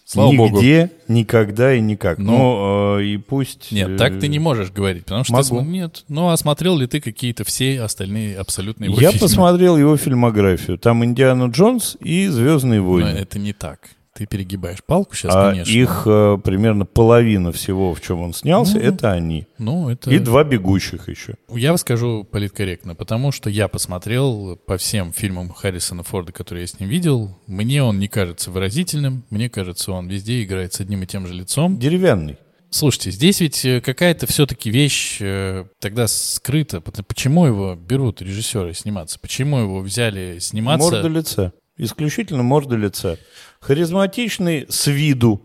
Слава 0.09 0.32
богу. 0.36 0.59
Нигде, 0.59 0.92
никогда 1.09 1.74
и 1.74 1.80
никак. 1.80 2.18
Ну, 2.18 2.30
Но 2.32 2.96
э, 3.00 3.04
и 3.07 3.16
пусть... 3.16 3.72
Нет, 3.72 3.96
так 3.96 4.20
ты 4.20 4.28
не 4.28 4.38
можешь 4.38 4.70
говорить, 4.70 5.02
потому 5.04 5.24
что 5.24 5.32
могу. 5.32 5.59
ты 5.61 5.66
нет. 5.66 6.04
Ну, 6.07 6.28
а 6.28 6.36
смотрел 6.36 6.78
ли 6.78 6.86
ты 6.86 7.00
какие-то 7.00 7.42
все 7.42 7.80
остальные 7.82 8.38
абсолютные 8.38 8.88
его 8.88 9.00
Я 9.00 9.11
фильмы? 9.11 9.20
посмотрел 9.26 9.76
его 9.76 9.96
фильмографию. 9.96 10.78
Там 10.78 11.04
Индиана 11.04 11.46
Джонс 11.50 11.96
и 11.98 12.28
Звездные 12.28 12.80
Но 12.80 12.86
войны. 12.88 13.09
это 13.18 13.40
не 13.40 13.52
так. 13.52 13.80
Ты 14.17 14.25
перегибаешь 14.25 14.83
палку 14.83 15.14
сейчас, 15.14 15.35
а 15.35 15.51
конечно. 15.51 15.71
их 15.71 16.05
э, 16.07 16.39
примерно 16.43 16.87
половина 16.87 17.53
всего, 17.53 17.93
в 17.93 18.01
чем 18.01 18.23
он 18.23 18.33
снялся, 18.33 18.79
Ну, 18.79 18.81
это 18.81 19.12
они. 19.12 19.47
Ну, 19.59 19.91
это... 19.91 20.11
И 20.11 20.19
два 20.19 20.43
бегущих 20.43 21.11
еще. 21.11 21.35
Я 21.51 21.77
скажу 21.77 22.25
политкорректно, 22.25 22.95
потому 22.95 23.31
что 23.31 23.51
я 23.51 23.69
посмотрел 23.69 24.57
по 24.57 24.79
всем 24.79 25.12
фильмам 25.12 25.51
Харрисона 25.51 26.03
Форда, 26.03 26.33
которые 26.33 26.62
я 26.62 26.67
с 26.67 26.81
ним 26.81 26.89
видел. 26.89 27.37
Мне 27.47 27.83
он 27.83 27.99
не 27.99 28.09
кажется 28.09 28.51
выразительным. 28.51 29.25
Мне 29.29 29.51
кажется, 29.51 29.93
он 29.93 30.09
везде 30.09 30.43
играет 30.43 30.73
с 30.73 30.81
одним 30.81 31.03
и 31.03 31.07
тем 31.07 31.27
же 31.27 31.35
лицом. 31.35 31.79
Деревянный. 31.79 32.39
Слушайте, 32.71 33.11
здесь 33.11 33.41
ведь 33.41 33.64
э, 33.64 33.81
какая-то 33.81 34.27
все-таки 34.27 34.71
вещь 34.71 35.19
э, 35.21 35.67
тогда 35.79 36.09
скрыта. 36.09 36.81
Почему 36.81 37.47
его 37.47 37.75
берут 37.75 38.21
режиссеры 38.23 38.75
сниматься? 38.75 39.19
Почему 39.21 39.59
его 39.59 39.81
взяли 39.81 40.39
сниматься? 40.41 40.91
Морда 40.91 41.09
лица. 41.09 41.53
Исключительно 41.79 42.43
морда 42.43 42.77
лица. 42.77 43.18
Харизматичный 43.61 44.66
с 44.68 44.87
виду. 44.87 45.41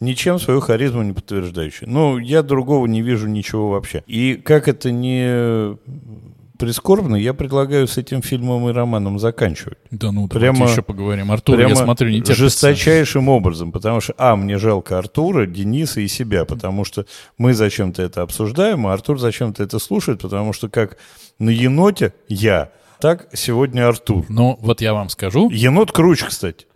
Ничем 0.00 0.38
свою 0.38 0.60
харизму 0.60 1.02
не 1.02 1.12
подтверждающий. 1.12 1.86
Ну, 1.86 2.18
я 2.18 2.42
другого 2.42 2.86
не 2.86 3.02
вижу 3.02 3.28
ничего 3.28 3.70
вообще. 3.70 4.02
И 4.06 4.34
как 4.34 4.66
это 4.66 4.90
не 4.90 5.76
прискорбно, 6.58 7.16
я 7.16 7.32
предлагаю 7.32 7.86
с 7.88 7.96
этим 7.96 8.20
фильмом 8.22 8.68
и 8.68 8.72
романом 8.72 9.18
заканчивать. 9.18 9.78
Да 9.90 10.12
ну, 10.12 10.28
Прямо- 10.28 10.52
давайте 10.58 10.72
еще 10.72 10.82
поговорим. 10.82 11.32
Артур, 11.32 11.58
я 11.58 11.66
Прямо 11.66 11.82
смотрю, 11.84 12.08
не 12.08 12.16
терпится. 12.16 12.34
жесточайшим 12.34 13.28
образом, 13.30 13.72
потому 13.72 14.00
что, 14.02 14.14
а, 14.18 14.36
мне 14.36 14.58
жалко 14.58 14.98
Артура, 14.98 15.46
Дениса 15.46 16.02
и 16.02 16.08
себя, 16.08 16.44
потому 16.44 16.84
что 16.84 17.06
мы 17.38 17.54
зачем-то 17.54 18.02
это 18.02 18.20
обсуждаем, 18.22 18.86
а 18.86 18.92
Артур 18.92 19.18
зачем-то 19.18 19.62
это 19.62 19.78
слушает, 19.78 20.20
потому 20.20 20.52
что 20.52 20.68
как 20.68 20.98
на 21.38 21.48
еноте 21.50 22.12
я, 22.28 22.70
так 23.00 23.28
сегодня 23.32 23.88
Артур. 23.88 24.26
Ну, 24.28 24.58
вот 24.60 24.80
я 24.80 24.94
вам 24.94 25.08
скажу. 25.08 25.48
Енот 25.50 25.90
круче, 25.90 26.26
кстати. 26.26 26.66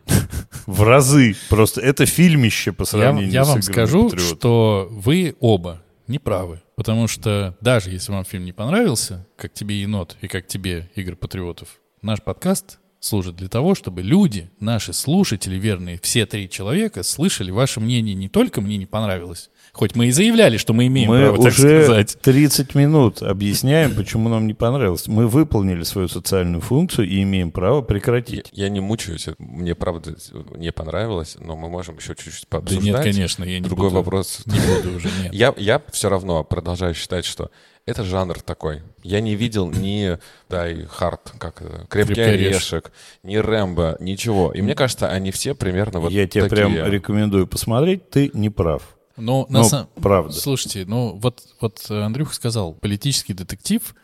В 0.66 0.82
разы. 0.82 1.36
Просто 1.50 1.80
это 1.80 2.06
фильмище 2.06 2.72
по 2.72 2.82
Я, 2.82 2.86
сравнению 2.86 3.30
я 3.30 3.44
с 3.44 3.48
вам 3.48 3.58
«Играми 3.58 3.72
скажу, 3.72 4.04
патриотов». 4.04 4.38
что 4.38 4.88
вы 4.90 5.36
оба 5.40 5.82
не 6.06 6.18
правы. 6.18 6.62
Потому 6.76 7.06
что 7.06 7.56
даже 7.60 7.90
если 7.90 8.12
вам 8.12 8.24
фильм 8.24 8.44
не 8.44 8.52
понравился, 8.52 9.26
как 9.36 9.52
тебе 9.52 9.80
«Енот» 9.80 10.16
и 10.20 10.28
как 10.28 10.46
тебе 10.46 10.90
«Игры 10.94 11.16
патриотов», 11.16 11.80
наш 12.02 12.22
подкаст 12.22 12.78
служит 13.00 13.36
для 13.36 13.48
того, 13.48 13.74
чтобы 13.74 14.02
люди, 14.02 14.50
наши 14.60 14.92
слушатели 14.94 15.56
верные, 15.56 16.00
все 16.02 16.24
три 16.24 16.48
человека, 16.48 17.02
слышали 17.02 17.50
ваше 17.50 17.80
мнение 17.80 18.14
не 18.14 18.28
только 18.28 18.60
«мне 18.60 18.78
не 18.78 18.86
понравилось», 18.86 19.50
хоть 19.74 19.94
мы 19.96 20.06
и 20.06 20.10
заявляли, 20.12 20.56
что 20.56 20.72
мы 20.72 20.86
имеем 20.86 21.10
Мы 21.10 21.18
право 21.20 21.36
так 21.36 21.46
уже 21.52 21.84
сказать. 21.84 22.16
30 22.22 22.74
минут 22.74 23.22
объясняем, 23.22 23.94
почему 23.94 24.28
нам 24.28 24.46
не 24.46 24.54
понравилось. 24.54 25.08
Мы 25.08 25.26
выполнили 25.28 25.82
свою 25.82 26.08
социальную 26.08 26.60
функцию 26.62 27.08
и 27.08 27.22
имеем 27.22 27.50
право 27.50 27.78
Я, 27.78 27.82
прекратить. 27.82 28.48
я 28.52 28.68
не 28.68 28.80
мучаюсь, 28.80 29.26
мне 29.38 29.74
правда 29.74 30.14
не 30.56 30.72
понравилось, 30.72 31.36
но 31.40 31.56
мы 31.56 31.68
можем 31.68 31.96
еще 31.96 32.14
чуть-чуть 32.14 32.46
Да 32.50 32.58
пообсуждать. 32.58 32.84
нет, 32.84 33.00
конечно, 33.02 33.44
я 33.44 33.58
не 33.58 33.64
Другой 33.66 33.88
буду, 33.90 33.96
вопрос. 33.96 34.42
Не 34.46 34.58
буду 34.58 34.96
уже, 34.96 35.08
нет. 35.22 35.34
Я, 35.34 35.52
я 35.56 35.82
все 35.92 36.08
равно 36.08 36.44
продолжаю 36.44 36.94
считать, 36.94 37.24
что 37.24 37.50
это 37.84 38.04
жанр 38.04 38.40
такой. 38.40 38.82
Я 39.02 39.20
не 39.20 39.34
видел 39.34 39.68
ни 39.70 40.16
Дай 40.48 40.84
Хард, 40.86 41.32
как 41.38 41.60
это, 41.60 41.86
Крепкий, 41.90 42.14
Крепкий 42.14 42.22
орешек, 42.46 42.92
ни 43.22 43.36
Рэмбо, 43.36 43.96
ничего. 44.00 44.52
И 44.52 44.62
мне 44.62 44.74
кажется, 44.74 45.08
они 45.10 45.32
все 45.32 45.54
примерно 45.54 46.00
вот 46.00 46.12
Я 46.12 46.26
тебе 46.26 46.48
такие. 46.48 46.68
прям 46.68 46.90
рекомендую 46.92 47.46
посмотреть, 47.46 48.08
ты 48.08 48.30
не 48.32 48.48
прав. 48.48 48.93
Но 49.16 49.46
на 49.48 49.60
Ну, 49.60 49.64
сам- 49.68 49.88
правда. 49.94 50.32
Слушайте, 50.32 50.84
ну 50.86 51.18
вот, 51.22 51.42
вот 51.60 51.84
Андрюха 51.90 52.34
сказал, 52.34 52.74
политический 52.74 53.32
детектив 53.32 53.94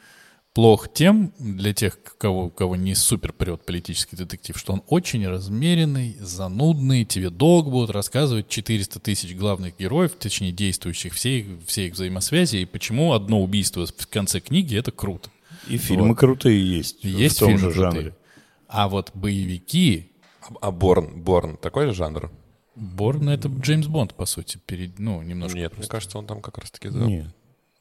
плох 0.52 0.92
тем, 0.92 1.32
для 1.38 1.72
тех, 1.72 1.98
кого, 2.18 2.48
кого 2.50 2.76
не 2.76 2.94
супер 2.94 3.32
прет 3.32 3.64
политический 3.64 4.16
детектив, 4.16 4.56
что 4.58 4.72
он 4.72 4.82
очень 4.88 5.26
размеренный, 5.26 6.16
занудный, 6.20 7.04
тебе 7.04 7.30
долго 7.30 7.70
будут 7.70 7.90
рассказывать 7.90 8.48
400 8.48 8.98
тысяч 9.00 9.34
главных 9.36 9.76
героев, 9.78 10.12
точнее 10.18 10.52
действующих, 10.52 11.14
все 11.14 11.40
их, 11.40 11.46
все 11.66 11.86
их 11.86 11.94
взаимосвязи, 11.94 12.58
и 12.58 12.64
почему 12.64 13.12
одно 13.12 13.42
убийство 13.42 13.86
в 13.86 14.06
конце 14.08 14.40
книги— 14.40 14.76
это 14.78 14.90
круто. 14.90 15.30
И 15.68 15.76
фильмы 15.76 16.14
крутые 16.16 16.78
есть. 16.78 17.04
Есть 17.04 17.36
в 17.36 17.40
том 17.40 17.48
фильмы 17.56 17.72
же 17.72 17.80
крутые. 17.80 17.92
жанре. 18.02 18.14
А 18.68 18.88
вот 18.88 19.11
боевики, 19.14 20.12
А 20.61 20.70
Борн, 20.72 21.20
Борн 21.22 21.56
такой 21.58 21.86
же 21.86 21.94
жанр? 21.94 22.30
Борн— 22.80 23.28
это 23.30 23.48
Джеймс 23.48 23.86
Бонд, 23.86 24.14
по 24.14 24.26
сути, 24.26 24.58
перед, 24.66 24.98
ну, 24.98 25.22
немножко 25.22 25.56
Нет, 25.58 25.72
мне 25.72 25.76
просто. 25.76 25.92
кажется, 25.92 26.18
он 26.18 26.26
там 26.26 26.40
как 26.40 26.58
раз-таки... 26.58 26.88
за- 26.88 26.98
Нет. 26.98 27.26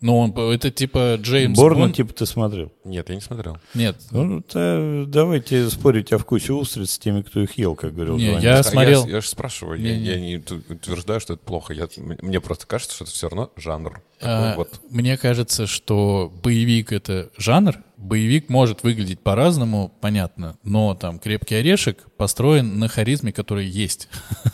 Но 0.01 0.17
он, 0.17 0.31
это 0.31 0.71
типа 0.71 1.17
Джеймс 1.21 1.57
Борна, 1.57 1.79
Бонд. 1.81 1.95
типа, 1.97 2.13
ты 2.13 2.25
смотрел. 2.25 2.71
Нет, 2.85 3.09
я 3.09 3.15
не 3.15 3.21
смотрел. 3.21 3.57
Нет, 3.73 3.97
Ну, 4.11 4.39
та- 4.41 5.03
давайте 5.05 5.69
спорить 5.69 6.13
о 6.13 6.17
вкусе 6.17 6.53
устриц 6.53 6.91
с 6.91 6.99
теми, 6.99 7.21
кто 7.21 7.41
их 7.41 7.57
ел, 7.57 7.75
как 7.75 7.93
говорил 7.95 8.15
Не, 8.15 8.27
Звонин. 8.29 8.41
я 8.41 8.59
А 8.59 8.63
смотрел- 8.63 9.05
Я, 9.07 9.19
же 9.19 9.27
спрашиваю, 9.27 9.77
я, 9.81 9.97
Не-не. 9.97 10.05
я 10.07 10.19
не 10.21 10.35
утверждаю, 10.37 11.19
что 11.19 11.33
это 11.33 11.43
плохо. 11.43 11.73
Я, 11.73 11.89
мне 11.97 12.39
просто 12.39 12.65
кажется, 12.65 12.95
что 12.95 13.03
это 13.03 13.11
все 13.13 13.27
равно 13.27 13.51
жанр. 13.57 14.01
А, 14.21 14.55
вот. 14.55 14.79
Мне 14.89 15.17
кажется, 15.17 15.67
что 15.67 16.31
боевик— 16.43 16.91
это 16.93 17.29
жанр. 17.37 17.75
Боевик 17.99 18.47
может 18.49 18.83
выглядеть 18.83 19.19
по-разному, 19.19 19.91
понятно, 19.99 20.55
но 20.63 20.95
там 20.95 21.19
«Крепкий 21.19 21.55
орешек» 21.55 22.05
построен 22.15 22.79
на 22.79 22.87
харизме, 22.87 23.33
которая 23.33 23.65
есть. 23.65 24.07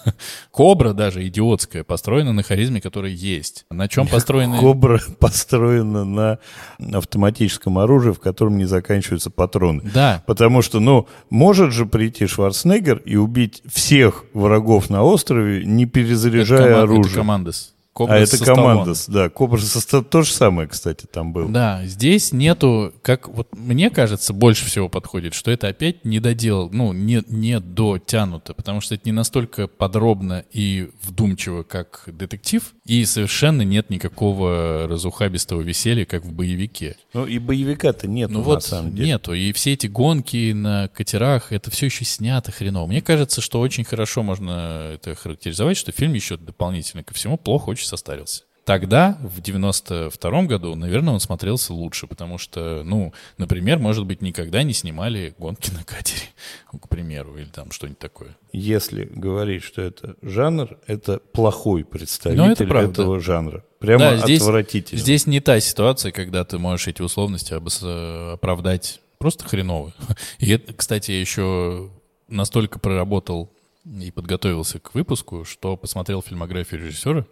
«Кобра» 0.51 0.93
даже 0.93 1.25
идиотская 1.27 1.83
построена 1.83 2.33
на 2.33 2.41
харизме, 2.41 2.81
которая 2.81 3.11
есть. 3.11 3.67
На 3.69 3.87
чем 3.87 4.07
построены... 4.11 4.57
Кобра 4.57 4.99
построена 5.19 6.05
на 6.05 6.39
автоматическом 6.79 7.77
оружии, 7.77 8.13
в 8.13 8.19
котором 8.19 8.57
не 8.57 8.65
заканчиваются 8.65 9.29
патроны. 9.29 9.83
Да, 9.93 10.23
Потому 10.25 10.63
что, 10.63 10.79
ну, 10.79 11.07
может 11.29 11.71
же 11.71 11.85
прийти 11.85 12.25
Шварценеггер 12.25 12.97
и 13.05 13.15
убить 13.15 13.61
всех 13.71 14.25
врагов 14.33 14.89
на 14.89 15.03
острове, 15.03 15.63
не 15.65 15.85
перезаряжая 15.85 16.59
коман- 16.59 16.71
это 16.71 16.81
оружие. 16.81 17.15
командос. 17.15 17.74
Кобра 17.95 18.15
а 18.15 18.17
это 18.17 18.37
команда, 18.43 18.93
да, 19.07 19.29
Кобра 19.29 19.57
со 19.57 20.03
то 20.03 20.21
же 20.21 20.29
самое, 20.29 20.67
кстати, 20.67 21.05
там 21.05 21.31
был. 21.31 21.47
Да, 21.47 21.79
здесь 21.85 22.33
нету, 22.33 22.93
как 23.01 23.29
вот 23.29 23.47
мне 23.55 23.89
кажется, 23.89 24.33
больше 24.33 24.65
всего 24.65 24.89
подходит, 24.89 25.33
что 25.33 25.49
это 25.49 25.69
опять 25.69 26.03
не 26.03 26.19
додел, 26.19 26.69
ну, 26.73 26.91
не, 26.91 27.23
не 27.29 27.57
дотянуто, 27.61 28.53
потому 28.53 28.81
что 28.81 28.95
это 28.95 29.03
не 29.05 29.13
настолько 29.13 29.69
подробно 29.69 30.43
и 30.51 30.89
вдумчиво, 31.03 31.63
как 31.63 32.03
детектив, 32.07 32.75
и 32.85 33.05
совершенно 33.05 33.61
нет 33.61 33.89
никакого 33.89 34.89
разухабистого 34.89 35.61
веселья, 35.61 36.03
как 36.03 36.25
в 36.25 36.33
боевике. 36.33 36.97
Ну 37.13 37.25
и 37.25 37.39
боевика-то 37.39 38.09
нет, 38.09 38.29
Ну 38.29 38.39
на 38.39 38.43
вот 38.43 38.63
самом 38.65 38.93
деле. 38.93 39.07
нету. 39.07 39.33
И 39.33 39.53
все 39.53 39.71
эти 39.71 39.87
гонки 39.87 40.51
на 40.51 40.89
катерах, 40.89 41.53
это 41.53 41.71
все 41.71 41.85
еще 41.85 42.03
снято 42.03 42.51
хреново. 42.51 42.87
Мне 42.87 43.01
кажется, 43.01 43.39
что 43.39 43.61
очень 43.61 43.85
хорошо 43.85 44.21
можно 44.21 44.91
это 44.95 45.15
характеризовать, 45.15 45.77
что 45.77 45.93
фильм 45.93 46.11
еще 46.11 46.35
дополнительно 46.35 47.01
ко 47.01 47.13
всему 47.13 47.37
плохо 47.37 47.69
очень 47.69 47.84
состарился. 47.87 48.43
Тогда, 48.65 49.19
в 49.21 49.41
92 49.41 50.43
году, 50.45 50.73
наверное, 50.73 51.13
он 51.13 51.19
смотрелся 51.19 51.71
лучше, 51.71 52.07
потому 52.07 52.39
что, 52.39 52.81
ну, 52.83 53.13
например, 53.37 53.77
может 53.77 54.07
быть, 54.07 54.23
никогда 54.23 54.63
не 54.63 54.73
снимали 54.73 55.35
гонки 55.37 55.69
на 55.69 55.83
катере, 55.83 56.23
к 56.81 56.89
примеру, 56.89 57.37
или 57.37 57.45
там 57.45 57.69
что-нибудь 57.69 57.99
такое. 57.99 58.35
Если 58.51 59.05
говорить, 59.05 59.61
что 59.63 59.83
это 59.83 60.15
жанр, 60.23 60.79
это 60.87 61.19
плохой 61.31 61.83
представитель 61.85 62.41
Ну, 62.41 62.51
это 62.51 62.65
правда. 62.65 62.91
этого 63.03 63.19
жанра. 63.19 63.63
Прямо 63.77 63.99
Да, 63.99 64.17
здесь- 64.17 64.41
отвратительно. 64.41 64.99
Здесь 64.99 65.27
не 65.27 65.41
та 65.41 65.59
ситуация, 65.59 66.11
когда 66.11 66.43
ты 66.43 66.57
можешь 66.57 66.87
эти 66.87 67.03
условности 67.03 67.53
обос- 67.53 68.33
оправдать 68.33 68.99
просто 69.19 69.43
хреново. 69.47 69.93
И 70.39 70.49
это, 70.49 70.73
кстати, 70.73 71.11
я 71.11 71.19
еще 71.21 71.91
настолько 72.29 72.79
проработал 72.79 73.51
и 73.85 74.09
подготовился 74.09 74.79
к 74.79 74.95
выпуску, 74.95 75.45
что 75.45 75.77
посмотрел 75.77 76.23
фильмографию 76.23 76.81
режиссера 76.81 77.27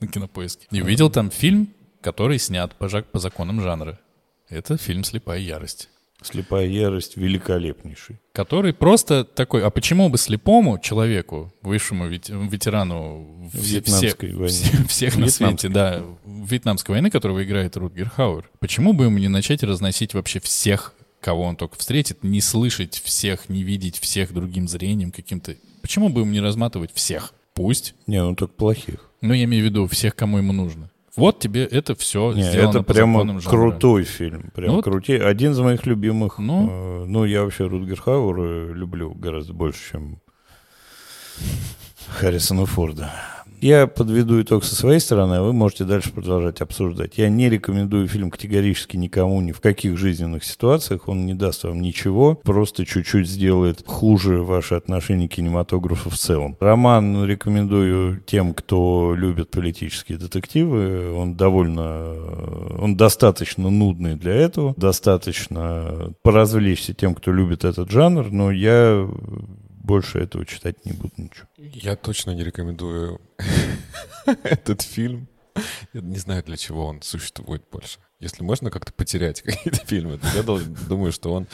на 0.00 0.06
кинопоиске. 0.06 0.66
И 0.70 0.80
увидел 0.80 1.10
там 1.10 1.30
фильм, 1.30 1.68
который 2.00 2.38
снят 2.38 2.74
по, 2.74 2.88
по 2.88 3.18
законам 3.18 3.60
жанра. 3.60 3.98
Это 4.48 4.76
фильм 4.76 5.04
«Слепая 5.04 5.40
ярость». 5.40 5.88
Слепая 6.22 6.66
ярость 6.66 7.16
великолепнейший. 7.16 8.18
Который 8.32 8.72
просто 8.72 9.24
такой, 9.24 9.62
а 9.62 9.70
почему 9.70 10.08
бы 10.08 10.16
слепому 10.16 10.78
человеку, 10.78 11.52
высшему 11.62 12.08
вет- 12.08 12.30
ветерану 12.30 13.50
Вьетнамской 13.52 14.28
всех, 14.30 14.38
войны. 14.38 14.48
всех, 14.48 14.88
всех 14.88 15.16
на 15.18 15.28
свете, 15.28 15.68
да, 15.68 16.02
Вьетнамской 16.24 16.94
войны, 16.94 17.10
которого 17.10 17.44
играет 17.44 17.76
Рутгер 17.76 18.08
Хауэр, 18.08 18.48
почему 18.60 18.94
бы 18.94 19.04
ему 19.04 19.18
не 19.18 19.28
начать 19.28 19.62
разносить 19.62 20.14
вообще 20.14 20.40
всех, 20.40 20.94
кого 21.20 21.42
он 21.42 21.56
только 21.56 21.76
встретит, 21.76 22.24
не 22.24 22.40
слышать 22.40 23.00
всех, 23.04 23.48
не 23.48 23.62
видеть 23.62 23.98
всех 23.98 24.32
другим 24.32 24.68
зрением 24.68 25.12
каким-то? 25.12 25.54
Почему 25.82 26.08
бы 26.08 26.22
ему 26.22 26.32
не 26.32 26.40
разматывать 26.40 26.92
всех? 26.94 27.34
Пусть. 27.52 27.94
Не, 28.06 28.22
ну 28.22 28.34
только 28.34 28.54
плохих. 28.54 29.10
Но 29.26 29.34
я 29.34 29.44
имею 29.44 29.64
в 29.64 29.66
виду 29.66 29.86
всех, 29.86 30.14
кому 30.14 30.38
ему 30.38 30.52
нужно. 30.52 30.90
Вот 31.16 31.38
тебе 31.38 31.64
это 31.64 31.94
все 31.94 32.32
Не, 32.32 32.42
сделано 32.42 32.78
это 32.78 32.82
прямо 32.82 33.40
крутой 33.40 34.04
фильм. 34.04 34.50
Прям 34.54 34.74
Ну 34.74 34.82
крутей. 34.82 35.18
Один 35.18 35.52
из 35.52 35.58
моих 35.58 35.86
любимых. 35.86 36.38
Ну. 36.38 36.68
э, 36.68 37.04
ну, 37.06 37.24
я 37.24 37.42
вообще 37.42 37.66
Рутгер 37.66 38.00
Хауэра 38.00 38.72
люблю 38.74 39.14
гораздо 39.14 39.54
больше, 39.54 39.92
чем 39.92 40.20
Харрисона 42.08 42.66
Форда. 42.66 43.10
Я 43.60 43.86
подведу 43.86 44.40
итог 44.40 44.64
со 44.64 44.74
своей 44.74 45.00
стороны, 45.00 45.34
а 45.34 45.42
вы 45.42 45.52
можете 45.52 45.84
дальше 45.84 46.12
продолжать 46.12 46.60
обсуждать. 46.60 47.16
Я 47.16 47.28
не 47.28 47.48
рекомендую 47.48 48.06
фильм 48.08 48.30
категорически 48.30 48.96
никому, 48.96 49.40
ни 49.40 49.52
в 49.52 49.60
каких 49.60 49.96
жизненных 49.96 50.44
ситуациях. 50.44 51.08
Он 51.08 51.26
не 51.26 51.34
даст 51.34 51.64
вам 51.64 51.80
ничего, 51.80 52.34
просто 52.34 52.84
чуть-чуть 52.84 53.28
сделает 53.28 53.82
хуже 53.86 54.42
ваши 54.42 54.74
отношения 54.74 55.28
к 55.28 55.32
кинематографу 55.32 56.10
в 56.10 56.16
целом. 56.16 56.56
Роман 56.60 57.24
рекомендую 57.24 58.20
тем, 58.26 58.52
кто 58.54 59.14
любит 59.16 59.50
политические 59.50 60.18
детективы. 60.18 61.12
Он 61.12 61.34
довольно... 61.34 62.14
Он 62.78 62.96
достаточно 62.96 63.70
нудный 63.70 64.16
для 64.16 64.34
этого, 64.34 64.74
достаточно 64.76 66.12
поразвлечься 66.22 66.94
тем, 66.94 67.14
кто 67.14 67.32
любит 67.32 67.64
этот 67.64 67.90
жанр, 67.90 68.30
но 68.30 68.50
я 68.50 69.08
больше 69.86 70.18
этого 70.18 70.44
читать 70.44 70.84
не 70.84 70.92
буду 70.92 71.14
ничего. 71.16 71.46
Я 71.56 71.96
точно 71.96 72.32
не 72.32 72.42
рекомендую 72.42 73.20
этот 74.26 74.82
фильм. 74.82 75.28
Я 75.92 76.00
не 76.02 76.18
знаю, 76.18 76.42
для 76.42 76.56
чего 76.56 76.86
он 76.86 77.00
существует 77.02 77.64
больше. 77.70 78.00
Если 78.18 78.42
можно 78.42 78.70
как-то 78.70 78.92
потерять 78.92 79.42
какие-то 79.42 79.86
фильмы, 79.86 80.18
я 80.34 80.42
думаю, 80.42 81.12
что 81.12 81.32
он 81.32 81.46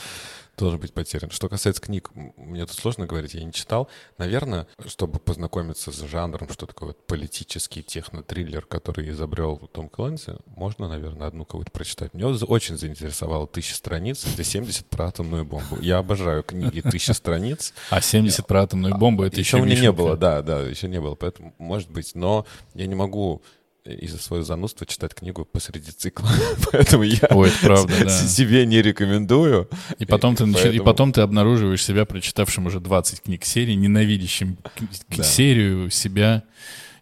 должен 0.57 0.79
быть 0.79 0.93
потерян. 0.93 1.31
Что 1.31 1.47
касается 1.47 1.81
книг, 1.81 2.11
мне 2.13 2.65
тут 2.65 2.75
сложно 2.75 3.05
говорить, 3.05 3.33
я 3.33 3.43
не 3.43 3.53
читал. 3.53 3.87
Наверное, 4.17 4.67
чтобы 4.85 5.19
познакомиться 5.19 5.91
с 5.91 5.99
жанром, 6.01 6.49
что 6.49 6.65
такое 6.65 6.89
вот 6.89 7.07
политический 7.07 7.81
технотриллер, 7.83 8.65
который 8.65 9.09
изобрел 9.09 9.57
Том 9.71 9.87
Клэнси, 9.87 10.33
можно, 10.45 10.89
наверное, 10.89 11.27
одну 11.27 11.45
кого-то 11.45 11.71
прочитать. 11.71 12.13
Меня 12.13 12.27
очень 12.27 12.77
заинтересовало 12.77 13.47
«Тысяча 13.47 13.75
страниц», 13.75 14.25
где 14.25 14.43
70 14.43 14.87
про 14.87 15.07
атомную 15.07 15.45
бомбу. 15.45 15.77
Я 15.79 15.99
обожаю 15.99 16.43
книги 16.43 16.81
«Тысяча 16.81 17.13
страниц». 17.13 17.73
А 17.89 18.01
70 18.01 18.45
про 18.45 18.63
атомную 18.63 18.97
бомбу, 18.97 19.23
это 19.23 19.39
еще 19.39 19.53
еще 19.55 19.63
у 19.63 19.65
меня 19.65 19.79
не 19.79 19.91
было, 19.91 20.17
да, 20.17 20.41
да, 20.41 20.61
еще 20.61 20.87
не 20.87 20.99
было, 20.99 21.15
поэтому 21.15 21.53
может 21.57 21.89
быть, 21.89 22.15
но 22.15 22.45
я 22.73 22.87
не 22.87 22.95
могу 22.95 23.41
из-за 23.85 24.17
своего 24.17 24.45
занудства 24.45 24.85
читать 24.85 25.13
книгу 25.13 25.43
посреди 25.45 25.91
цикла, 25.91 26.29
поэтому 26.71 27.03
я 27.03 27.19
Ой, 27.31 27.51
правда, 27.61 27.93
да. 28.05 28.09
себе 28.09 28.65
не 28.65 28.81
рекомендую. 28.81 29.69
И 29.99 30.05
потом, 30.05 30.35
ты, 30.35 30.45
начи- 30.45 30.59
и 30.59 30.63
Поэтому- 30.79 30.83
потом 30.85 31.11
ты 31.11 31.21
обнаруживаешь 31.21 31.83
себя, 31.83 32.05
прочитавшим 32.05 32.65
уже 32.67 32.79
20 32.79 33.21
книг 33.21 33.43
серии, 33.43 33.73
ненавидящим 33.73 34.57
Да. 35.09 35.23
серию 35.23 35.89
себя. 35.89 36.43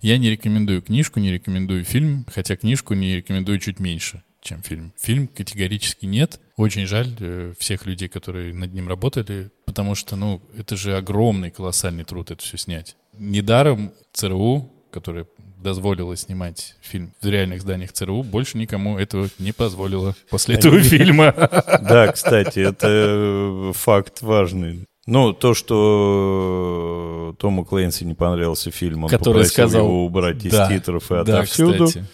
Я 0.01 0.17
не 0.17 0.31
рекомендую 0.31 0.81
книжку, 0.81 1.19
не 1.19 1.31
рекомендую 1.31 1.83
фильм, 1.83 2.25
хотя 2.33 2.55
книжку 2.55 2.95
не 2.95 3.17
рекомендую 3.17 3.59
чуть 3.59 3.79
меньше, 3.79 4.23
чем 4.41 4.63
фильм. 4.63 4.91
Фильм 4.99 5.27
категорически 5.27 6.07
нет. 6.07 6.39
Очень 6.57 6.87
жаль 6.87 7.15
э, 7.19 7.53
всех 7.59 7.85
людей, 7.85 8.09
которые 8.09 8.51
над 8.55 8.73
ним 8.73 8.87
работали, 8.87 9.51
потому 9.65 9.93
что, 9.93 10.15
ну, 10.15 10.41
это 10.57 10.75
же 10.75 10.97
огромный, 10.97 11.51
колоссальный 11.51 12.03
труд 12.05 12.31
это 12.31 12.41
все 12.43 12.57
снять. 12.57 12.95
Недаром 13.19 13.91
ЦРУ, 14.13 14.71
которое 14.91 15.27
дозволило 15.61 16.15
снимать 16.15 16.75
фильм 16.81 17.13
в 17.21 17.25
реальных 17.27 17.61
зданиях 17.61 17.91
ЦРУ, 17.93 18.23
больше 18.23 18.57
никому 18.57 18.97
этого 18.97 19.29
не 19.39 19.51
позволило 19.51 20.15
после 20.29 20.55
этого 20.55 20.79
фильма. 20.81 21.33
Да, 21.81 22.11
кстати, 22.11 22.59
это 22.59 22.87
э, 22.89 23.71
факт 23.75 24.21
важный. 24.21 24.85
Ну, 25.07 25.33
то, 25.33 25.53
что 25.53 27.35
Тому 27.39 27.65
Клэнси 27.65 28.03
не 28.03 28.13
понравился 28.13 28.71
фильм, 28.71 29.05
он 29.05 29.09
Который 29.09 29.33
попросил 29.33 29.53
сказал, 29.53 29.85
его 29.85 30.05
убрать 30.05 30.45
из 30.45 30.51
да, 30.51 30.67
титров 30.67 31.11
и 31.11 31.15
Да, 31.15 31.21
отовсюду. 31.21 31.87
кстати. 31.87 32.05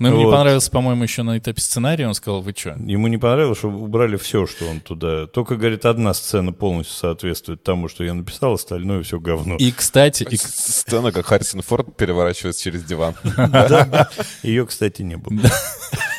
Но 0.00 0.08
ему 0.08 0.18
не 0.18 0.24
Вот. 0.24 0.32
понравился, 0.34 0.70
по-моему, 0.70 1.02
еще 1.04 1.22
на 1.22 1.36
этапе 1.38 1.60
сценария. 1.60 2.08
Он 2.08 2.14
сказал, 2.14 2.40
вы 2.40 2.54
что? 2.56 2.70
Ему 2.70 3.06
не 3.08 3.18
понравилось, 3.18 3.58
что 3.58 3.68
убрали 3.68 4.16
все, 4.16 4.46
что 4.46 4.64
он 4.66 4.80
туда... 4.80 5.26
Только, 5.26 5.56
говорит, 5.56 5.84
одна 5.84 6.14
сцена 6.14 6.52
полностью 6.52 6.96
соответствует 6.96 7.62
тому, 7.62 7.86
что 7.88 8.02
я 8.02 8.14
написал, 8.14 8.54
остальное 8.54 9.02
все 9.02 9.20
говно. 9.20 9.56
И, 9.56 9.70
кстати, 9.70 10.26
и, 10.28 10.36
Сцена, 10.36 11.12
как 11.12 11.26
Харрисон 11.26 11.60
Форд 11.62 11.96
переворачивается 11.96 12.62
через 12.64 12.82
диван. 12.82 13.14
Ее, 14.42 14.66
кстати, 14.66 15.02
не 15.02 15.16
было. 15.16 15.38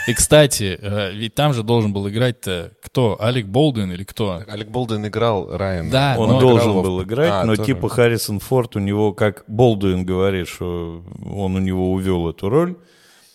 и, 0.07 0.13
кстати, 0.13 0.77
э, 0.79 1.11
ведь 1.13 1.33
там 1.35 1.53
же 1.53 1.63
должен 1.63 1.91
был 1.93 2.07
играть-то 2.09 2.73
кто? 2.83 3.17
Алек 3.19 3.47
Болдуин 3.47 3.91
или 3.91 4.03
кто? 4.03 4.43
Алек 4.47 4.67
Болден 4.69 5.05
играл 5.07 5.55
Райан. 5.57 5.89
Да, 5.89 6.15
Он 6.17 6.29
но- 6.29 6.39
должен 6.39 6.69
играл 6.71 6.83
был 6.83 7.03
играть, 7.03 7.31
А, 7.31 7.43
но 7.45 7.55
тоже. 7.55 7.65
типа 7.67 7.89
Харрисон 7.89 8.39
Форд 8.39 8.75
у 8.75 8.79
него, 8.79 9.13
как 9.13 9.43
Болдуин 9.47 10.05
говорит, 10.05 10.47
что 10.47 11.03
он 11.25 11.55
у 11.55 11.59
него 11.59 11.91
увел 11.93 12.29
эту 12.29 12.49
роль. 12.49 12.75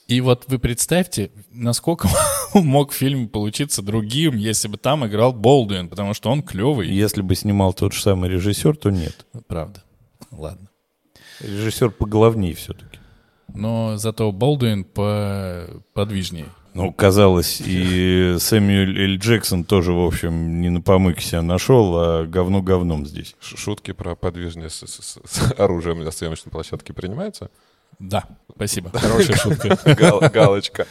И 0.09 0.21
вот 0.21 0.45
вы 0.47 0.59
представьте, 0.61 1.33
насколько 1.51 2.09
мог 2.55 2.93
фильм 2.93 3.29
получиться 3.29 3.83
другим, 3.83 4.37
если 4.37 4.69
бы 4.69 4.77
там 4.79 5.05
играл 5.07 5.33
Болдуин, 5.33 5.89
потому 5.89 6.15
что 6.15 6.31
он 6.31 6.43
клевый. 6.43 6.89
Если 6.89 7.23
бы 7.23 7.35
снимал 7.35 7.73
тот 7.75 7.93
же 7.93 8.01
самый 8.01 8.31
режиссер, 8.31 8.77
то 8.77 8.91
нет. 8.91 9.27
Правда. 9.49 9.83
Ладно. 10.31 10.69
Режиссер 11.41 11.91
поглавнее 11.91 12.55
все-таки. 12.55 12.99
Но 13.53 13.97
зато 13.97 14.31
Болдуин 14.33 14.85
по 14.85 15.67
подвижнее. 15.93 16.47
Ну, 16.75 16.93
казалось, 16.93 17.63
и 17.65 18.37
Сэмюэль 18.39 18.99
Эль 19.01 19.17
Джексон 19.17 19.65
тоже, 19.65 19.93
в 19.93 20.05
общем, 20.05 20.61
не 20.61 20.69
на 20.69 20.83
помойке 20.83 21.23
себя 21.23 21.41
нашел, 21.43 21.97
а 21.97 22.27
говно 22.27 22.61
говном 22.61 23.07
здесь. 23.07 23.35
Шутки 23.41 23.93
про 23.93 24.15
подвижность 24.15 24.87
с, 24.87 25.03
с- 25.03 25.19
с 25.25 25.53
оружием 25.59 26.05
на 26.05 26.11
съемочной 26.11 26.53
площадке 26.53 26.93
принимаются? 26.93 27.51
Да, 27.99 28.25
спасибо. 28.55 28.91
Хорошая 28.99 29.37
шутка. 29.37 29.79
Гал- 29.95 30.21
Галочка. 30.31 30.87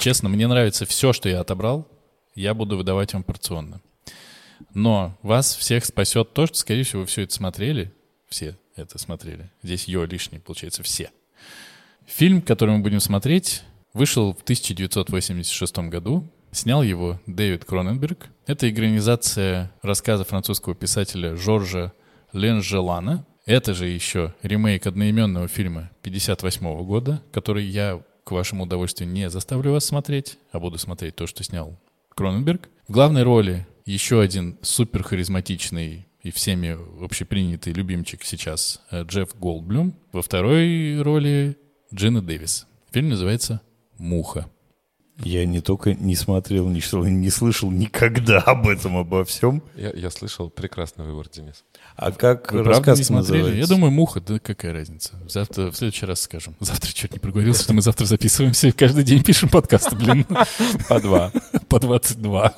Честно, 0.00 0.28
мне 0.28 0.46
нравится 0.46 0.86
все, 0.86 1.12
что 1.12 1.28
я 1.28 1.40
отобрал. 1.40 1.86
Я 2.34 2.54
буду 2.54 2.76
выдавать 2.76 3.12
вам 3.14 3.24
порционно. 3.24 3.80
Но 4.74 5.16
вас 5.22 5.56
всех 5.56 5.84
спасет 5.84 6.32
то, 6.34 6.46
что, 6.46 6.56
скорее 6.56 6.84
всего, 6.84 7.00
вы 7.02 7.06
все 7.06 7.22
это 7.22 7.34
смотрели. 7.34 7.92
Все 8.28 8.56
это 8.76 8.98
смотрели. 8.98 9.50
Здесь 9.62 9.84
ее 9.84 10.06
лишний, 10.06 10.38
получается, 10.38 10.82
все. 10.82 11.10
Фильм, 12.06 12.40
который 12.42 12.76
мы 12.76 12.82
будем 12.82 13.00
смотреть, 13.00 13.62
вышел 13.92 14.32
в 14.34 14.42
1986 14.42 15.78
году. 15.78 16.28
Снял 16.52 16.82
его 16.82 17.20
Дэвид 17.26 17.64
Кроненберг. 17.64 18.28
Это 18.48 18.70
экранизация 18.70 19.70
рассказа 19.82 20.24
французского 20.24 20.74
писателя 20.74 21.36
Жоржа 21.36 21.92
Ленжелана. 22.32 23.26
Это 23.44 23.74
же 23.74 23.88
еще 23.88 24.34
ремейк 24.42 24.86
одноименного 24.86 25.48
фильма 25.48 25.90
58 26.00 26.82
года, 26.84 27.22
который 27.30 27.66
я 27.66 28.02
к 28.24 28.30
вашему 28.30 28.64
удовольствию 28.64 29.10
не 29.10 29.28
заставлю 29.28 29.72
вас 29.72 29.84
смотреть, 29.84 30.38
а 30.50 30.60
буду 30.60 30.78
смотреть 30.78 31.14
то, 31.16 31.26
что 31.26 31.44
снял 31.44 31.78
Кроненберг. 32.14 32.70
В 32.88 32.92
главной 32.92 33.22
роли 33.22 33.66
еще 33.84 34.18
один 34.18 34.56
супер 34.62 35.02
харизматичный 35.02 36.08
и 36.22 36.30
всеми 36.30 36.78
общепринятый 37.04 37.74
любимчик 37.74 38.24
сейчас 38.24 38.80
э, 38.90 39.02
Джефф 39.02 39.38
Голдблюм. 39.38 39.94
Во 40.10 40.22
второй 40.22 41.02
роли 41.02 41.58
Джина 41.92 42.22
Дэвис. 42.22 42.66
Фильм 42.92 43.10
называется 43.10 43.60
«Муха». 43.98 44.48
Я 45.24 45.44
не 45.46 45.60
только 45.60 45.94
не 45.94 46.14
смотрел, 46.14 46.68
не 46.68 46.80
читал, 46.80 47.04
не 47.04 47.30
слышал 47.30 47.70
никогда 47.70 48.38
об 48.46 48.68
этом, 48.68 48.96
обо 48.96 49.24
всем. 49.24 49.62
Я, 49.76 49.90
я 49.90 50.10
слышал 50.10 50.48
прекрасный 50.48 51.04
выбор, 51.04 51.26
Денис. 51.28 51.64
А 51.96 52.12
как 52.12 52.52
Вы 52.52 52.62
рассказ 52.62 52.98
не 52.98 53.04
смотрели? 53.04 53.42
называется? 53.42 53.60
Я 53.60 53.66
думаю, 53.76 53.90
муха, 53.90 54.20
да 54.20 54.38
какая 54.38 54.72
разница. 54.72 55.12
Завтра, 55.28 55.70
в 55.72 55.76
следующий 55.76 56.06
раз 56.06 56.20
скажем. 56.20 56.54
Завтра 56.60 56.92
чуть 56.92 57.12
не 57.12 57.18
проговорился, 57.18 57.64
что 57.64 57.72
мы 57.74 57.82
завтра 57.82 58.04
записываемся 58.04 58.68
и 58.68 58.72
каждый 58.72 59.02
день 59.02 59.22
пишем 59.24 59.48
подкасты, 59.48 59.96
блин. 59.96 60.24
По 60.88 61.00
два. 61.00 61.32
По 61.68 61.80
22. 61.80 62.54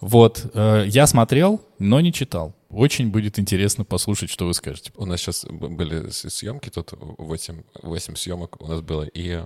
Вот. 0.00 0.46
э, 0.54 0.84
Я 0.88 1.06
смотрел, 1.06 1.60
но 1.78 2.00
не 2.00 2.12
читал. 2.12 2.54
Очень 2.70 3.10
будет 3.10 3.38
интересно 3.38 3.84
послушать, 3.84 4.30
что 4.30 4.46
вы 4.46 4.54
скажете. 4.54 4.92
У 4.96 5.04
нас 5.06 5.20
сейчас 5.20 5.44
были 5.44 6.08
съемки, 6.10 6.70
тут 6.70 6.92
8, 7.00 7.62
8 7.82 8.14
съемок 8.16 8.60
у 8.62 8.66
нас 8.66 8.80
было, 8.80 9.02
и 9.02 9.44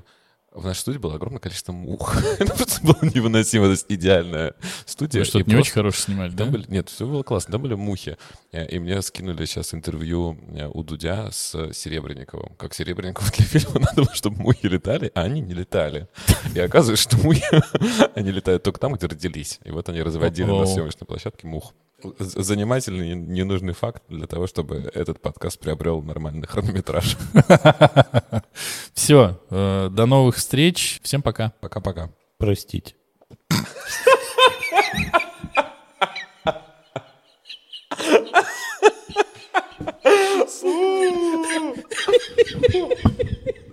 в 0.54 0.64
нашей 0.64 0.78
студии 0.78 0.98
было 0.98 1.14
огромное 1.16 1.40
количество 1.40 1.72
мух. 1.72 2.16
Это 2.38 2.54
просто 2.54 2.80
было 2.82 2.98
невыносимо, 3.02 3.66
то 3.66 3.72
есть 3.72 3.86
идеальная 3.88 4.54
студия. 4.86 5.20
Вы 5.20 5.24
что-то 5.26 5.50
не 5.50 5.56
очень 5.56 5.72
хорошее 5.72 6.04
снимали, 6.04 6.30
да? 6.30 6.46
Нет, 6.68 6.88
все 6.88 7.06
было 7.06 7.22
классно. 7.22 7.52
Там 7.52 7.62
были 7.62 7.74
мухи. 7.74 8.16
Э, 8.52 8.66
И 8.66 8.78
мне 8.78 9.02
скинули 9.02 9.44
сейчас 9.44 9.74
интервью 9.74 10.38
э, 10.54 10.68
у 10.72 10.84
Дудя 10.84 11.30
с 11.32 11.72
Серебренниковым. 11.72 12.54
Как 12.56 12.72
Серебренникову 12.72 13.28
для 13.36 13.44
фильма 13.44 13.80
надо 13.80 14.02
было, 14.02 14.14
чтобы 14.14 14.40
мухи 14.40 14.66
летали, 14.66 15.10
а 15.14 15.22
они 15.22 15.40
не 15.40 15.54
летали. 15.54 16.08
И 16.54 16.60
оказывается, 16.60 17.10
что 17.10 17.22
мухи, 17.22 17.44
они 18.14 18.30
летают 18.30 18.62
только 18.62 18.78
там, 18.78 18.94
где 18.94 19.06
родились. 19.06 19.58
И 19.64 19.70
вот 19.72 19.88
они 19.88 20.02
разводили 20.02 20.46
на 20.46 20.66
съемочной 20.66 21.06
площадке 21.06 21.46
мух. 21.48 21.74
Занимательный, 22.18 23.14
не- 23.14 23.40
ненужный 23.40 23.72
факт 23.72 24.02
для 24.08 24.26
того, 24.26 24.46
чтобы 24.46 24.90
этот 24.94 25.20
подкаст 25.20 25.58
приобрел 25.58 26.02
нормальный 26.02 26.46
хронометраж. 26.46 27.16
Все. 28.94 29.40
До 29.50 30.06
новых 30.06 30.36
встреч. 30.36 31.00
Всем 31.02 31.22
пока. 31.22 31.52
Пока-пока. 31.60 32.10
Простите. 32.36 32.94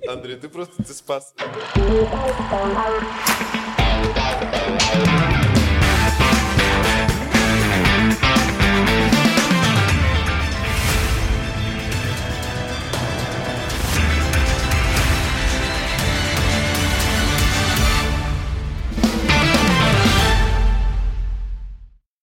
Андрей, 0.08 0.36
ты 0.38 0.50
просто 0.50 0.84
ты 0.84 0.94
спас. 0.94 1.34